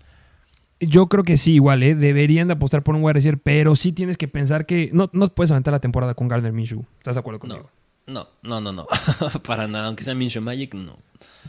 Yo 0.79 1.09
creo 1.09 1.25
que 1.25 1.37
sí, 1.37 1.55
igual, 1.55 1.83
¿eh? 1.83 1.95
deberían 1.95 2.49
de 2.49 2.55
apostar 2.55 2.83
por 2.83 2.95
un 2.95 3.03
wide 3.03 3.15
receiver, 3.15 3.39
pero 3.39 3.77
sí 3.77 3.93
tienes 3.93 4.17
que 4.17 4.29
pensar 4.29 4.67
que 4.67 4.91
no, 4.93 5.11
no 5.13 5.29
puedes 5.29 5.51
aventar 5.51 5.73
la 5.73 5.81
temporada 5.81 6.15
con 6.15 6.29
Gardner 6.29 6.53
Minshew. 6.53 6.85
¿Estás 6.99 7.17
de 7.17 7.21
acuerdo 7.21 7.41
conmigo? 7.41 7.63
No, 7.63 7.82
no, 8.07 8.29
no, 8.61 8.73
no. 8.73 8.87
Para 9.47 9.69
nada, 9.69 9.87
aunque 9.87 10.05
sea 10.05 10.15
Minshew 10.15 10.43
Magic, 10.43 10.75
no. 10.75 10.99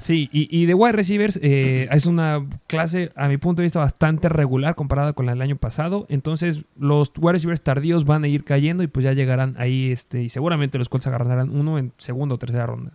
Sí, 0.02 0.30
y, 0.32 0.66
de 0.66 0.74
wide 0.74 0.92
receivers 0.92 1.39
eh, 1.42 1.88
es 1.92 2.06
una 2.06 2.46
clase, 2.68 3.12
a 3.16 3.28
mi 3.28 3.38
punto 3.38 3.62
de 3.62 3.68
vista, 3.68 3.80
bastante 3.80 4.28
regular 4.30 4.76
comparada 4.76 5.13
con 5.13 5.26
la 5.26 5.32
del 5.32 5.42
año 5.42 5.56
pasado. 5.56 6.06
Entonces, 6.10 6.63
los 6.78 7.12
wide 7.18 7.34
receivers 7.34 7.62
tardíos 7.62 8.06
van 8.06 8.24
a 8.24 8.28
ir 8.28 8.44
cayendo 8.44 8.84
y 8.84 8.88
pues 8.88 9.04
ya 9.04 9.13
llegarán 9.13 9.56
ahí, 9.58 9.92
este, 9.92 10.22
y 10.24 10.30
seguramente 10.30 10.78
los 10.78 10.89
Colts 10.89 11.08
agarrarán 11.08 11.50
uno 11.50 11.80
en 11.80 11.94
segunda 11.98 12.36
o 12.36 12.38
tercera 12.38 12.66
ronda. 12.66 12.92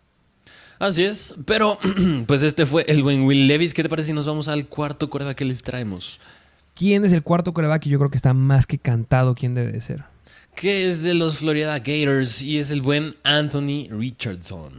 Así 0.79 1.05
es, 1.05 1.35
pero 1.45 1.79
pues 2.27 2.43
este 2.43 2.67
fue 2.67 2.85
el 2.89 3.03
buen 3.03 3.23
Will 3.23 3.47
Levis. 3.49 3.75
¿Qué 3.75 3.83
te 3.83 3.89
parece 3.89 4.09
si 4.09 4.13
nos 4.13 4.27
vamos 4.27 4.49
al 4.49 4.67
cuarto 4.67 5.11
coreback 5.11 5.39
que 5.39 5.45
les 5.45 5.63
traemos? 5.63 6.21
¿Quién 6.75 7.05
es 7.05 7.13
el 7.13 7.23
cuarto 7.23 7.53
coreback? 7.53 7.87
Y 7.87 7.91
yo 7.91 7.99
creo 7.99 8.11
que 8.11 8.19
está 8.19 8.35
más 8.35 8.67
que 8.67 8.79
cantado 8.79 9.35
quién 9.35 9.55
debe 9.55 9.73
de 9.73 9.81
ser. 9.81 10.05
Que 10.61 10.89
es 10.89 11.03
de 11.03 11.15
los 11.15 11.37
Florida 11.37 11.79
Gators 11.79 12.43
y 12.43 12.59
es 12.59 12.73
el 12.73 12.83
buen 12.83 13.15
Anthony 13.23 13.87
Richardson. 13.91 14.73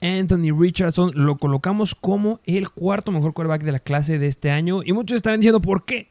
Anthony 0.00 0.56
Richardson 0.56 1.10
lo 1.14 1.38
colocamos 1.38 1.96
como 1.96 2.38
el 2.46 2.70
cuarto 2.70 3.10
mejor 3.10 3.32
quarterback 3.34 3.64
de 3.64 3.72
la 3.72 3.80
clase 3.80 4.20
de 4.20 4.28
este 4.28 4.52
año. 4.52 4.80
Y 4.84 4.92
muchos 4.92 5.16
estarán 5.16 5.40
diciendo 5.40 5.60
por 5.60 5.84
qué. 5.84 6.08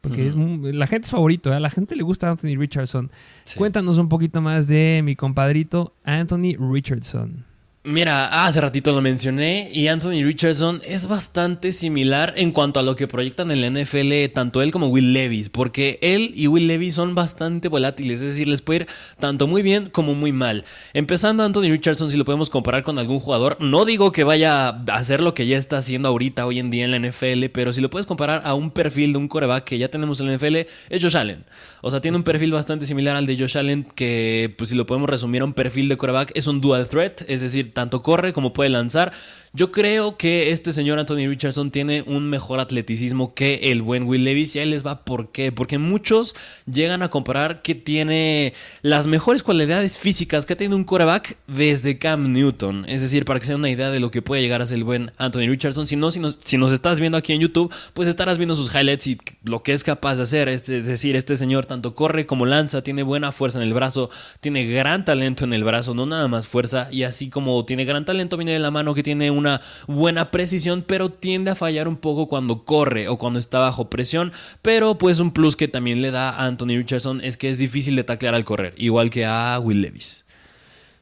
Porque 0.00 0.26
es, 0.26 0.34
la 0.34 0.86
gente 0.86 1.04
es 1.04 1.10
favorito, 1.10 1.52
¿eh? 1.52 1.56
a 1.56 1.60
la 1.60 1.68
gente 1.68 1.94
le 1.94 2.02
gusta 2.02 2.30
Anthony 2.30 2.56
Richardson. 2.56 3.10
Cuéntanos 3.58 3.98
un 3.98 4.08
poquito 4.08 4.40
más 4.40 4.66
de 4.66 5.02
mi 5.04 5.16
compadrito 5.16 5.92
Anthony 6.04 6.56
Richardson. 6.58 7.44
Mira, 7.82 8.44
hace 8.44 8.60
ratito 8.60 8.92
lo 8.92 9.00
mencioné 9.00 9.70
y 9.72 9.88
Anthony 9.88 10.22
Richardson 10.22 10.82
es 10.84 11.08
bastante 11.08 11.72
similar 11.72 12.34
en 12.36 12.52
cuanto 12.52 12.78
a 12.78 12.82
lo 12.82 12.94
que 12.94 13.08
proyectan 13.08 13.50
en 13.50 13.62
la 13.62 13.70
NFL 13.70 14.34
tanto 14.34 14.60
él 14.60 14.70
como 14.70 14.88
Will 14.88 15.14
Levis, 15.14 15.48
porque 15.48 15.98
él 16.02 16.30
y 16.34 16.46
Will 16.46 16.66
Levis 16.66 16.96
son 16.96 17.14
bastante 17.14 17.68
volátiles, 17.68 18.20
es 18.20 18.34
decir, 18.34 18.48
les 18.48 18.60
puede 18.60 18.80
ir 18.80 18.88
tanto 19.18 19.46
muy 19.46 19.62
bien 19.62 19.88
como 19.88 20.14
muy 20.14 20.30
mal. 20.30 20.66
Empezando 20.92 21.42
Anthony 21.42 21.70
Richardson, 21.70 22.10
si 22.10 22.18
lo 22.18 22.26
podemos 22.26 22.50
comparar 22.50 22.82
con 22.82 22.98
algún 22.98 23.18
jugador, 23.18 23.56
no 23.60 23.86
digo 23.86 24.12
que 24.12 24.24
vaya 24.24 24.68
a 24.68 24.74
hacer 24.92 25.22
lo 25.22 25.32
que 25.32 25.46
ya 25.46 25.56
está 25.56 25.78
haciendo 25.78 26.08
ahorita 26.08 26.44
hoy 26.44 26.58
en 26.58 26.70
día 26.70 26.84
en 26.84 26.90
la 26.90 26.98
NFL, 26.98 27.46
pero 27.46 27.72
si 27.72 27.80
lo 27.80 27.88
puedes 27.88 28.04
comparar 28.04 28.42
a 28.44 28.52
un 28.52 28.72
perfil 28.72 29.12
de 29.12 29.18
un 29.20 29.26
coreback 29.26 29.64
que 29.64 29.78
ya 29.78 29.88
tenemos 29.88 30.20
en 30.20 30.26
la 30.26 30.36
NFL, 30.36 30.56
es 30.90 31.02
Josh 31.02 31.16
Allen. 31.16 31.46
O 31.80 31.90
sea, 31.90 32.02
tiene 32.02 32.18
un 32.18 32.24
perfil 32.24 32.52
bastante 32.52 32.84
similar 32.84 33.16
al 33.16 33.24
de 33.24 33.38
Josh 33.38 33.56
Allen, 33.56 33.84
que 33.94 34.54
pues 34.58 34.68
si 34.68 34.76
lo 34.76 34.84
podemos 34.84 35.08
resumir 35.08 35.40
a 35.40 35.46
un 35.46 35.54
perfil 35.54 35.88
de 35.88 35.96
coreback, 35.96 36.32
es 36.34 36.46
un 36.46 36.60
dual 36.60 36.86
threat, 36.86 37.22
es 37.26 37.40
decir, 37.40 37.69
tanto 37.70 38.02
corre 38.02 38.32
como 38.32 38.52
puede 38.52 38.70
lanzar. 38.70 39.12
Yo 39.52 39.72
creo 39.72 40.16
que 40.16 40.52
este 40.52 40.72
señor 40.72 41.00
Anthony 41.00 41.26
Richardson 41.26 41.72
tiene 41.72 42.04
un 42.06 42.30
mejor 42.30 42.60
atleticismo 42.60 43.34
que 43.34 43.72
el 43.72 43.82
buen 43.82 44.04
Will 44.04 44.22
Levis 44.22 44.54
y 44.54 44.60
ahí 44.60 44.70
les 44.70 44.86
va 44.86 45.04
por 45.04 45.32
qué. 45.32 45.50
Porque 45.50 45.76
muchos 45.76 46.36
llegan 46.72 47.02
a 47.02 47.10
comparar 47.10 47.60
que 47.60 47.74
tiene 47.74 48.54
las 48.82 49.08
mejores 49.08 49.42
cualidades 49.42 49.98
físicas 49.98 50.46
que 50.46 50.52
ha 50.52 50.56
tenido 50.56 50.76
un 50.76 50.84
quarterback 50.84 51.36
desde 51.48 51.98
Cam 51.98 52.32
Newton. 52.32 52.84
Es 52.88 53.02
decir, 53.02 53.24
para 53.24 53.40
que 53.40 53.46
se 53.46 53.52
den 53.52 53.58
una 53.58 53.70
idea 53.70 53.90
de 53.90 53.98
lo 53.98 54.12
que 54.12 54.22
puede 54.22 54.40
llegar 54.40 54.62
a 54.62 54.66
ser 54.66 54.78
el 54.78 54.84
buen 54.84 55.10
Anthony 55.18 55.48
Richardson. 55.48 55.88
Si 55.88 55.96
no, 55.96 56.12
si 56.12 56.20
nos, 56.20 56.38
si 56.44 56.56
nos 56.56 56.70
estás 56.70 57.00
viendo 57.00 57.18
aquí 57.18 57.32
en 57.32 57.40
YouTube, 57.40 57.74
pues 57.92 58.06
estarás 58.06 58.38
viendo 58.38 58.54
sus 58.54 58.72
highlights 58.72 59.08
y 59.08 59.18
lo 59.42 59.64
que 59.64 59.72
es 59.72 59.82
capaz 59.82 60.18
de 60.18 60.22
hacer. 60.22 60.48
Es 60.48 60.68
decir, 60.68 61.16
este 61.16 61.34
señor 61.34 61.66
tanto 61.66 61.96
corre 61.96 62.24
como 62.24 62.46
lanza, 62.46 62.82
tiene 62.82 63.02
buena 63.02 63.32
fuerza 63.32 63.58
en 63.58 63.66
el 63.66 63.74
brazo, 63.74 64.10
tiene 64.38 64.64
gran 64.66 65.04
talento 65.04 65.42
en 65.42 65.54
el 65.54 65.64
brazo, 65.64 65.92
no 65.92 66.06
nada 66.06 66.28
más 66.28 66.46
fuerza. 66.46 66.86
Y 66.92 67.02
así 67.02 67.30
como 67.30 67.64
tiene 67.64 67.84
gran 67.84 68.04
talento, 68.04 68.36
viene 68.36 68.52
de 68.52 68.60
la 68.60 68.70
mano 68.70 68.94
que 68.94 69.02
tiene 69.02 69.32
un 69.32 69.39
una 69.40 69.60
buena 69.86 70.30
precisión, 70.30 70.84
pero 70.86 71.10
tiende 71.10 71.50
a 71.50 71.54
fallar 71.54 71.88
un 71.88 71.96
poco 71.96 72.28
cuando 72.28 72.64
corre 72.64 73.08
o 73.08 73.18
cuando 73.18 73.38
está 73.38 73.58
bajo 73.58 73.90
presión. 73.90 74.32
Pero 74.62 74.98
pues 74.98 75.18
un 75.18 75.32
plus 75.32 75.56
que 75.56 75.68
también 75.68 76.02
le 76.02 76.10
da 76.10 76.30
a 76.30 76.46
Anthony 76.46 76.76
Richardson 76.76 77.20
es 77.22 77.36
que 77.36 77.50
es 77.50 77.58
difícil 77.58 77.96
de 77.96 78.04
taclear 78.04 78.34
al 78.34 78.44
correr, 78.44 78.74
igual 78.76 79.10
que 79.10 79.26
a 79.26 79.58
Will 79.58 79.82
Levis. 79.82 80.24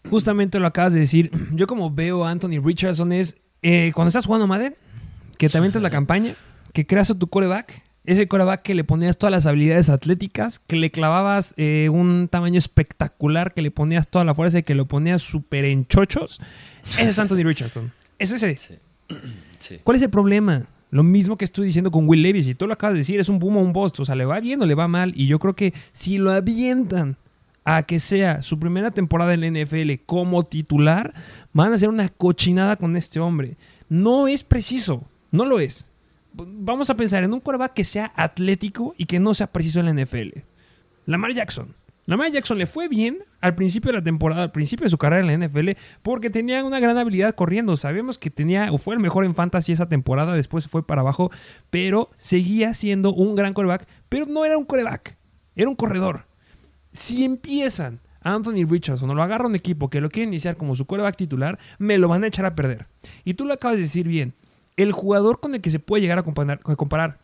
Justamente 0.09 0.59
lo 0.59 0.67
acabas 0.67 0.93
de 0.95 1.01
decir. 1.01 1.31
Yo 1.53 1.67
como 1.67 1.91
veo 1.91 2.25
a 2.25 2.31
Anthony 2.31 2.61
Richardson 2.63 3.13
es 3.13 3.37
eh, 3.63 3.93
cuando 3.95 4.09
estás 4.09 4.27
jugando 4.27 4.47
Madden, 4.47 4.77
que 5.37 5.49
te 5.49 5.59
aventas 5.59 5.83
la 5.83 5.91
campaña, 5.91 6.35
que 6.73 6.87
creas 6.87 7.11
a 7.11 7.19
tu 7.19 7.29
coreback, 7.29 7.83
ese 8.05 8.27
coreback 8.27 8.63
que 8.63 8.75
le 8.75 8.85
ponías 8.85 9.19
todas 9.19 9.31
las 9.31 9.47
habilidades 9.47 9.91
atléticas, 9.91 10.59
que 10.61 10.77
le 10.77 10.91
clavabas 10.91 11.53
eh, 11.57 11.91
un 11.91 12.29
tamaño 12.29 12.59
espectacular, 12.59 13.53
que 13.53 13.61
le 13.61 13.71
ponías 13.71 14.09
toda 14.09 14.25
la 14.25 14.35
fuerza 14.35 14.61
y 14.61 14.63
que 14.63 14.75
lo 14.75 14.87
ponías 14.87 15.21
súper 15.21 15.65
enchochos. 15.67 16.41
Ese 16.85 17.09
es 17.09 17.19
Anthony 17.19 17.43
Richardson. 17.45 17.93
Es 18.19 18.33
ese. 18.33 18.81
¿Cuál 19.85 19.97
es 19.97 20.03
el 20.03 20.11
problema? 20.11 20.67
Lo 20.91 21.03
mismo 21.03 21.37
que 21.37 21.45
estoy 21.45 21.67
diciendo 21.67 21.91
con 21.91 22.09
Will 22.09 22.23
Levis, 22.23 22.49
y 22.49 22.55
tú 22.55 22.67
lo 22.67 22.73
acabas 22.73 22.95
de 22.95 23.01
decir, 23.01 23.21
es 23.21 23.29
un 23.29 23.39
boom 23.39 23.59
o 23.59 23.61
un 23.61 23.73
bust. 23.73 24.01
O 24.01 24.05
sea, 24.05 24.15
le 24.15 24.25
va 24.25 24.41
bien 24.41 24.61
o 24.63 24.67
le 24.67 24.75
va 24.75 24.89
mal. 24.89 25.13
Y 25.15 25.27
yo 25.27 25.39
creo 25.39 25.55
que 25.55 25.75
si 25.93 26.19
lo 26.19 26.33
avientan 26.33 27.17
a 27.65 27.83
que 27.83 28.01
sea 28.01 28.41
su 28.43 28.59
primera 28.59 28.91
temporada 28.91 29.35
en 29.35 29.41
la 29.43 29.65
NFL 29.65 30.05
como 30.07 30.45
titular, 30.45 31.13
van 31.53 31.73
a 31.73 31.75
hacer 31.75 31.91
una 31.91 32.09
cochinada 32.09 32.77
con 32.77 32.97
este 32.97 33.21
hombre. 33.21 33.57
No 33.91 34.27
es 34.27 34.43
preciso, 34.43 35.05
no 35.31 35.45
lo 35.45 35.61
es. 35.61 35.87
Vamos 36.33 36.89
a 36.89 36.97
pensar 36.97 37.25
en 37.25 37.35
un 37.35 37.41
quarterback 37.41 37.75
que 37.75 37.85
sea 37.85 38.13
atlético 38.17 38.95
y 38.97 39.07
que 39.07 39.19
no 39.19 39.35
sea 39.35 39.49
preciso 39.49 39.81
en 39.81 39.87
la 39.87 40.05
NFL. 40.05 40.39
Lamar 41.05 41.35
Jackson. 41.35 41.75
Lamar 42.09 42.33
Jackson 42.33 42.57
le 42.57 42.65
fue 42.65 42.89
bien 42.89 43.19
al 43.43 43.55
principio 43.55 43.93
de 43.93 43.99
la 43.99 44.03
temporada, 44.03 44.43
al 44.43 44.51
principio 44.51 44.85
de 44.85 44.89
su 44.89 44.97
carrera 44.97 45.31
en 45.31 45.41
la 45.41 45.47
NFL, 45.47 45.73
porque 46.01 46.31
tenía 46.31 46.65
una 46.65 46.81
gran 46.81 46.97
habilidad 46.97 47.35
corriendo. 47.35 47.77
Sabemos 47.77 48.17
que 48.17 48.31
tenía, 48.31 48.73
o 48.73 48.79
fue 48.79 48.95
el 48.95 49.01
mejor 49.01 49.27
en 49.27 49.35
fantasy 49.35 49.73
esa 49.73 49.91
temporada, 49.91 50.33
después 50.33 50.65
se 50.65 50.71
fue 50.71 50.87
para 50.87 51.03
abajo, 51.03 51.31
pero 51.69 52.09
seguía 52.17 52.73
siendo 52.73 53.13
un 53.13 53.37
gran 53.37 53.53
coreback, 53.53 53.87
pero 54.09 54.25
no 54.25 54.47
era 54.47 54.57
un 54.57 54.65
coreback, 54.65 55.19
era 55.55 55.69
un 55.69 55.77
corredor. 55.77 56.25
Si 56.93 57.27
empiezan 57.27 58.01
Anthony 58.23 58.67
Richardson 58.67 59.11
o 59.11 59.15
lo 59.15 59.23
agarra 59.23 59.47
un 59.47 59.55
equipo 59.55 59.91
que 59.91 60.01
lo 60.01 60.09
quiere 60.09 60.29
iniciar 60.29 60.57
como 60.57 60.75
su 60.77 60.87
coreback 60.87 61.17
titular, 61.17 61.59
me 61.77 61.99
lo 61.99 62.09
van 62.09 62.25
a 62.25 62.29
echar 62.29 62.47
a 62.47 62.55
perder. 62.55 62.87
Y 63.27 63.35
tú 63.35 63.45
lo 63.45 63.53
acabas 63.53 63.77
de 63.77 63.83
decir 63.83 64.09
bien. 64.09 64.33
El 64.79 64.93
jugador 64.93 65.41
con 65.41 65.55
el 65.55 65.61
que 65.61 65.71
se 65.71 65.79
puede 65.79 66.01
llegar 66.01 66.19
a 66.19 66.23
comparar, 66.23 67.19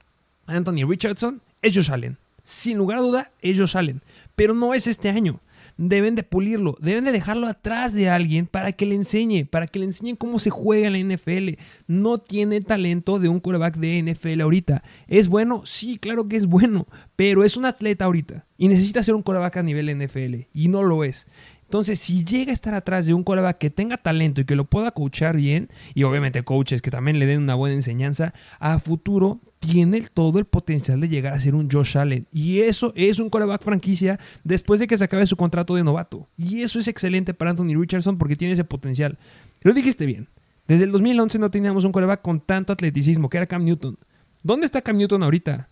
a 0.46 0.52
Anthony 0.52 0.86
Richardson 0.86 1.40
es 1.62 1.74
Josh 1.74 1.90
Allen. 1.90 2.18
Sin 2.44 2.78
lugar 2.78 2.98
a 2.98 3.02
duda, 3.02 3.32
ellos 3.40 3.72
salen. 3.72 4.02
Pero 4.36 4.54
no 4.54 4.74
es 4.74 4.86
este 4.86 5.08
año. 5.08 5.40
Deben 5.76 6.14
de 6.14 6.22
pulirlo, 6.22 6.76
deben 6.80 7.02
de 7.02 7.10
dejarlo 7.10 7.48
atrás 7.48 7.94
de 7.94 8.08
alguien 8.08 8.46
para 8.46 8.70
que 8.70 8.86
le 8.86 8.94
enseñe, 8.94 9.44
para 9.44 9.66
que 9.66 9.80
le 9.80 9.86
enseñen 9.86 10.14
cómo 10.14 10.38
se 10.38 10.50
juega 10.50 10.86
en 10.86 10.92
la 10.92 11.16
NFL. 11.16 11.58
No 11.88 12.18
tiene 12.18 12.60
talento 12.60 13.18
de 13.18 13.28
un 13.28 13.40
quarterback 13.40 13.76
de 13.76 14.00
NFL 14.00 14.40
ahorita. 14.42 14.84
¿Es 15.08 15.26
bueno? 15.26 15.62
Sí, 15.64 15.98
claro 15.98 16.28
que 16.28 16.36
es 16.36 16.46
bueno, 16.46 16.86
pero 17.16 17.42
es 17.42 17.56
un 17.56 17.64
atleta 17.64 18.04
ahorita 18.04 18.46
y 18.56 18.68
necesita 18.68 19.02
ser 19.02 19.16
un 19.16 19.22
quarterback 19.22 19.56
a 19.56 19.62
nivel 19.64 19.98
NFL 19.98 20.46
y 20.52 20.68
no 20.68 20.84
lo 20.84 21.02
es. 21.02 21.26
Entonces, 21.74 21.98
si 21.98 22.24
llega 22.24 22.52
a 22.52 22.54
estar 22.54 22.72
atrás 22.72 23.04
de 23.04 23.14
un 23.14 23.24
coreback 23.24 23.58
que 23.58 23.68
tenga 23.68 23.96
talento 23.96 24.40
y 24.40 24.44
que 24.44 24.54
lo 24.54 24.64
pueda 24.64 24.92
coachar 24.92 25.34
bien, 25.34 25.70
y 25.92 26.04
obviamente 26.04 26.44
coaches 26.44 26.80
que 26.80 26.92
también 26.92 27.18
le 27.18 27.26
den 27.26 27.40
una 27.40 27.56
buena 27.56 27.74
enseñanza, 27.74 28.32
a 28.60 28.78
futuro 28.78 29.40
tiene 29.58 30.00
todo 30.02 30.38
el 30.38 30.44
potencial 30.44 31.00
de 31.00 31.08
llegar 31.08 31.32
a 31.32 31.40
ser 31.40 31.56
un 31.56 31.68
Josh 31.68 31.98
Allen. 31.98 32.28
Y 32.30 32.60
eso 32.60 32.92
es 32.94 33.18
un 33.18 33.28
coreback 33.28 33.64
franquicia 33.64 34.20
después 34.44 34.78
de 34.78 34.86
que 34.86 34.96
se 34.96 35.02
acabe 35.02 35.26
su 35.26 35.34
contrato 35.34 35.74
de 35.74 35.82
novato. 35.82 36.28
Y 36.36 36.62
eso 36.62 36.78
es 36.78 36.86
excelente 36.86 37.34
para 37.34 37.50
Anthony 37.50 37.74
Richardson 37.76 38.18
porque 38.18 38.36
tiene 38.36 38.54
ese 38.54 38.62
potencial. 38.62 39.18
Lo 39.62 39.72
dijiste 39.72 40.06
bien. 40.06 40.28
Desde 40.68 40.84
el 40.84 40.92
2011 40.92 41.40
no 41.40 41.50
teníamos 41.50 41.84
un 41.84 41.90
coreback 41.90 42.22
con 42.22 42.38
tanto 42.38 42.72
atleticismo, 42.72 43.28
que 43.28 43.38
era 43.38 43.46
Cam 43.46 43.64
Newton. 43.64 43.98
¿Dónde 44.44 44.66
está 44.66 44.80
Cam 44.80 44.96
Newton 44.96 45.24
ahorita? 45.24 45.70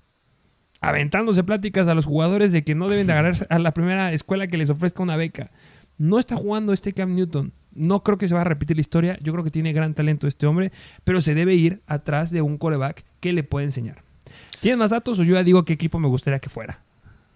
Aventándose 0.80 1.44
pláticas 1.44 1.86
a 1.86 1.94
los 1.94 2.06
jugadores 2.06 2.50
de 2.50 2.64
que 2.64 2.74
no 2.74 2.88
deben 2.88 3.06
de 3.06 3.12
agarrar 3.12 3.46
a 3.48 3.60
la 3.60 3.72
primera 3.72 4.12
escuela 4.12 4.48
que 4.48 4.56
les 4.56 4.68
ofrezca 4.68 5.00
una 5.00 5.16
beca. 5.16 5.52
No 5.98 6.18
está 6.18 6.36
jugando 6.36 6.72
este 6.72 6.92
Cam 6.92 7.14
Newton. 7.14 7.52
No 7.74 8.02
creo 8.02 8.18
que 8.18 8.28
se 8.28 8.34
va 8.34 8.42
a 8.42 8.44
repetir 8.44 8.76
la 8.76 8.82
historia. 8.82 9.18
Yo 9.22 9.32
creo 9.32 9.44
que 9.44 9.50
tiene 9.50 9.72
gran 9.72 9.94
talento 9.94 10.26
este 10.26 10.46
hombre, 10.46 10.72
pero 11.04 11.20
se 11.20 11.34
debe 11.34 11.54
ir 11.54 11.80
atrás 11.86 12.30
de 12.30 12.42
un 12.42 12.58
coreback 12.58 13.04
que 13.20 13.32
le 13.32 13.44
puede 13.44 13.66
enseñar. 13.66 14.02
¿Tienes 14.60 14.78
más 14.78 14.90
datos 14.90 15.18
o 15.18 15.24
yo 15.24 15.34
ya 15.34 15.44
digo 15.44 15.64
qué 15.64 15.72
equipo 15.72 15.98
me 15.98 16.08
gustaría 16.08 16.38
que 16.38 16.48
fuera? 16.48 16.80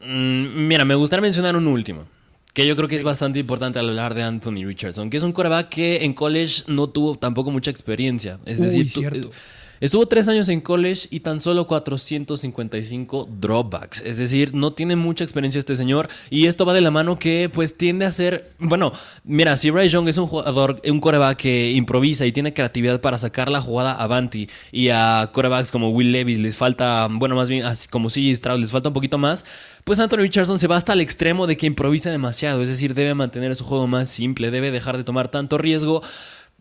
Mm, 0.00 0.66
mira, 0.66 0.84
me 0.84 0.94
gustaría 0.94 1.22
mencionar 1.22 1.56
un 1.56 1.66
último. 1.66 2.06
Que 2.52 2.66
yo 2.66 2.74
creo 2.74 2.88
que 2.88 2.96
es 2.96 3.04
bastante 3.04 3.38
importante 3.38 3.78
al 3.78 3.88
hablar 3.88 4.14
de 4.14 4.22
Anthony 4.22 4.64
Richardson, 4.64 5.10
que 5.10 5.18
es 5.18 5.22
un 5.22 5.32
coreback 5.32 5.68
que 5.68 6.04
en 6.04 6.14
college 6.14 6.62
no 6.68 6.88
tuvo 6.88 7.16
tampoco 7.16 7.50
mucha 7.50 7.70
experiencia. 7.70 8.38
Es 8.46 8.60
decir, 8.60 8.88
Estuvo 9.80 10.06
tres 10.06 10.28
años 10.28 10.48
en 10.48 10.60
college 10.60 11.08
y 11.10 11.20
tan 11.20 11.40
solo 11.40 11.66
455 11.66 13.28
dropbacks. 13.38 14.00
Es 14.04 14.16
decir, 14.16 14.54
no 14.54 14.72
tiene 14.72 14.96
mucha 14.96 15.24
experiencia 15.24 15.58
este 15.58 15.76
señor. 15.76 16.08
Y 16.30 16.46
esto 16.46 16.64
va 16.64 16.72
de 16.72 16.80
la 16.80 16.90
mano 16.90 17.18
que 17.18 17.50
pues 17.52 17.76
tiende 17.76 18.06
a 18.06 18.12
ser... 18.12 18.50
Bueno, 18.58 18.92
mira, 19.24 19.56
si 19.56 19.70
Ray 19.70 19.88
Young 19.88 20.08
es 20.08 20.18
un 20.18 20.26
jugador, 20.26 20.80
un 20.88 21.00
coreback 21.00 21.36
que 21.38 21.72
improvisa 21.72 22.24
y 22.26 22.32
tiene 22.32 22.54
creatividad 22.54 23.00
para 23.00 23.18
sacar 23.18 23.50
la 23.50 23.60
jugada 23.60 23.92
avanti. 23.92 24.48
Y 24.72 24.88
a 24.88 25.30
corebacks 25.32 25.70
como 25.70 25.90
Will 25.90 26.12
Levis 26.12 26.38
les 26.38 26.56
falta, 26.56 27.08
bueno, 27.10 27.34
más 27.36 27.48
bien 27.48 27.64
como 27.90 28.08
CJ 28.08 28.36
Stroud 28.36 28.60
les 28.60 28.70
falta 28.70 28.88
un 28.88 28.94
poquito 28.94 29.18
más. 29.18 29.44
Pues 29.84 30.00
Anthony 30.00 30.18
Richardson 30.18 30.58
se 30.58 30.66
va 30.66 30.76
hasta 30.76 30.94
el 30.94 31.00
extremo 31.00 31.46
de 31.46 31.56
que 31.56 31.66
improvisa 31.66 32.10
demasiado. 32.10 32.62
Es 32.62 32.68
decir, 32.68 32.94
debe 32.94 33.14
mantener 33.14 33.54
su 33.56 33.64
juego 33.64 33.86
más 33.86 34.08
simple, 34.08 34.50
debe 34.50 34.70
dejar 34.70 34.96
de 34.96 35.04
tomar 35.04 35.28
tanto 35.28 35.58
riesgo. 35.58 36.02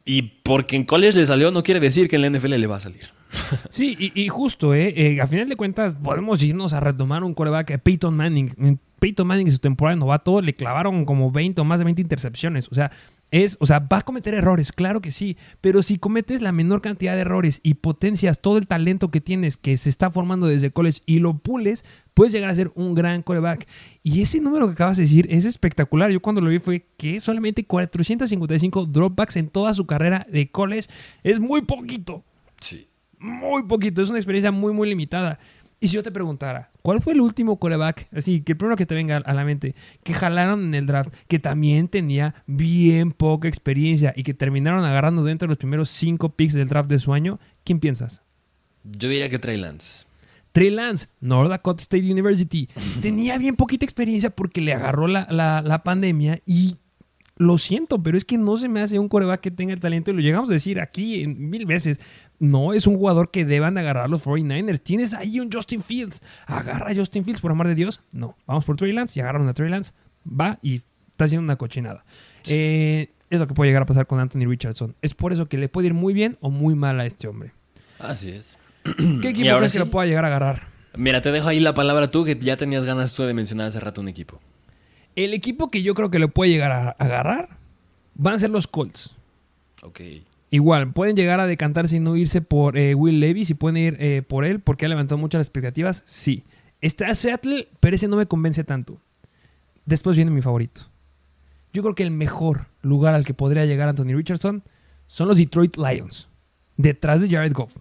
Y 0.05 0.21
porque 0.43 0.75
en 0.75 0.83
college 0.83 1.17
le 1.17 1.25
salió, 1.25 1.49
no 1.49 1.63
quiere 1.63 1.79
decir 1.79 2.07
que 2.07 2.17
en 2.17 2.21
la 2.21 2.29
NFL 2.29 2.53
le 2.53 2.67
va 2.67 2.77
a 2.77 2.79
salir. 2.79 3.09
Sí, 3.69 3.97
y, 4.13 4.29
justo, 4.29 4.73
¿eh? 4.73 4.93
¿eh? 4.95 5.21
A 5.21 5.27
final 5.27 5.49
de 5.49 5.57
cuentas, 5.57 5.95
podemos 5.95 6.41
irnos 6.41 6.71
a 6.71 6.79
retomar 6.79 7.23
un 7.23 7.33
coreback, 7.33 7.79
Peyton 7.81 8.15
Manning. 8.15 8.79
Peyton 8.99 9.27
Manning 9.27 9.47
en 9.47 9.53
su 9.53 9.59
temporada 9.59 9.95
de 9.95 9.99
novato 9.99 10.39
le 10.41 10.53
clavaron 10.53 11.03
como 11.03 11.31
20 11.31 11.59
o 11.59 11.65
más 11.65 11.79
de 11.79 11.85
20 11.85 12.01
intercepciones. 12.01 12.69
O 12.71 12.75
sea, 12.75 12.91
es, 13.43 13.57
o 13.59 13.65
sea, 13.65 13.79
va 13.79 13.97
a 13.97 14.01
cometer 14.01 14.33
errores, 14.33 14.71
claro 14.71 15.01
que 15.01 15.11
sí, 15.11 15.35
pero 15.59 15.83
si 15.83 15.97
cometes 15.97 16.41
la 16.41 16.53
menor 16.53 16.81
cantidad 16.81 17.15
de 17.15 17.21
errores 17.21 17.59
y 17.63 17.73
potencias 17.73 18.39
todo 18.39 18.57
el 18.57 18.65
talento 18.65 19.11
que 19.11 19.19
tienes 19.19 19.57
que 19.57 19.75
se 19.75 19.89
está 19.89 20.09
formando 20.09 20.47
desde 20.47 20.71
college 20.71 21.01
y 21.05 21.19
lo 21.19 21.37
pules, 21.37 21.83
puedes 22.13 22.31
llegar 22.31 22.49
a 22.49 22.55
ser 22.55 22.71
un 22.75 22.95
gran 22.95 23.23
coreback. 23.23 23.67
Y 24.03 24.21
ese 24.21 24.39
número 24.39 24.67
que 24.67 24.73
acabas 24.73 24.95
de 24.95 25.03
decir 25.03 25.27
es 25.29 25.43
espectacular. 25.43 26.11
Yo 26.11 26.21
cuando 26.21 26.39
lo 26.39 26.49
vi 26.49 26.59
fue 26.59 26.85
que 26.95 27.19
solamente 27.19 27.65
455 27.65 28.85
dropbacks 28.85 29.35
en 29.35 29.49
toda 29.49 29.73
su 29.73 29.85
carrera 29.85 30.25
de 30.31 30.49
college 30.49 30.87
es 31.23 31.41
muy 31.41 31.63
poquito. 31.63 32.23
Sí. 32.61 32.87
Muy 33.19 33.63
poquito, 33.63 34.01
es 34.01 34.09
una 34.09 34.19
experiencia 34.19 34.51
muy, 34.51 34.71
muy 34.71 34.87
limitada. 34.87 35.39
Y 35.79 35.89
si 35.89 35.95
yo 35.95 36.03
te 36.03 36.11
preguntara, 36.11 36.71
¿cuál 36.81 37.01
fue 37.01 37.13
el 37.13 37.21
último 37.21 37.59
coreback? 37.59 38.07
Así, 38.15 38.41
que 38.41 38.53
el 38.53 38.57
primero 38.57 38.77
que 38.77 38.85
te 38.85 38.95
venga 38.95 39.17
a 39.17 39.33
la 39.33 39.43
mente, 39.43 39.75
que 40.03 40.13
jalaron 40.13 40.63
en 40.65 40.73
el 40.73 40.85
draft, 40.85 41.13
que 41.27 41.37
también 41.39 41.87
tenía 41.87 42.43
bien 42.47 43.11
poca 43.11 43.47
experiencia 43.47 44.13
y 44.15 44.23
que 44.23 44.33
terminaron 44.33 44.85
agarrando 44.85 45.23
dentro 45.23 45.47
de 45.47 45.49
los 45.49 45.57
primeros 45.57 45.89
cinco 45.89 46.29
picks 46.29 46.53
del 46.53 46.67
draft 46.67 46.89
de 46.89 46.99
su 46.99 47.13
año, 47.13 47.39
¿quién 47.63 47.79
piensas? 47.79 48.21
Yo 48.83 49.09
diría 49.09 49.29
que 49.29 49.39
Trey 49.39 49.57
Lance. 49.57 50.05
Trey 50.53 50.69
Lance, 50.69 51.07
North 51.19 51.49
Dakota 51.49 51.81
State 51.81 52.09
University. 52.09 52.69
Tenía 53.01 53.37
bien 53.37 53.55
poquita 53.55 53.83
experiencia 53.83 54.29
porque 54.29 54.61
le 54.61 54.73
agarró 54.73 55.07
la, 55.07 55.27
la 55.29 55.83
pandemia 55.83 56.39
y 56.45 56.77
lo 57.37 57.57
siento, 57.57 58.01
pero 58.01 58.17
es 58.17 58.23
que 58.23 58.37
no 58.37 58.55
se 58.57 58.69
me 58.69 58.81
hace 58.81 58.97
un 58.97 59.09
coreback 59.09 59.41
que 59.41 59.51
tenga 59.51 59.73
el 59.73 59.79
talento 59.79 60.11
y 60.11 60.13
lo 60.13 60.21
llegamos 60.21 60.49
a 60.49 60.53
decir 60.53 60.79
aquí 60.79 61.27
mil 61.27 61.65
veces. 61.65 61.99
No 62.39 62.73
es 62.73 62.87
un 62.87 62.97
jugador 62.97 63.31
que 63.31 63.45
deban 63.45 63.77
agarrar 63.77 64.09
los 64.09 64.25
49ers. 64.25 64.81
Tienes 64.81 65.13
ahí 65.13 65.39
un 65.39 65.51
Justin 65.51 65.81
Fields. 65.81 66.21
Agarra 66.47 66.91
a 66.91 66.95
Justin 66.95 67.23
Fields, 67.23 67.41
por 67.41 67.51
amor 67.51 67.67
de 67.67 67.75
Dios. 67.75 68.01
No, 68.13 68.35
vamos 68.45 68.65
por 68.65 68.75
Trey 68.75 68.91
Lance 68.91 69.19
y 69.19 69.21
agarran 69.21 69.47
a 69.47 69.53
Trey 69.53 69.69
Lance. 69.69 69.93
Va 70.27 70.59
y 70.61 70.81
está 71.11 71.25
haciendo 71.25 71.43
una 71.43 71.55
cochinada. 71.55 72.03
Eh, 72.47 73.11
es 73.29 73.39
lo 73.39 73.47
que 73.47 73.53
puede 73.53 73.69
llegar 73.69 73.83
a 73.83 73.85
pasar 73.85 74.07
con 74.07 74.19
Anthony 74.19 74.47
Richardson. 74.47 74.95
Es 75.01 75.13
por 75.13 75.33
eso 75.33 75.47
que 75.47 75.57
le 75.57 75.69
puede 75.69 75.87
ir 75.87 75.93
muy 75.93 76.13
bien 76.13 76.37
o 76.41 76.49
muy 76.49 76.75
mal 76.75 76.99
a 76.99 77.05
este 77.05 77.27
hombre. 77.27 77.53
Así 77.99 78.29
es. 78.29 78.57
¿Qué 79.21 79.29
equipo 79.29 79.57
crees 79.57 79.73
que 79.73 79.79
lo 79.79 79.89
pueda 79.89 80.05
llegar 80.05 80.25
a 80.25 80.27
agarrar? 80.27 80.61
Mira, 80.97 81.21
te 81.21 81.31
dejo 81.31 81.47
ahí 81.47 81.59
la 81.59 81.73
palabra 81.73 82.11
tú, 82.11 82.23
que 82.23 82.37
ya 82.39 82.57
tenías 82.57 82.85
ganas 82.85 83.13
tú 83.13 83.23
de 83.23 83.33
mencionar 83.33 83.67
hace 83.67 83.79
rato 83.79 84.01
un 84.01 84.07
equipo. 84.07 84.39
El 85.15 85.33
equipo 85.33 85.71
que 85.71 85.81
yo 85.81 85.93
creo 85.93 86.09
que 86.11 86.19
lo 86.19 86.29
puede 86.29 86.51
llegar 86.51 86.71
a 86.71 86.89
agarrar 86.91 87.57
van 88.15 88.35
a 88.35 88.39
ser 88.39 88.49
los 88.49 88.67
Colts. 88.67 89.11
Ok. 89.81 90.01
Igual, 90.51 90.93
pueden 90.93 91.15
llegar 91.15 91.39
a 91.39 91.47
decantarse 91.47 91.97
y 91.97 91.99
no 91.99 92.15
irse 92.15 92.41
por 92.41 92.77
eh, 92.77 92.95
Will 92.95 93.19
Levis 93.19 93.49
y 93.49 93.55
pueden 93.55 93.77
ir 93.77 93.97
eh, 93.99 94.21
por 94.21 94.45
él 94.45 94.59
porque 94.59 94.85
ha 94.85 94.89
levantado 94.89 95.17
muchas 95.17 95.41
expectativas. 95.41 96.03
Sí. 96.05 96.43
Está 96.81 97.13
Seattle, 97.15 97.67
pero 97.79 97.95
ese 97.95 98.07
no 98.07 98.17
me 98.17 98.27
convence 98.27 98.63
tanto. 98.63 99.01
Después 99.85 100.15
viene 100.15 100.31
mi 100.31 100.41
favorito. 100.41 100.81
Yo 101.73 101.81
creo 101.81 101.95
que 101.95 102.03
el 102.03 102.11
mejor 102.11 102.67
lugar 102.81 103.15
al 103.15 103.25
que 103.25 103.33
podría 103.33 103.65
llegar 103.65 103.89
Anthony 103.89 104.15
Richardson 104.15 104.63
son 105.07 105.27
los 105.27 105.37
Detroit 105.37 105.77
Lions, 105.77 106.29
detrás 106.77 107.21
de 107.21 107.29
Jared 107.29 107.53
Goff. 107.53 107.75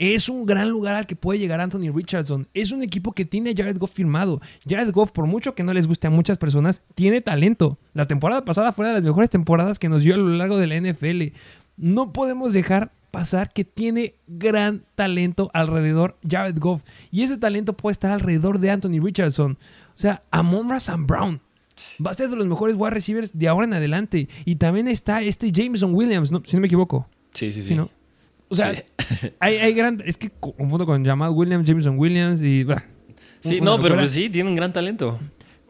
Es 0.00 0.30
un 0.30 0.46
gran 0.46 0.70
lugar 0.70 0.94
al 0.94 1.06
que 1.06 1.14
puede 1.14 1.38
llegar 1.38 1.60
Anthony 1.60 1.92
Richardson. 1.94 2.48
Es 2.54 2.72
un 2.72 2.82
equipo 2.82 3.12
que 3.12 3.26
tiene 3.26 3.54
Jared 3.54 3.76
Goff 3.76 3.92
firmado. 3.92 4.40
Jared 4.66 4.92
Goff, 4.92 5.10
por 5.10 5.26
mucho 5.26 5.54
que 5.54 5.62
no 5.62 5.74
les 5.74 5.86
guste 5.86 6.06
a 6.06 6.10
muchas 6.10 6.38
personas, 6.38 6.80
tiene 6.94 7.20
talento. 7.20 7.78
La 7.92 8.06
temporada 8.06 8.44
pasada 8.46 8.72
fue 8.72 8.86
de 8.86 8.94
las 8.94 9.02
mejores 9.02 9.28
temporadas 9.28 9.78
que 9.78 9.90
nos 9.90 10.02
dio 10.02 10.14
a 10.14 10.16
lo 10.16 10.30
largo 10.30 10.56
de 10.56 10.66
la 10.68 10.80
NFL. 10.80 11.36
No 11.80 12.12
podemos 12.12 12.52
dejar 12.52 12.92
pasar 13.10 13.52
que 13.52 13.64
tiene 13.64 14.14
gran 14.26 14.84
talento 14.94 15.50
alrededor 15.54 16.18
Jared 16.28 16.58
Goff. 16.58 16.82
Y 17.10 17.22
ese 17.22 17.38
talento 17.38 17.72
puede 17.72 17.92
estar 17.92 18.10
alrededor 18.10 18.58
de 18.58 18.70
Anthony 18.70 19.00
Richardson. 19.02 19.56
O 19.94 19.98
sea, 19.98 20.22
Amon 20.30 20.78
Sam 20.78 21.06
Brown. 21.06 21.40
Va 22.04 22.10
a 22.10 22.14
ser 22.14 22.28
de 22.28 22.36
los 22.36 22.46
mejores 22.46 22.76
wide 22.76 22.90
receivers 22.90 23.30
de 23.32 23.48
ahora 23.48 23.66
en 23.66 23.72
adelante. 23.72 24.28
Y 24.44 24.56
también 24.56 24.88
está 24.88 25.22
este 25.22 25.50
Jameson 25.50 25.94
Williams, 25.94 26.30
si 26.44 26.56
no 26.56 26.60
me 26.60 26.66
equivoco. 26.66 27.08
Sí, 27.32 27.50
sí, 27.50 27.62
sí. 27.62 27.74
¿no? 27.74 27.88
O 28.50 28.54
sea, 28.54 28.74
hay, 29.40 29.56
hay 29.56 29.72
gran. 29.72 30.02
Es 30.04 30.18
que 30.18 30.28
confundo 30.28 30.84
con 30.84 31.02
Jamal 31.02 31.30
Williams, 31.30 31.66
Jameson 31.66 31.98
Williams 31.98 32.42
y. 32.42 32.66
sí, 33.40 33.62
no, 33.62 33.78
pero 33.78 33.94
pues 33.94 34.10
sí, 34.10 34.28
tiene 34.28 34.50
un 34.50 34.56
gran 34.56 34.72
talento. 34.72 35.18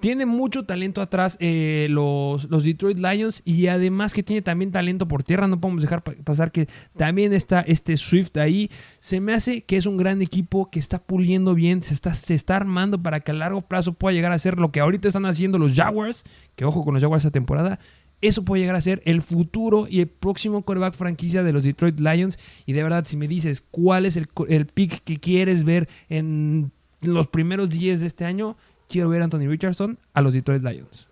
Tiene 0.01 0.27
mucho 0.27 0.65
talento 0.65 1.03
atrás 1.03 1.37
eh, 1.41 1.87
los, 1.91 2.51
los, 2.51 2.65
Detroit 2.65 2.99
Lions 2.99 3.43
y 3.45 3.67
además 3.67 4.15
que 4.15 4.23
tiene 4.23 4.43
también 4.43 4.73
talento 4.73 5.07
por 5.07 5.23
tierra. 5.23 5.47
No 5.47 5.61
podemos 5.61 5.83
dejar 5.83 6.03
pasar 6.03 6.53
que 6.53 6.69
también 6.97 7.33
está 7.33 7.61
este 7.61 7.97
Swift 7.97 8.37
ahí. 8.37 8.71
Se 8.99 9.21
me 9.21 9.35
hace 9.35 9.63
que 9.63 9.77
es 9.77 9.87
un 9.87 9.97
gran 9.97 10.23
equipo 10.23 10.71
que 10.71 10.79
está 10.79 11.03
puliendo 11.03 11.55
bien, 11.55 11.83
se 11.83 11.95
está, 11.95 12.15
se 12.15 12.35
está 12.35 12.57
armando 12.57 13.03
para 13.03 13.21
que 13.21 13.31
a 13.31 13.35
largo 13.35 13.63
plazo 13.63 13.93
pueda 13.93 14.15
llegar 14.15 14.33
a 14.33 14.39
ser 14.39 14.59
lo 14.59 14.73
que 14.73 14.81
ahorita 14.81 15.09
están 15.09 15.27
haciendo 15.27 15.59
los 15.59 15.75
Jaguars. 15.75 16.25
Que 16.57 16.65
ojo 16.65 16.85
con 16.85 16.95
los 16.95 17.03
Jaguars 17.03 17.25
esta 17.25 17.33
temporada 17.33 17.79
eso 18.21 18.45
puede 18.45 18.63
llegar 18.63 18.77
a 18.77 18.81
ser 18.81 19.03
el 19.05 19.23
futuro 19.23 19.87
y 19.89 20.01
el 20.01 20.09
próximo 20.09 20.63
quarterback 20.63 20.95
franquicia 20.95 21.43
de 21.43 21.53
los 21.53 21.63
Detroit 21.63 21.99
Lions. 21.99 22.39
Y 22.67 22.73
de 22.73 22.83
verdad, 22.83 23.05
si 23.07 23.17
me 23.17 23.29
dices 23.29 23.63
cuál 23.71 24.07
es 24.07 24.17
el, 24.17 24.27
pick 24.67 25.03
que 25.05 25.19
quieres 25.19 25.65
ver 25.65 25.89
en 26.09 26.71
los 27.01 27.29
primeros 27.29 27.71
días 27.71 28.01
de 28.01 28.07
este 28.07 28.25
año, 28.25 28.57
quiero 28.91 29.09
ver 29.09 29.23
a 29.23 29.25
Anthony 29.25 29.49
Richardson 29.49 29.99
a 30.13 30.21
los 30.21 30.35
Detroit 30.35 30.63
Lions. 30.63 31.07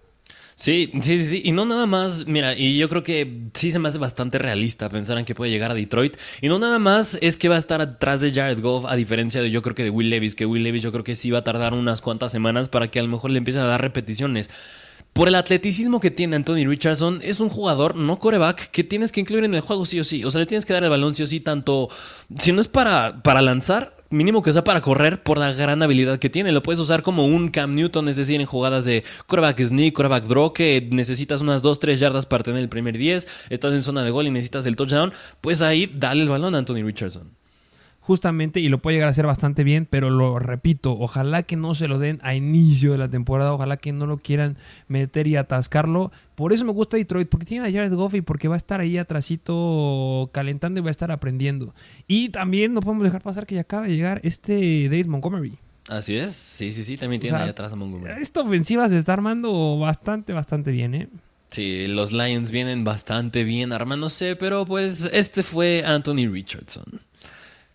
Sí, 0.58 0.90
sí, 1.02 1.18
sí, 1.18 1.26
sí. 1.28 1.42
Y 1.44 1.52
no 1.52 1.64
nada 1.64 1.86
más, 1.86 2.26
mira, 2.26 2.56
y 2.56 2.76
yo 2.76 2.88
creo 2.88 3.04
que 3.04 3.44
sí 3.54 3.70
se 3.70 3.78
me 3.78 3.88
hace 3.88 3.98
bastante 3.98 4.38
realista 4.38 4.88
pensar 4.88 5.16
en 5.16 5.24
que 5.24 5.36
puede 5.36 5.52
llegar 5.52 5.70
a 5.70 5.74
Detroit. 5.74 6.16
Y 6.40 6.48
no 6.48 6.58
nada 6.58 6.80
más 6.80 7.16
es 7.22 7.36
que 7.36 7.48
va 7.48 7.54
a 7.54 7.58
estar 7.58 7.80
atrás 7.80 8.20
de 8.20 8.32
Jared 8.32 8.60
Goff, 8.60 8.84
a 8.86 8.96
diferencia 8.96 9.40
de 9.40 9.52
yo 9.52 9.62
creo 9.62 9.76
que 9.76 9.84
de 9.84 9.90
Will 9.90 10.10
Levis, 10.10 10.34
que 10.34 10.46
Will 10.46 10.64
Levis 10.64 10.82
yo 10.82 10.90
creo 10.90 11.04
que 11.04 11.14
sí 11.14 11.30
va 11.30 11.38
a 11.38 11.44
tardar 11.44 11.74
unas 11.74 12.00
cuantas 12.00 12.32
semanas 12.32 12.68
para 12.68 12.90
que 12.90 12.98
a 12.98 13.02
lo 13.04 13.08
mejor 13.08 13.30
le 13.30 13.38
empiecen 13.38 13.62
a 13.62 13.66
dar 13.66 13.80
repeticiones. 13.80 14.50
Por 15.12 15.28
el 15.28 15.36
atleticismo 15.36 16.00
que 16.00 16.10
tiene 16.10 16.34
Anthony 16.34 16.66
Richardson, 16.66 17.20
es 17.22 17.38
un 17.38 17.50
jugador 17.50 17.94
no 17.94 18.18
coreback 18.18 18.72
que 18.72 18.82
tienes 18.82 19.12
que 19.12 19.20
incluir 19.20 19.44
en 19.44 19.54
el 19.54 19.60
juego 19.60 19.86
sí 19.86 20.00
o 20.00 20.04
sí. 20.04 20.24
O 20.24 20.30
sea, 20.32 20.40
le 20.40 20.46
tienes 20.46 20.66
que 20.66 20.72
dar 20.72 20.82
el 20.82 20.90
balón 20.90 21.14
sí 21.14 21.22
o 21.22 21.26
sí, 21.28 21.38
tanto 21.38 21.88
si 22.36 22.50
no 22.50 22.60
es 22.60 22.68
para, 22.68 23.22
para 23.22 23.42
lanzar, 23.42 23.96
mínimo 24.10 24.42
que 24.42 24.52
sea 24.52 24.64
para 24.64 24.80
correr 24.80 25.22
por 25.22 25.38
la 25.38 25.52
gran 25.52 25.82
habilidad 25.82 26.18
que 26.18 26.30
tiene. 26.30 26.52
Lo 26.52 26.62
puedes 26.62 26.80
usar 26.80 27.02
como 27.02 27.26
un 27.26 27.48
Cam 27.48 27.74
Newton, 27.74 28.08
es 28.08 28.16
decir, 28.16 28.40
en 28.40 28.46
jugadas 28.46 28.84
de 28.84 29.04
coreback 29.26 29.62
sneak, 29.62 29.94
coreback 29.94 30.24
draw, 30.24 30.52
que 30.52 30.88
necesitas 30.90 31.40
unas 31.40 31.62
2-3 31.62 31.96
yardas 31.96 32.26
para 32.26 32.44
tener 32.44 32.60
el 32.60 32.68
primer 32.68 32.96
10, 32.96 33.28
estás 33.50 33.72
en 33.72 33.82
zona 33.82 34.02
de 34.02 34.10
gol 34.10 34.26
y 34.26 34.30
necesitas 34.30 34.66
el 34.66 34.76
touchdown, 34.76 35.12
pues 35.40 35.62
ahí 35.62 35.90
dale 35.94 36.22
el 36.22 36.28
balón 36.28 36.54
a 36.54 36.58
Anthony 36.58 36.82
Richardson 36.84 37.37
justamente 38.08 38.60
y 38.60 38.70
lo 38.70 38.80
puede 38.80 38.96
llegar 38.96 39.08
a 39.08 39.10
hacer 39.10 39.26
bastante 39.26 39.64
bien, 39.64 39.84
pero 39.84 40.08
lo 40.08 40.38
repito, 40.38 40.96
ojalá 40.98 41.42
que 41.42 41.56
no 41.56 41.74
se 41.74 41.88
lo 41.88 41.98
den 41.98 42.20
a 42.22 42.34
inicio 42.34 42.92
de 42.92 42.96
la 42.96 43.10
temporada, 43.10 43.52
ojalá 43.52 43.76
que 43.76 43.92
no 43.92 44.06
lo 44.06 44.16
quieran 44.16 44.56
meter 44.88 45.26
y 45.26 45.36
atascarlo. 45.36 46.10
Por 46.34 46.54
eso 46.54 46.64
me 46.64 46.72
gusta 46.72 46.96
Detroit, 46.96 47.28
porque 47.28 47.44
tiene 47.44 47.68
a 47.68 47.70
Jared 47.70 47.92
Goff 47.92 48.14
y 48.14 48.22
porque 48.22 48.48
va 48.48 48.54
a 48.54 48.56
estar 48.56 48.80
ahí 48.80 48.96
atrasito 48.96 50.30
calentando 50.32 50.80
y 50.80 50.82
va 50.82 50.88
a 50.88 50.90
estar 50.90 51.12
aprendiendo. 51.12 51.74
Y 52.06 52.30
también 52.30 52.72
no 52.72 52.80
podemos 52.80 53.04
dejar 53.04 53.20
pasar 53.20 53.46
que 53.46 53.56
ya 53.56 53.60
acaba 53.60 53.86
de 53.86 53.94
llegar 53.94 54.22
este 54.24 54.88
David 54.88 55.08
Montgomery. 55.08 55.58
Así 55.88 56.16
es, 56.16 56.32
sí, 56.32 56.72
sí, 56.72 56.84
sí, 56.84 56.96
también 56.96 57.20
tiene 57.20 57.36
ahí 57.36 57.50
atrás 57.50 57.74
a 57.74 57.76
Montgomery. 57.76 58.22
Esta 58.22 58.40
ofensiva 58.40 58.88
se 58.88 58.96
está 58.96 59.12
armando 59.12 59.78
bastante, 59.78 60.32
bastante 60.32 60.70
bien, 60.70 60.94
¿eh? 60.94 61.08
Sí, 61.50 61.86
los 61.88 62.12
Lions 62.12 62.50
vienen 62.50 62.84
bastante 62.84 63.44
bien 63.44 63.72
armándose, 63.72 64.34
pero 64.34 64.64
pues 64.64 65.10
este 65.12 65.42
fue 65.42 65.82
Anthony 65.84 66.26
Richardson. 66.30 67.00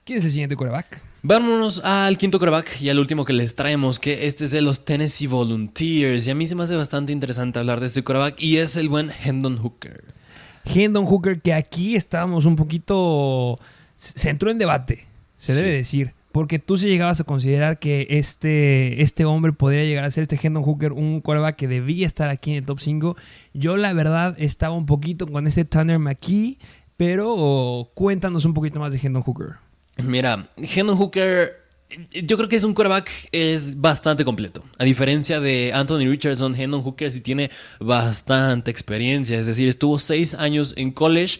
¿Quién 0.06 0.20
es 0.20 0.26
el 0.26 0.32
siguiente 0.32 0.58
coreback? 0.58 1.01
Vámonos 1.22 1.82
al 1.86 2.18
quinto 2.18 2.38
coreback 2.38 2.82
y 2.82 2.89
al 2.89 2.99
último 2.99 3.24
que 3.24 3.32
les 3.32 3.56
traemos, 3.56 4.01
que 4.01 4.28
este 4.28 4.43
es 4.43 4.51
de 4.51 4.62
los 4.62 4.84
Tennessee 4.84 5.28
Volunteers. 5.28 6.28
Y 6.28 6.32
a 6.32 6.36
mí 6.36 6.45
se 6.45 6.56
me 6.56 6.64
hace 6.64 6.76
bastante 6.76 7.14
interesante 7.14 7.60
hablar 7.60 7.80
de 7.80 7.86
este 7.86 8.04
coreback 8.04 8.41
y 8.41 8.58
es 8.58 8.76
el 8.76 8.89
buen 8.89 9.12
Hendon 9.24 9.58
Hooker. 9.58 10.04
Hendon 10.66 11.06
Hooker, 11.06 11.41
que 11.41 11.54
aquí 11.54 11.95
estábamos 11.95 12.43
un 12.43 12.58
poquito... 12.58 13.56
Se 13.95 14.30
entró 14.30 14.51
en 14.51 14.58
debate, 14.58 15.08
se 15.38 15.54
debe 15.54 15.74
decir. 15.74 16.12
Porque 16.34 16.60
tú 16.60 16.76
si 16.76 16.88
llegabas 16.88 17.22
a 17.22 17.24
considerar 17.24 17.80
que 17.80 18.08
este, 18.10 19.01
este 19.01 19.24
hombre 19.24 19.54
podría 19.54 19.86
llegar 19.86 20.04
a 20.04 20.12
ser 20.12 20.24
este 20.24 20.38
Hendon 20.41 20.64
Hooker 20.64 20.91
un 20.91 21.22
coreback 21.22 21.56
que 21.56 21.70
debía 21.70 22.08
estar 22.08 22.28
aquí 22.28 22.51
en 22.51 22.58
el 22.58 22.66
top 22.66 22.82
5. 22.82 23.16
Yo 23.54 23.78
la 23.78 23.93
verdad 23.93 24.36
estaba 24.38 24.76
un 24.76 24.86
poquito 24.86 25.28
con 25.28 25.47
este 25.47 25.64
Tanner 25.64 25.99
McKee, 25.99 26.58
pero 26.97 27.89
cuéntanos 27.93 28.43
un 28.43 28.54
poquito 28.54 28.82
más 28.82 28.91
de 28.91 28.99
Hendon 29.01 29.24
Hooker. 29.24 29.62
Mira, 29.98 30.50
Hendon 30.58 30.98
Hooker 30.98 31.64
yo 32.12 32.38
creo 32.38 32.50
que 32.50 32.56
es 32.56 32.64
un 32.64 32.74
quarterback 32.74 33.10
es 33.32 33.80
bastante 33.80 34.26
completo. 34.26 34.64
A 34.78 34.84
diferencia 34.84 35.39
de 35.39 35.72
Anthony 35.74 36.10
Richardson, 36.10 36.56
Hendon 36.56 36.82
Hooker 36.82 37.12
sí 37.12 37.22
tiene 37.22 37.52
bastante 37.80 38.72
experiencia. 38.72 39.39
Es 39.39 39.48
decir, 39.48 39.68
estuvo 39.68 40.00
seis 40.00 40.34
años 40.34 40.74
en 40.78 40.91
college, 40.91 41.39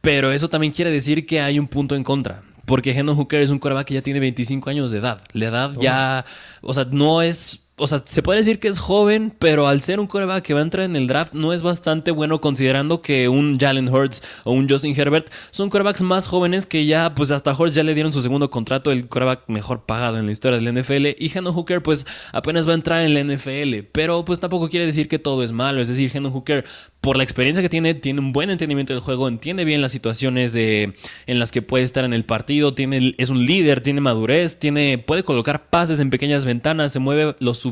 pero 0.00 0.32
eso 0.32 0.48
también 0.48 0.72
quiere 0.72 0.90
decir 0.90 1.26
que 1.26 1.40
hay 1.40 1.58
un 1.58 1.68
punto 1.68 1.94
en 1.94 2.04
contra. 2.04 2.42
Porque 2.64 2.92
Hendon 2.92 3.16
Hooker 3.16 3.40
es 3.40 3.50
un 3.50 3.58
quarterback 3.58 3.88
que 3.88 3.94
ya 3.94 4.02
tiene 4.02 4.20
25 4.20 4.70
años 4.70 4.90
de 4.90 4.98
edad. 4.98 5.20
La 5.32 5.46
edad 5.46 5.74
ya, 5.80 6.24
o 6.60 6.72
sea, 6.72 6.86
no 6.90 7.22
es 7.22 7.61
o 7.82 7.86
sea, 7.88 8.00
se 8.04 8.22
puede 8.22 8.38
decir 8.38 8.60
que 8.60 8.68
es 8.68 8.78
joven, 8.78 9.34
pero 9.40 9.66
al 9.66 9.80
ser 9.80 9.98
un 9.98 10.06
coreback 10.06 10.44
que 10.44 10.54
va 10.54 10.60
a 10.60 10.62
entrar 10.62 10.84
en 10.84 10.94
el 10.94 11.08
draft, 11.08 11.34
no 11.34 11.52
es 11.52 11.62
bastante 11.62 12.12
bueno 12.12 12.40
considerando 12.40 13.02
que 13.02 13.28
un 13.28 13.58
Jalen 13.58 13.88
Hurts 13.88 14.22
o 14.44 14.52
un 14.52 14.68
Justin 14.68 14.94
Herbert 14.96 15.32
son 15.50 15.68
corebacks 15.68 16.00
más 16.02 16.28
jóvenes 16.28 16.64
que 16.64 16.86
ya, 16.86 17.12
pues 17.16 17.32
hasta 17.32 17.52
Hurts 17.52 17.74
ya 17.74 17.82
le 17.82 17.94
dieron 17.94 18.12
su 18.12 18.22
segundo 18.22 18.50
contrato, 18.50 18.92
el 18.92 19.08
coreback 19.08 19.48
mejor 19.48 19.84
pagado 19.84 20.18
en 20.18 20.26
la 20.26 20.32
historia 20.32 20.60
del 20.60 20.80
NFL. 20.80 21.06
Y 21.18 21.32
Hendon 21.34 21.54
Hooker, 21.54 21.82
pues 21.82 22.06
apenas 22.32 22.68
va 22.68 22.72
a 22.72 22.76
entrar 22.76 23.02
en 23.02 23.14
la 23.14 23.34
NFL, 23.34 23.88
pero 23.90 24.24
pues 24.24 24.38
tampoco 24.38 24.68
quiere 24.68 24.86
decir 24.86 25.08
que 25.08 25.18
todo 25.18 25.42
es 25.42 25.50
malo. 25.50 25.80
Es 25.80 25.88
decir, 25.88 26.08
Hendon 26.14 26.32
Hooker, 26.32 26.64
por 27.00 27.16
la 27.16 27.24
experiencia 27.24 27.62
que 27.62 27.68
tiene, 27.68 27.94
tiene 27.94 28.20
un 28.20 28.32
buen 28.32 28.50
entendimiento 28.50 28.92
del 28.92 29.02
juego, 29.02 29.26
entiende 29.26 29.64
bien 29.64 29.82
las 29.82 29.90
situaciones 29.90 30.52
de, 30.52 30.94
en 31.26 31.40
las 31.40 31.50
que 31.50 31.62
puede 31.62 31.82
estar 31.82 32.04
en 32.04 32.12
el 32.12 32.24
partido, 32.24 32.74
tiene, 32.74 33.12
es 33.18 33.30
un 33.30 33.44
líder, 33.44 33.80
tiene 33.80 34.00
madurez, 34.00 34.60
tiene, 34.60 34.98
puede 34.98 35.24
colocar 35.24 35.68
pases 35.68 35.98
en 35.98 36.10
pequeñas 36.10 36.44
ventanas, 36.44 36.92
se 36.92 37.00
mueve 37.00 37.34
los 37.40 37.58
suficiente 37.58 37.71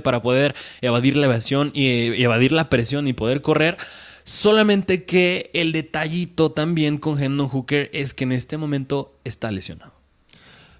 para 0.00 0.22
poder 0.22 0.54
evadir 0.80 1.16
la 1.16 1.26
evasión 1.26 1.70
y 1.74 2.22
evadir 2.22 2.52
la 2.52 2.68
presión 2.68 3.08
y 3.08 3.12
poder 3.12 3.42
correr. 3.42 3.76
Solamente 4.24 5.04
que 5.04 5.50
el 5.54 5.72
detallito 5.72 6.52
también 6.52 6.98
con 6.98 7.22
Hendon 7.22 7.48
Hooker 7.48 7.88
es 7.94 8.12
que 8.12 8.24
en 8.24 8.32
este 8.32 8.58
momento 8.58 9.18
está 9.24 9.50
lesionado. 9.50 9.98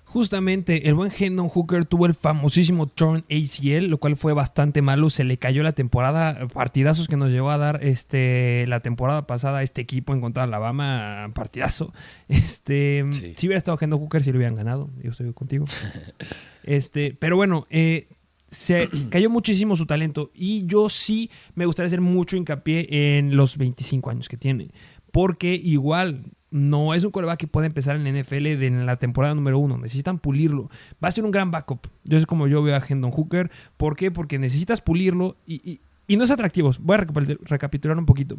Justamente 0.08 0.88
el 0.88 0.94
buen 0.94 1.12
Hendon 1.16 1.50
Hooker 1.50 1.84
tuvo 1.84 2.06
el 2.06 2.14
famosísimo 2.14 2.86
turn 2.86 3.26
ACL, 3.30 3.88
lo 3.88 3.98
cual 3.98 4.16
fue 4.16 4.32
bastante 4.32 4.80
malo. 4.80 5.10
Se 5.10 5.22
le 5.22 5.36
cayó 5.36 5.62
la 5.62 5.72
temporada, 5.72 6.48
partidazos 6.48 7.08
que 7.08 7.18
nos 7.18 7.30
llevó 7.30 7.50
a 7.50 7.58
dar 7.58 7.84
este, 7.84 8.66
la 8.68 8.80
temporada 8.80 9.26
pasada 9.26 9.62
este 9.62 9.82
equipo 9.82 10.14
en 10.14 10.22
contra 10.22 10.44
de 10.44 10.48
Alabama, 10.48 11.30
partidazo. 11.34 11.92
Este, 12.28 13.04
Si 13.36 13.46
hubiera 13.46 13.58
estado 13.58 13.76
Hendon 13.78 14.00
Hooker, 14.00 14.22
si 14.22 14.32
lo 14.32 14.38
hubieran 14.38 14.54
ganado. 14.54 14.88
Yo 15.02 15.10
estoy 15.10 15.30
contigo. 15.34 15.66
este, 16.64 17.14
pero 17.18 17.36
bueno, 17.36 17.66
eh, 17.68 18.08
se 18.50 18.88
cayó 19.10 19.30
muchísimo 19.30 19.76
su 19.76 19.86
talento 19.86 20.30
y 20.34 20.66
yo 20.66 20.88
sí 20.88 21.30
me 21.54 21.66
gustaría 21.66 21.88
hacer 21.88 22.00
mucho 22.00 22.36
hincapié 22.36 23.18
en 23.18 23.36
los 23.36 23.56
25 23.56 24.10
años 24.10 24.28
que 24.28 24.36
tiene. 24.36 24.70
Porque 25.10 25.54
igual 25.54 26.24
no 26.50 26.94
es 26.94 27.04
un 27.04 27.10
coreback 27.10 27.40
que 27.40 27.46
puede 27.46 27.66
empezar 27.66 27.96
en 27.96 28.04
la 28.04 28.22
NFL 28.22 28.46
en 28.46 28.86
la 28.86 28.96
temporada 28.96 29.34
número 29.34 29.58
uno. 29.58 29.78
Necesitan 29.78 30.18
pulirlo. 30.18 30.70
Va 31.02 31.08
a 31.08 31.12
ser 31.12 31.24
un 31.24 31.30
gran 31.30 31.50
backup. 31.50 31.86
Yo 32.04 32.18
es 32.18 32.26
como 32.26 32.46
yo 32.46 32.62
veo 32.62 32.76
a 32.76 32.82
Hendon 32.86 33.10
Hooker. 33.10 33.50
¿Por 33.76 33.96
qué? 33.96 34.10
Porque 34.10 34.38
necesitas 34.38 34.80
pulirlo 34.80 35.36
y, 35.46 35.56
y 35.70 35.80
no 36.16 36.24
es 36.24 36.30
atractivo. 36.30 36.72
Voy 36.80 36.96
a 36.96 37.06
recapitular 37.42 37.98
un 37.98 38.06
poquito. 38.06 38.38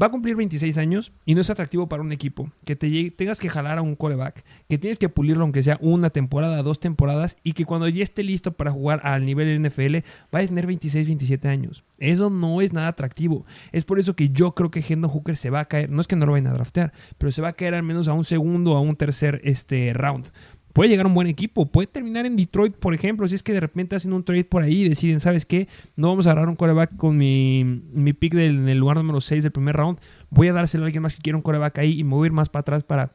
Va 0.00 0.06
a 0.06 0.10
cumplir 0.10 0.36
26 0.36 0.78
años 0.78 1.12
y 1.26 1.34
no 1.34 1.40
es 1.40 1.50
atractivo 1.50 1.88
para 1.88 2.02
un 2.02 2.12
equipo. 2.12 2.50
Que 2.64 2.76
te 2.76 3.10
tengas 3.10 3.40
que 3.40 3.48
jalar 3.48 3.78
a 3.78 3.82
un 3.82 3.96
coreback, 3.96 4.44
que 4.68 4.78
tienes 4.78 4.98
que 4.98 5.08
pulirlo 5.08 5.42
aunque 5.42 5.62
sea 5.62 5.78
una 5.80 6.10
temporada, 6.10 6.62
dos 6.62 6.78
temporadas, 6.78 7.36
y 7.42 7.52
que 7.52 7.64
cuando 7.64 7.88
ya 7.88 8.02
esté 8.02 8.22
listo 8.22 8.52
para 8.52 8.70
jugar 8.70 9.00
al 9.02 9.26
nivel 9.26 9.60
NFL, 9.60 9.96
va 10.34 10.38
a 10.38 10.46
tener 10.46 10.66
26, 10.66 11.06
27 11.06 11.48
años. 11.48 11.84
Eso 11.98 12.30
no 12.30 12.60
es 12.60 12.72
nada 12.72 12.88
atractivo. 12.88 13.44
Es 13.72 13.84
por 13.84 13.98
eso 13.98 14.14
que 14.14 14.30
yo 14.30 14.54
creo 14.54 14.70
que 14.70 14.84
Hendon 14.86 15.10
Hooker 15.10 15.36
se 15.36 15.50
va 15.50 15.60
a 15.60 15.64
caer. 15.64 15.90
No 15.90 16.00
es 16.00 16.06
que 16.06 16.16
no 16.16 16.26
lo 16.26 16.32
vayan 16.32 16.46
a 16.46 16.54
draftear, 16.54 16.92
pero 17.18 17.32
se 17.32 17.42
va 17.42 17.48
a 17.48 17.52
caer 17.54 17.74
al 17.74 17.82
menos 17.82 18.06
a 18.06 18.12
un 18.12 18.24
segundo 18.24 18.72
o 18.72 18.76
a 18.76 18.80
un 18.80 18.94
tercer 18.94 19.40
este, 19.44 19.92
round 19.92 20.28
puede 20.72 20.88
llegar 20.88 21.06
un 21.06 21.14
buen 21.14 21.28
equipo. 21.28 21.66
Puede 21.66 21.86
terminar 21.86 22.26
en 22.26 22.36
Detroit, 22.36 22.74
por 22.74 22.94
ejemplo. 22.94 23.26
Si 23.28 23.34
es 23.34 23.42
que 23.42 23.52
de 23.52 23.60
repente 23.60 23.96
hacen 23.96 24.12
un 24.12 24.24
trade 24.24 24.44
por 24.44 24.62
ahí 24.62 24.82
y 24.82 24.88
deciden, 24.88 25.20
¿sabes 25.20 25.46
qué? 25.46 25.68
No 25.96 26.08
vamos 26.08 26.26
a 26.26 26.32
agarrar 26.32 26.48
un 26.48 26.56
coreback 26.56 26.96
con 26.96 27.16
mi, 27.16 27.64
mi 27.92 28.12
pick 28.12 28.34
del, 28.34 28.56
en 28.56 28.68
el 28.68 28.78
lugar 28.78 28.96
número 28.96 29.20
6 29.20 29.42
del 29.42 29.52
primer 29.52 29.76
round. 29.76 29.98
Voy 30.30 30.48
a 30.48 30.52
dárselo 30.52 30.84
a 30.84 30.86
alguien 30.86 31.02
más 31.02 31.16
que 31.16 31.22
quiera 31.22 31.36
un 31.36 31.42
coreback 31.42 31.78
ahí 31.78 31.92
y 31.92 32.00
ir 32.00 32.32
más 32.32 32.48
para 32.48 32.60
atrás 32.60 32.84
para 32.84 33.12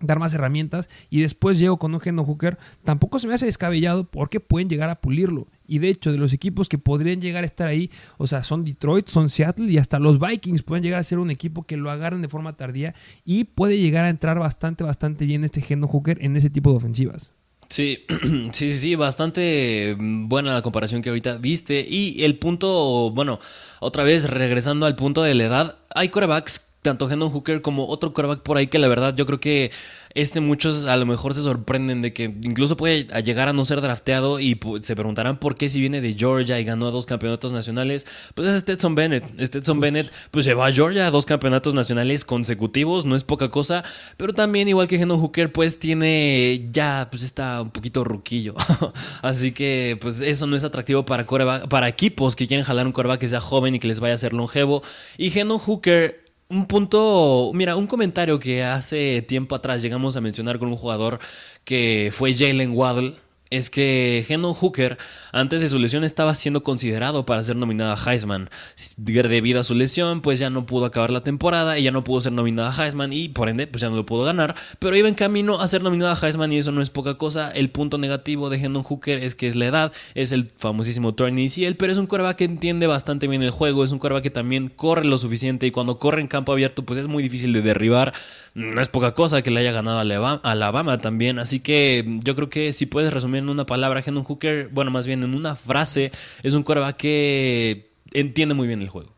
dar 0.00 0.18
más 0.18 0.34
herramientas 0.34 0.88
y 1.10 1.20
después 1.20 1.58
llego 1.58 1.78
con 1.78 1.94
un 1.94 2.00
Hendon 2.02 2.24
Hooker, 2.24 2.58
tampoco 2.84 3.18
se 3.18 3.28
me 3.28 3.34
hace 3.34 3.46
descabellado 3.46 4.04
porque 4.04 4.40
pueden 4.40 4.68
llegar 4.68 4.90
a 4.90 5.00
pulirlo. 5.00 5.46
Y 5.70 5.78
de 5.78 5.88
hecho, 5.88 6.10
de 6.10 6.18
los 6.18 6.32
equipos 6.32 6.68
que 6.68 6.78
podrían 6.78 7.20
llegar 7.20 7.44
a 7.44 7.46
estar 7.46 7.68
ahí, 7.68 7.92
o 8.18 8.26
sea, 8.26 8.42
son 8.42 8.64
Detroit, 8.64 9.06
son 9.06 9.30
Seattle 9.30 9.70
y 9.70 9.78
hasta 9.78 10.00
los 10.00 10.18
Vikings 10.18 10.64
pueden 10.64 10.82
llegar 10.82 10.98
a 10.98 11.04
ser 11.04 11.20
un 11.20 11.30
equipo 11.30 11.62
que 11.62 11.76
lo 11.76 11.92
agarren 11.92 12.22
de 12.22 12.28
forma 12.28 12.56
tardía 12.56 12.92
y 13.24 13.44
puede 13.44 13.78
llegar 13.78 14.04
a 14.04 14.08
entrar 14.08 14.40
bastante, 14.40 14.82
bastante 14.82 15.26
bien 15.26 15.44
este 15.44 15.64
Hendon 15.66 15.88
Hooker 15.88 16.18
en 16.20 16.36
ese 16.36 16.50
tipo 16.50 16.72
de 16.72 16.78
ofensivas. 16.78 17.32
Sí, 17.68 18.04
sí, 18.50 18.68
sí, 18.68 18.76
sí, 18.76 18.94
bastante 18.96 19.96
buena 19.96 20.54
la 20.54 20.62
comparación 20.62 21.02
que 21.02 21.10
ahorita 21.10 21.36
viste. 21.36 21.86
Y 21.88 22.24
el 22.24 22.36
punto, 22.36 23.12
bueno, 23.12 23.38
otra 23.78 24.02
vez 24.02 24.28
regresando 24.28 24.86
al 24.86 24.96
punto 24.96 25.22
de 25.22 25.34
la 25.34 25.44
edad, 25.44 25.78
hay 25.94 26.08
corebacks 26.08 26.69
tanto 26.82 27.10
Hendon 27.10 27.30
Hooker 27.30 27.60
como 27.60 27.88
otro 27.88 28.12
quarterback 28.12 28.42
por 28.42 28.56
ahí 28.56 28.68
que 28.68 28.78
la 28.78 28.88
verdad 28.88 29.14
yo 29.14 29.26
creo 29.26 29.38
que 29.38 29.70
este 30.14 30.40
muchos 30.40 30.86
a 30.86 30.96
lo 30.96 31.06
mejor 31.06 31.34
se 31.34 31.42
sorprenden 31.42 32.02
de 32.02 32.12
que 32.12 32.24
incluso 32.24 32.76
puede 32.76 33.04
llegar 33.22 33.48
a 33.48 33.52
no 33.52 33.64
ser 33.64 33.80
drafteado 33.80 34.40
y 34.40 34.58
se 34.80 34.96
preguntarán 34.96 35.38
por 35.38 35.54
qué 35.54 35.68
si 35.68 35.80
viene 35.80 36.00
de 36.00 36.14
Georgia 36.14 36.58
y 36.58 36.64
ganó 36.64 36.90
dos 36.90 37.06
campeonatos 37.06 37.52
nacionales, 37.52 38.06
pues 38.34 38.48
es 38.48 38.60
Stetson 38.62 38.94
Bennett. 38.94 39.24
Stetson 39.40 39.78
Bennett 39.78 40.10
pues 40.30 40.46
llevó 40.46 40.64
a 40.64 40.72
Georgia 40.72 41.06
a 41.06 41.10
dos 41.10 41.26
campeonatos 41.26 41.74
nacionales 41.74 42.24
consecutivos, 42.24 43.04
no 43.04 43.14
es 43.14 43.24
poca 43.24 43.50
cosa, 43.50 43.84
pero 44.16 44.32
también 44.32 44.68
igual 44.68 44.88
que 44.88 44.96
Hendon 44.96 45.20
Hooker 45.20 45.52
pues 45.52 45.78
tiene 45.78 46.68
ya 46.72 47.08
pues 47.10 47.22
está 47.22 47.62
un 47.62 47.70
poquito 47.70 48.02
ruquillo. 48.02 48.54
Así 49.22 49.52
que 49.52 49.98
pues 50.00 50.20
eso 50.22 50.46
no 50.46 50.56
es 50.56 50.64
atractivo 50.64 51.04
para 51.04 51.26
para 51.68 51.88
equipos 51.88 52.34
que 52.36 52.46
quieren 52.46 52.64
jalar 52.64 52.86
un 52.86 52.92
quarterback 52.92 53.20
que 53.20 53.28
sea 53.28 53.40
joven 53.40 53.74
y 53.74 53.78
que 53.78 53.86
les 53.86 54.00
vaya 54.00 54.14
a 54.14 54.18
ser 54.18 54.32
longevo 54.32 54.82
y 55.18 55.36
Hendon 55.38 55.58
Hooker 55.58 56.29
un 56.50 56.66
punto, 56.66 57.52
mira, 57.54 57.76
un 57.76 57.86
comentario 57.86 58.38
que 58.38 58.64
hace 58.64 59.22
tiempo 59.22 59.54
atrás 59.54 59.82
llegamos 59.82 60.16
a 60.16 60.20
mencionar 60.20 60.58
con 60.58 60.68
un 60.68 60.76
jugador 60.76 61.20
que 61.64 62.10
fue 62.12 62.34
Jalen 62.34 62.72
Waddle 62.72 63.14
es 63.50 63.68
que 63.68 64.24
Hendon 64.28 64.54
Hooker, 64.54 64.96
antes 65.32 65.60
de 65.60 65.68
su 65.68 65.78
lesión, 65.78 66.04
estaba 66.04 66.34
siendo 66.36 66.62
considerado 66.62 67.26
para 67.26 67.42
ser 67.42 67.56
nominado 67.56 67.92
a 67.92 68.12
Heisman. 68.12 68.48
Debido 68.96 69.60
a 69.60 69.64
su 69.64 69.74
lesión, 69.74 70.22
pues 70.22 70.38
ya 70.38 70.50
no 70.50 70.66
pudo 70.66 70.86
acabar 70.86 71.10
la 71.10 71.20
temporada 71.20 71.76
y 71.76 71.82
ya 71.82 71.90
no 71.90 72.04
pudo 72.04 72.20
ser 72.20 72.32
nominado 72.32 72.68
a 72.68 72.84
Heisman 72.84 73.12
y 73.12 73.28
por 73.28 73.48
ende, 73.48 73.66
pues 73.66 73.80
ya 73.82 73.90
no 73.90 73.96
lo 73.96 74.06
pudo 74.06 74.24
ganar. 74.24 74.54
Pero 74.78 74.96
iba 74.96 75.08
en 75.08 75.14
camino 75.14 75.60
a 75.60 75.66
ser 75.66 75.82
nominado 75.82 76.12
a 76.12 76.26
Heisman 76.26 76.52
y 76.52 76.58
eso 76.58 76.70
no 76.70 76.80
es 76.80 76.90
poca 76.90 77.14
cosa. 77.14 77.50
El 77.50 77.70
punto 77.70 77.98
negativo 77.98 78.50
de 78.50 78.58
Hendon 78.58 78.84
Hooker 78.84 79.22
es 79.22 79.34
que 79.34 79.48
es 79.48 79.56
la 79.56 79.66
edad, 79.66 79.92
es 80.14 80.30
el 80.30 80.50
famosísimo 80.56 81.14
turn 81.14 81.38
él, 81.38 81.76
pero 81.76 81.90
es 81.90 81.98
un 81.98 82.06
coreback 82.06 82.36
que 82.36 82.44
entiende 82.44 82.86
bastante 82.86 83.26
bien 83.26 83.42
el 83.42 83.50
juego, 83.50 83.82
es 83.82 83.90
un 83.90 83.98
coreback 83.98 84.22
que 84.22 84.30
también 84.30 84.68
corre 84.68 85.04
lo 85.04 85.18
suficiente 85.18 85.66
y 85.66 85.70
cuando 85.70 85.98
corre 85.98 86.20
en 86.20 86.28
campo 86.28 86.52
abierto, 86.52 86.84
pues 86.84 86.98
es 86.98 87.08
muy 87.08 87.22
difícil 87.22 87.52
de 87.52 87.62
derribar. 87.62 88.12
No 88.54 88.80
es 88.80 88.88
poca 88.88 89.14
cosa 89.14 89.42
que 89.42 89.50
le 89.50 89.60
haya 89.60 89.72
ganado 89.72 89.98
a 89.98 90.40
Alabama 90.42 90.98
también. 90.98 91.38
Así 91.38 91.60
que 91.60 92.04
yo 92.22 92.36
creo 92.36 92.50
que 92.50 92.72
si 92.72 92.86
puedes 92.86 93.12
resumir 93.12 93.39
en 93.40 93.48
una 93.48 93.66
palabra, 93.66 94.02
Hendon 94.04 94.24
Hooker, 94.24 94.68
bueno, 94.68 94.90
más 94.90 95.06
bien 95.06 95.22
en 95.22 95.34
una 95.34 95.56
frase, 95.56 96.12
es 96.42 96.54
un 96.54 96.62
coreback 96.62 96.96
que 96.96 97.92
entiende 98.12 98.54
muy 98.54 98.66
bien 98.66 98.82
el 98.82 98.88
juego. 98.88 99.12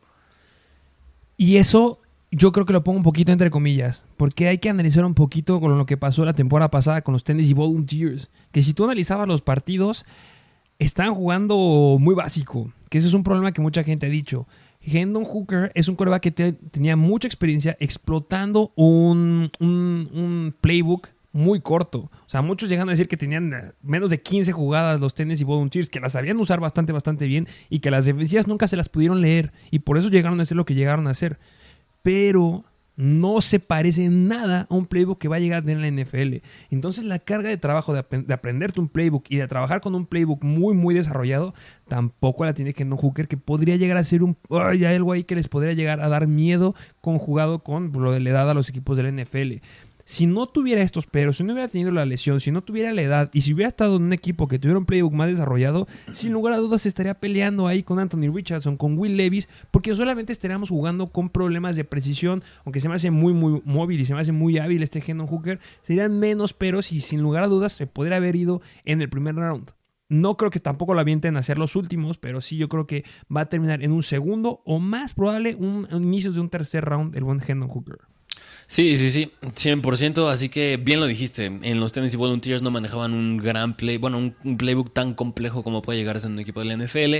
Y 1.37 1.57
eso 1.57 1.99
yo 2.31 2.51
creo 2.51 2.65
que 2.65 2.73
lo 2.73 2.83
pongo 2.83 2.97
un 2.97 3.03
poquito 3.03 3.31
entre 3.31 3.51
comillas, 3.51 4.05
porque 4.17 4.47
hay 4.47 4.57
que 4.57 4.69
analizar 4.69 5.05
un 5.05 5.13
poquito 5.13 5.59
con 5.59 5.77
lo 5.77 5.85
que 5.85 5.97
pasó 5.97 6.25
la 6.25 6.33
temporada 6.33 6.71
pasada 6.71 7.01
con 7.01 7.13
los 7.13 7.23
Tennessee 7.23 7.53
Volunteers, 7.53 8.29
que 8.51 8.63
si 8.63 8.73
tú 8.73 8.85
analizabas 8.85 9.27
los 9.27 9.41
partidos, 9.41 10.05
están 10.79 11.13
jugando 11.13 11.97
muy 11.99 12.15
básico, 12.15 12.71
que 12.89 12.97
ese 12.97 13.07
es 13.07 13.13
un 13.13 13.23
problema 13.23 13.51
que 13.51 13.61
mucha 13.61 13.83
gente 13.83 14.07
ha 14.07 14.09
dicho. 14.09 14.47
Hendon 14.81 15.23
Hooker 15.23 15.71
es 15.75 15.87
un 15.87 15.95
coreback 15.95 16.23
que 16.23 16.31
tenía 16.31 16.95
mucha 16.95 17.27
experiencia 17.27 17.77
explotando 17.79 18.73
un, 18.75 19.49
un, 19.59 20.09
un 20.13 20.55
playbook 20.59 21.09
muy 21.33 21.59
corto. 21.59 22.11
O 22.25 22.29
sea, 22.29 22.41
muchos 22.41 22.69
llegan 22.69 22.87
a 22.87 22.91
decir 22.91 23.09
que 23.09 23.17
tenían 23.17 23.53
eh, 23.53 23.73
menos 23.81 24.09
de 24.09 24.21
15 24.21 24.53
jugadas 24.53 25.01
los 25.01 25.13
Tennessee 25.13 25.43
Volunteers, 25.43 25.89
que 25.89 25.99
las 25.99 26.13
sabían 26.13 26.37
usar 26.37 26.61
bastante, 26.61 26.93
bastante 26.93 27.25
bien 27.25 27.47
y 27.69 27.79
que 27.79 27.91
las 27.91 28.05
defensivas 28.05 28.47
nunca 28.47 28.67
se 28.67 28.77
las 28.77 28.87
pudieron 28.87 29.19
leer 29.19 29.51
y 29.71 29.79
por 29.79 29.97
eso 29.97 30.09
llegaron 30.09 30.39
a 30.39 30.43
hacer 30.43 30.55
lo 30.55 30.65
que 30.65 30.75
llegaron 30.75 31.07
a 31.07 31.11
hacer. 31.11 31.39
Pero 32.03 32.63
no 32.95 33.41
se 33.41 33.59
parece 33.59 34.07
nada 34.09 34.67
a 34.69 34.75
un 34.75 34.85
playbook 34.85 35.17
que 35.17 35.27
va 35.27 35.37
a 35.37 35.39
llegar 35.39 35.63
tener 35.63 35.79
la 35.79 36.03
NFL. 36.03 36.45
Entonces 36.69 37.05
la 37.05 37.19
carga 37.19 37.49
de 37.49 37.57
trabajo 37.57 37.93
de, 37.93 37.99
aprenderte 37.99 38.79
un 38.79 38.87
playbook 38.87 39.25
y 39.29 39.37
de 39.37 39.47
trabajar 39.47 39.81
con 39.81 39.95
un 39.95 40.05
playbook 40.05 40.43
muy 40.43 40.75
muy 40.75 40.93
desarrollado 40.93 41.53
tampoco 41.87 42.45
la 42.45 42.53
tiene 42.53 42.73
Kendon 42.73 42.99
Hooker 42.99 43.27
que 43.27 43.37
podría 43.37 43.75
llegar 43.77 43.97
a 43.97 44.03
ser 44.03 44.21
un 44.21 44.37
algo 44.49 45.11
ahí 45.11 45.23
que 45.23 45.35
les 45.35 45.47
podría 45.47 45.73
llegar 45.73 46.01
a 46.01 46.09
dar 46.09 46.27
miedo 46.27 46.75
conjugado 47.01 47.59
con 47.59 47.91
lo 47.93 48.11
de 48.11 48.19
la 48.19 48.29
edad 48.29 48.49
a 48.49 48.53
los 48.53 48.69
equipos 48.69 48.97
de 48.97 49.03
la 49.03 49.23
NFL. 49.23 49.63
Si 50.05 50.25
no 50.25 50.47
tuviera 50.47 50.81
estos 50.81 51.05
pero, 51.05 51.33
si 51.33 51.43
no 51.43 51.53
hubiera 51.53 51.67
tenido 51.67 51.91
la 51.91 52.05
lesión, 52.05 52.39
si 52.39 52.51
no 52.51 52.61
tuviera 52.61 52.91
la 52.91 53.01
edad 53.01 53.29
y 53.33 53.41
si 53.41 53.53
hubiera 53.53 53.69
estado 53.69 53.95
en 53.95 54.03
un 54.03 54.13
equipo 54.13 54.47
que 54.47 54.59
tuviera 54.59 54.77
un 54.77 54.85
playbook 54.85 55.13
más 55.13 55.29
desarrollado, 55.29 55.87
sin 56.11 56.33
lugar 56.33 56.53
a 56.53 56.57
dudas 56.57 56.85
estaría 56.85 57.13
peleando 57.15 57.67
ahí 57.67 57.83
con 57.83 57.99
Anthony 57.99 58.31
Richardson, 58.33 58.77
con 58.77 58.97
Will 58.97 59.17
Levis, 59.17 59.47
porque 59.71 59.93
solamente 59.93 60.33
estaríamos 60.33 60.69
jugando 60.69 61.07
con 61.07 61.29
problemas 61.29 61.75
de 61.75 61.83
precisión, 61.83 62.43
aunque 62.65 62.79
se 62.79 62.89
me 62.89 62.95
hace 62.95 63.11
muy, 63.11 63.33
muy 63.33 63.61
móvil 63.65 63.99
y 63.99 64.05
se 64.05 64.13
me 64.13 64.21
hace 64.21 64.31
muy 64.31 64.57
hábil 64.57 64.83
este 64.83 65.03
Hendon 65.05 65.27
Hooker, 65.27 65.59
serían 65.81 66.19
menos 66.19 66.53
peros 66.53 66.91
y 66.91 66.99
sin 66.99 67.21
lugar 67.21 67.43
a 67.43 67.47
dudas 67.47 67.73
se 67.73 67.87
podría 67.87 68.17
haber 68.17 68.35
ido 68.35 68.61
en 68.85 69.01
el 69.01 69.09
primer 69.09 69.35
round. 69.35 69.71
No 70.09 70.37
creo 70.37 70.51
que 70.51 70.59
tampoco 70.59 70.93
lo 70.93 70.99
avienten 70.99 71.37
a 71.37 71.43
ser 71.43 71.57
los 71.57 71.75
últimos, 71.75 72.17
pero 72.17 72.41
sí 72.41 72.57
yo 72.57 72.69
creo 72.69 72.85
que 72.85 73.03
va 73.35 73.41
a 73.41 73.49
terminar 73.49 73.81
en 73.83 73.91
un 73.91 74.03
segundo 74.03 74.61
o 74.65 74.79
más 74.79 75.13
probable 75.13 75.55
un, 75.55 75.87
un 75.91 76.03
inicio 76.03 76.31
de 76.31 76.39
un 76.39 76.49
tercer 76.49 76.85
round 76.85 77.15
el 77.15 77.23
buen 77.23 77.41
Hendon 77.45 77.69
Hooker. 77.69 78.12
Sí, 78.73 78.97
sí, 78.97 79.11
sí, 79.11 79.31
100%. 79.43 80.31
Así 80.31 80.49
que 80.49 80.77
bien 80.77 80.99
lo 80.99 81.05
dijiste. 81.05 81.45
En 81.45 81.79
los 81.79 81.91
Tennessee 81.91 82.17
Volunteers 82.17 82.63
no 82.63 82.71
manejaban 82.71 83.13
un 83.13 83.37
gran 83.37 83.77
play, 83.77 83.97
bueno, 83.97 84.17
un, 84.17 84.57
playbook 84.57 84.91
tan 84.91 85.13
complejo 85.13 85.61
como 85.61 85.83
puede 85.83 85.99
llegar 85.99 86.15
a 86.15 86.19
ser 86.19 86.31
un 86.31 86.39
equipo 86.39 86.59
de 86.59 86.65
la 86.65 86.83
NFL. 86.83 87.17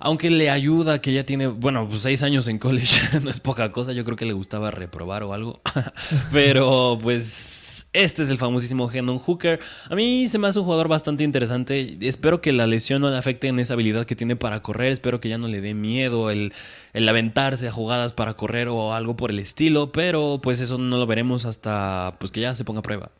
Aunque 0.00 0.30
le 0.30 0.48
ayuda 0.48 1.02
que 1.02 1.12
ya 1.12 1.26
tiene, 1.26 1.48
bueno, 1.48 1.86
pues 1.86 2.00
seis 2.00 2.22
años 2.22 2.48
en 2.48 2.58
college, 2.58 3.20
no 3.22 3.28
es 3.28 3.38
poca 3.38 3.70
cosa. 3.70 3.92
Yo 3.92 4.06
creo 4.06 4.16
que 4.16 4.24
le 4.24 4.32
gustaba 4.32 4.70
reprobar 4.70 5.24
o 5.24 5.34
algo. 5.34 5.60
Pero 6.32 6.98
pues 7.02 7.86
este 7.92 8.22
es 8.22 8.30
el 8.30 8.38
famosísimo 8.38 8.90
Hendon 8.90 9.18
Hooker. 9.18 9.60
A 9.90 9.94
mí 9.94 10.26
se 10.26 10.38
me 10.38 10.48
hace 10.48 10.58
un 10.58 10.64
jugador 10.64 10.88
bastante 10.88 11.22
interesante. 11.22 11.98
Espero 12.00 12.40
que 12.40 12.54
la 12.54 12.66
lesión 12.66 13.02
no 13.02 13.10
le 13.10 13.18
afecte 13.18 13.48
en 13.48 13.58
esa 13.58 13.74
habilidad 13.74 14.06
que 14.06 14.16
tiene 14.16 14.36
para 14.36 14.62
correr. 14.62 14.90
Espero 14.90 15.20
que 15.20 15.28
ya 15.28 15.36
no 15.36 15.48
le 15.48 15.60
dé 15.60 15.74
miedo 15.74 16.30
el, 16.30 16.54
el 16.94 17.06
aventarse 17.06 17.68
a 17.68 17.72
jugadas 17.72 18.14
para 18.14 18.34
correr 18.34 18.68
o 18.68 18.94
algo 18.94 19.16
por 19.16 19.30
el 19.30 19.38
estilo. 19.38 19.92
Pero 19.92 20.40
pues 20.42 20.60
eso 20.60 20.78
no 20.78 20.93
lo 20.98 21.06
veremos 21.06 21.46
hasta 21.46 22.16
pues 22.18 22.30
que 22.32 22.40
ya 22.40 22.54
se 22.56 22.64
ponga 22.64 22.80
a 22.80 22.82
prueba. 22.82 23.10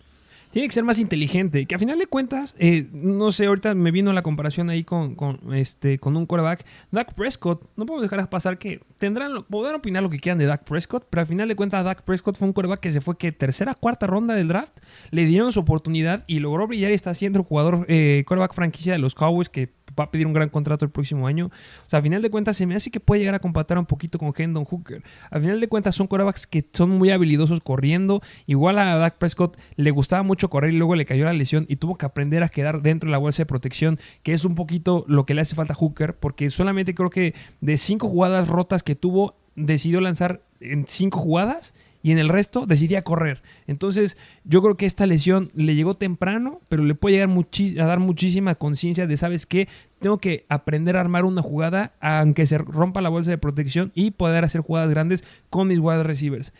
Tiene 0.54 0.68
que 0.68 0.74
ser 0.74 0.84
más 0.84 1.00
inteligente. 1.00 1.66
Que 1.66 1.74
a 1.74 1.80
final 1.80 1.98
de 1.98 2.06
cuentas, 2.06 2.54
eh, 2.60 2.86
no 2.92 3.32
sé, 3.32 3.46
ahorita 3.46 3.74
me 3.74 3.90
vino 3.90 4.12
la 4.12 4.22
comparación 4.22 4.70
ahí 4.70 4.84
con, 4.84 5.16
este, 5.52 5.98
con 5.98 6.16
un 6.16 6.26
quarterback. 6.26 6.64
Dak 6.92 7.12
Prescott, 7.14 7.68
no 7.74 7.86
podemos 7.86 8.08
dejar 8.08 8.30
pasar 8.30 8.56
que 8.56 8.80
tendrán, 9.00 9.42
podrán 9.50 9.74
opinar 9.74 10.04
lo 10.04 10.10
que 10.10 10.20
quieran 10.20 10.38
de 10.38 10.46
Dak 10.46 10.62
Prescott, 10.62 11.08
pero 11.10 11.22
al 11.22 11.26
final 11.26 11.48
de 11.48 11.56
cuentas, 11.56 11.84
Dak 11.84 12.04
Prescott 12.04 12.38
fue 12.38 12.46
un 12.46 12.52
quarterback 12.52 12.78
que 12.78 12.92
se 12.92 13.00
fue 13.00 13.18
que 13.18 13.32
tercera, 13.32 13.74
cuarta 13.74 14.06
ronda 14.06 14.34
del 14.34 14.46
draft, 14.46 14.78
le 15.10 15.24
dieron 15.24 15.50
su 15.50 15.58
oportunidad 15.58 16.22
y 16.28 16.38
logró 16.38 16.68
brillar 16.68 16.92
y 16.92 16.94
está 16.94 17.12
siendo 17.14 17.40
el 17.40 17.44
jugador 17.44 17.84
eh, 17.88 18.22
quarterback 18.24 18.54
franquicia 18.54 18.92
de 18.92 19.00
los 19.00 19.16
Cowboys 19.16 19.48
que 19.48 19.72
va 19.98 20.04
a 20.04 20.10
pedir 20.10 20.26
un 20.26 20.32
gran 20.32 20.48
contrato 20.48 20.84
el 20.84 20.90
próximo 20.90 21.26
año. 21.26 21.46
O 21.46 21.90
sea, 21.90 22.00
a 22.00 22.02
final 22.02 22.22
de 22.22 22.30
cuentas 22.30 22.56
se 22.56 22.66
me 22.66 22.74
hace 22.74 22.90
que 22.90 23.00
puede 23.00 23.20
llegar 23.20 23.34
a 23.34 23.38
compatar 23.38 23.78
un 23.78 23.86
poquito 23.86 24.18
con 24.18 24.32
Hendon 24.36 24.64
Hooker. 24.64 25.02
A 25.30 25.40
final 25.40 25.60
de 25.60 25.68
cuentas 25.68 25.96
son 25.96 26.06
quarterbacks 26.06 26.46
que 26.46 26.64
son 26.72 26.90
muy 26.90 27.10
habilidosos 27.10 27.60
corriendo. 27.60 28.22
Igual 28.46 28.78
a 28.78 28.96
Dak 28.96 29.16
Prescott 29.18 29.58
le 29.76 29.90
gustaba 29.90 30.22
mucho 30.22 30.50
correr 30.50 30.72
y 30.72 30.76
luego 30.76 30.94
le 30.94 31.06
cayó 31.06 31.24
la 31.24 31.32
lesión 31.32 31.66
y 31.68 31.76
tuvo 31.76 31.96
que 31.96 32.06
aprender 32.06 32.42
a 32.42 32.48
quedar 32.48 32.82
dentro 32.82 33.08
de 33.08 33.12
la 33.12 33.18
bolsa 33.18 33.42
de 33.42 33.46
protección, 33.46 33.98
que 34.22 34.32
es 34.32 34.44
un 34.44 34.54
poquito 34.54 35.04
lo 35.08 35.26
que 35.26 35.34
le 35.34 35.40
hace 35.40 35.54
falta 35.54 35.72
a 35.72 35.76
Hooker, 35.76 36.16
porque 36.16 36.50
solamente 36.50 36.94
creo 36.94 37.10
que 37.10 37.34
de 37.60 37.76
cinco 37.78 38.08
jugadas 38.08 38.48
rotas 38.48 38.82
que 38.82 38.94
tuvo, 38.94 39.36
decidió 39.56 40.00
lanzar 40.00 40.42
en 40.60 40.86
cinco 40.86 41.18
jugadas 41.18 41.74
y 42.04 42.12
en 42.12 42.18
el 42.18 42.28
resto 42.28 42.66
decidía 42.66 43.00
correr. 43.00 43.40
Entonces, 43.66 44.18
yo 44.44 44.60
creo 44.60 44.76
que 44.76 44.84
esta 44.84 45.06
lesión 45.06 45.50
le 45.54 45.74
llegó 45.74 45.94
temprano, 45.94 46.60
pero 46.68 46.84
le 46.84 46.94
puede 46.94 47.16
llegar 47.16 47.30
a 47.30 47.86
dar 47.86 47.98
muchísima 47.98 48.56
conciencia 48.56 49.06
de, 49.06 49.16
¿sabes 49.16 49.46
qué? 49.46 49.68
Tengo 50.00 50.18
que 50.18 50.44
aprender 50.50 50.98
a 50.98 51.00
armar 51.00 51.24
una 51.24 51.40
jugada, 51.40 51.94
aunque 52.02 52.44
se 52.44 52.58
rompa 52.58 53.00
la 53.00 53.08
bolsa 53.08 53.30
de 53.30 53.38
protección, 53.38 53.90
y 53.94 54.10
poder 54.10 54.44
hacer 54.44 54.60
jugadas 54.60 54.90
grandes 54.90 55.24
con 55.48 55.66
mis 55.66 55.78
wide 55.78 56.02
receivers. 56.02 56.52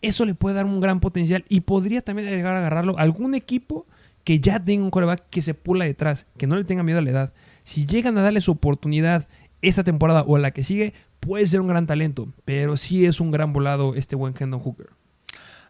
Eso 0.00 0.24
le 0.24 0.34
puede 0.34 0.56
dar 0.56 0.64
un 0.64 0.80
gran 0.80 1.00
potencial 1.00 1.44
y 1.50 1.60
podría 1.60 2.00
también 2.00 2.30
llegar 2.30 2.56
a 2.56 2.60
agarrarlo 2.60 2.98
algún 2.98 3.34
equipo 3.34 3.86
que 4.24 4.40
ya 4.40 4.58
tenga 4.58 4.84
un 4.84 4.90
coreback 4.90 5.28
que 5.28 5.42
se 5.42 5.52
pula 5.52 5.84
detrás, 5.84 6.26
que 6.38 6.46
no 6.46 6.56
le 6.56 6.64
tenga 6.64 6.82
miedo 6.82 6.98
a 6.98 7.02
la 7.02 7.10
edad. 7.10 7.34
Si 7.62 7.84
llegan 7.84 8.16
a 8.16 8.22
darle 8.22 8.40
su 8.40 8.52
oportunidad 8.52 9.28
esta 9.60 9.84
temporada 9.84 10.24
o 10.26 10.38
la 10.38 10.52
que 10.52 10.64
sigue, 10.64 10.94
puede 11.22 11.46
ser 11.46 11.60
un 11.60 11.68
gran 11.68 11.86
talento, 11.86 12.28
pero 12.44 12.76
sí 12.76 13.06
es 13.06 13.20
un 13.20 13.30
gran 13.30 13.52
volado 13.52 13.94
este 13.94 14.16
buen 14.16 14.34
Hendon 14.38 14.60
Hooker. 14.60 14.90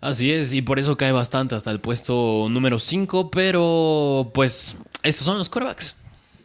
Así 0.01 0.33
es, 0.33 0.53
y 0.55 0.63
por 0.63 0.81
eso 0.81 0.97
cae 0.97 1.13
bastante 1.13 1.55
hasta 1.55 1.71
el 1.71 1.79
puesto 1.79 2.49
número 2.51 2.81
5, 2.81 3.31
pero 3.31 4.33
pues 4.35 4.77
estos 5.05 5.25
son 5.25 5.39
los 5.39 5.49
corebacks. 5.49 5.97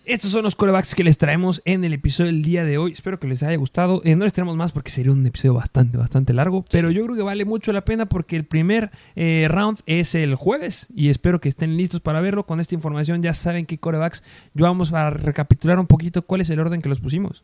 Estos 0.05 0.31
son 0.31 0.43
los 0.43 0.55
corebacks 0.55 0.95
que 0.95 1.03
les 1.03 1.17
traemos 1.17 1.61
en 1.65 1.83
el 1.83 1.91
episodio 1.91 2.31
del 2.31 2.43
día 2.43 2.63
de 2.63 2.77
hoy. 2.77 2.91
Espero 2.91 3.19
que 3.19 3.27
les 3.27 3.43
haya 3.43 3.57
gustado. 3.57 4.01
Eh, 4.05 4.15
no 4.15 4.23
les 4.23 4.31
traemos 4.31 4.55
más 4.55 4.71
porque 4.71 4.89
sería 4.89 5.11
un 5.11 5.25
episodio 5.25 5.53
bastante, 5.53 5.97
bastante 5.97 6.33
largo. 6.33 6.63
Pero 6.71 6.91
yo 6.91 7.03
creo 7.03 7.17
que 7.17 7.23
vale 7.23 7.43
mucho 7.43 7.73
la 7.73 7.83
pena 7.83 8.05
porque 8.05 8.37
el 8.37 8.45
primer 8.45 8.91
eh, 9.17 9.47
round 9.49 9.79
es 9.85 10.15
el 10.15 10.35
jueves. 10.35 10.87
Y 10.95 11.09
espero 11.09 11.41
que 11.41 11.49
estén 11.49 11.75
listos 11.75 11.99
para 11.99 12.21
verlo. 12.21 12.45
Con 12.45 12.61
esta 12.61 12.73
información 12.73 13.21
ya 13.21 13.33
saben 13.33 13.65
qué 13.65 13.79
corebacks. 13.79 14.23
Yo 14.53 14.63
vamos 14.63 14.93
a 14.93 15.09
recapitular 15.09 15.77
un 15.77 15.87
poquito 15.87 16.21
cuál 16.21 16.39
es 16.39 16.49
el 16.49 16.61
orden 16.61 16.81
que 16.81 16.87
los 16.87 17.01
pusimos. 17.01 17.43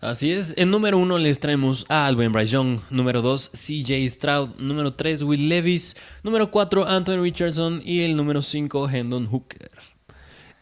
Así 0.00 0.30
es, 0.30 0.54
en 0.56 0.70
número 0.70 0.96
uno 0.96 1.18
les 1.18 1.40
traemos 1.40 1.84
a 1.88 2.06
Alvin 2.06 2.30
Bryce 2.30 2.52
Young, 2.52 2.78
número 2.88 3.20
2 3.20 3.50
CJ 3.52 4.08
Stroud, 4.08 4.54
número 4.60 4.94
3 4.94 5.24
Will 5.24 5.48
Levis, 5.48 5.96
número 6.22 6.52
4 6.52 6.86
Anthony 6.86 7.20
Richardson 7.20 7.82
y 7.84 8.02
el 8.02 8.16
número 8.16 8.40
5 8.40 8.88
Hendon 8.88 9.26
Hooker. 9.26 9.72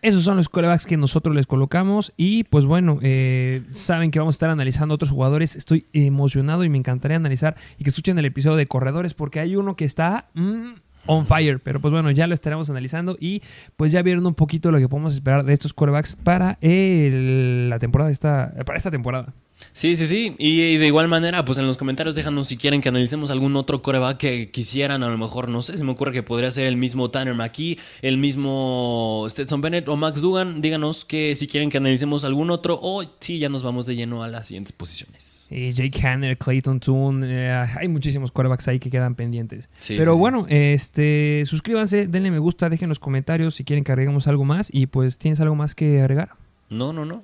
Esos 0.01 0.23
son 0.23 0.37
los 0.37 0.49
corebacks 0.49 0.87
que 0.87 0.97
nosotros 0.97 1.37
les 1.37 1.47
colocamos. 1.47 2.15
Y 2.17 2.45
pues 2.45 2.65
bueno, 2.65 2.99
eh, 3.03 3.63
saben 3.71 4.11
que 4.11 4.21
vamos 4.21 4.35
a 4.35 4.37
estar 4.37 4.51
analizando 4.51 4.95
otros 4.95 5.11
jugadores. 5.11 5.55
Estoy 5.55 5.87
emocionado 5.93 6.65
y 6.65 6.71
me 6.71 6.79
encantaría 6.79 7.17
analizar 7.17 7.57
y 7.79 7.85
que 7.85 7.91
escuchen 7.91 8.19
el 8.19 8.25
episodio 8.25 8.57
de 8.57 8.67
corredores 8.67 9.13
porque 9.13 9.41
hay 9.41 9.57
uno 9.57 9.77
que 9.77 9.85
está... 9.85 10.31
Mm, 10.35 10.75
on 11.07 11.27
fire. 11.27 11.61
Pero 11.61 11.81
pues 11.81 11.93
bueno, 11.93 12.11
ya 12.11 12.27
lo 12.27 12.35
estaremos 12.35 12.69
analizando 12.71 13.17
y 13.21 13.43
pues 13.77 13.93
ya 13.93 14.03
vieron 14.03 14.27
un 14.27 14.35
poquito 14.35 14.71
lo 14.71 14.79
que 14.79 14.89
podemos 14.89 15.15
esperar 15.15 15.45
de 15.45 15.53
estos 15.53 15.73
corebacks 15.73 16.17
para 16.17 16.59
la 16.61 17.79
temporada 17.79 18.11
esta, 18.11 18.53
para 18.65 18.77
esta 18.79 18.91
temporada. 18.91 19.33
Sí, 19.73 19.97
sí, 19.97 20.07
sí. 20.07 20.35
Y, 20.39 20.77
de 20.77 20.87
igual 20.87 21.09
manera, 21.09 21.45
pues 21.45 21.59
en 21.59 21.67
los 21.67 21.79
comentarios 21.79 22.15
déjanos 22.15 22.49
si 22.49 22.57
quieren 22.57 22.81
que 22.81 22.89
analicemos 22.89 23.31
algún 23.31 23.57
otro 23.57 23.83
coreback 23.83 24.19
que 24.19 24.51
quisieran. 24.51 25.03
A 25.03 25.09
lo 25.09 25.19
mejor, 25.19 25.49
no 25.49 25.63
sé, 25.63 25.77
se 25.77 25.85
me 25.85 25.93
ocurre 25.93 26.13
que 26.13 26.23
podría 26.23 26.51
ser 26.51 26.67
el 26.67 26.77
mismo 26.77 27.11
Tanner 27.11 27.35
McKee, 27.35 27.79
el 28.03 28.19
mismo 28.19 29.27
Stetson 29.29 29.61
Bennett 29.61 29.89
o 29.89 29.97
Max 29.97 30.21
Dugan. 30.21 30.61
Díganos 30.61 31.05
que 31.05 31.37
si 31.37 31.47
quieren 31.47 31.71
que 31.71 31.79
analicemos 31.79 32.25
algún 32.25 32.51
otro 32.51 32.79
o 32.83 33.05
si 33.21 33.39
ya 33.39 33.49
nos 33.49 33.63
vamos 33.63 33.87
de 33.87 33.97
lleno 33.97 34.23
a 34.23 34.29
las 34.29 34.47
siguientes 34.49 34.73
posiciones. 34.73 35.36
Jake 35.51 36.07
Hanner, 36.07 36.37
Clayton 36.37 36.81
Toon, 36.81 37.23
eh, 37.25 37.53
hay 37.53 37.89
muchísimos 37.89 38.33
corebacks 38.33 38.67
ahí 38.69 38.79
que 38.79 38.91
quedan 38.91 39.15
pendientes. 39.15 39.69
Pero 39.89 40.17
bueno, 40.17 40.47
este, 40.49 41.45
suscríbanse, 41.47 42.07
denle 42.09 42.31
me 42.31 42.39
gusta, 42.39 42.69
dejen 42.69 42.89
los 42.89 42.99
comentarios 42.99 43.55
si 43.55 43.65
quieren 43.65 43.85
que 43.85 43.93
agreguemos 43.93 44.27
algo 44.27 44.45
más 44.45 44.69
y 44.73 44.87
pues 44.87 45.19
tienes 45.19 45.41
algo 45.41 45.55
más 45.55 45.75
que 45.75 46.01
agregar. 46.01 46.31
No, 46.69 46.93
no, 46.93 47.05
no. 47.05 47.23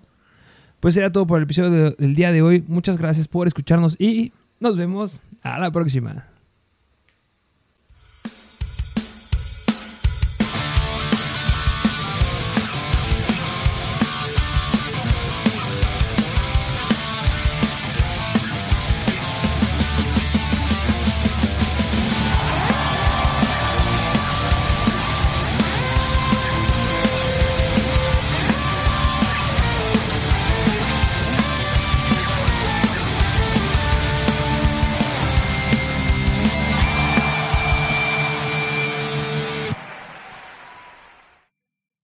Pues 0.81 0.95
será 0.95 1.11
todo 1.11 1.27
por 1.27 1.39
el 1.39 1.45
episodio 1.45 1.93
del 1.93 2.15
día 2.15 2.33
de 2.33 2.43
hoy. 2.43 2.65
Muchas 2.67 2.97
gracias 2.99 3.29
por 3.29 3.47
escucharnos 3.47 3.97
y 4.01 4.33
nos 4.61 4.77
vemos 4.77 5.21
a 5.43 5.59
la 5.59 5.71
próxima. 5.71 6.32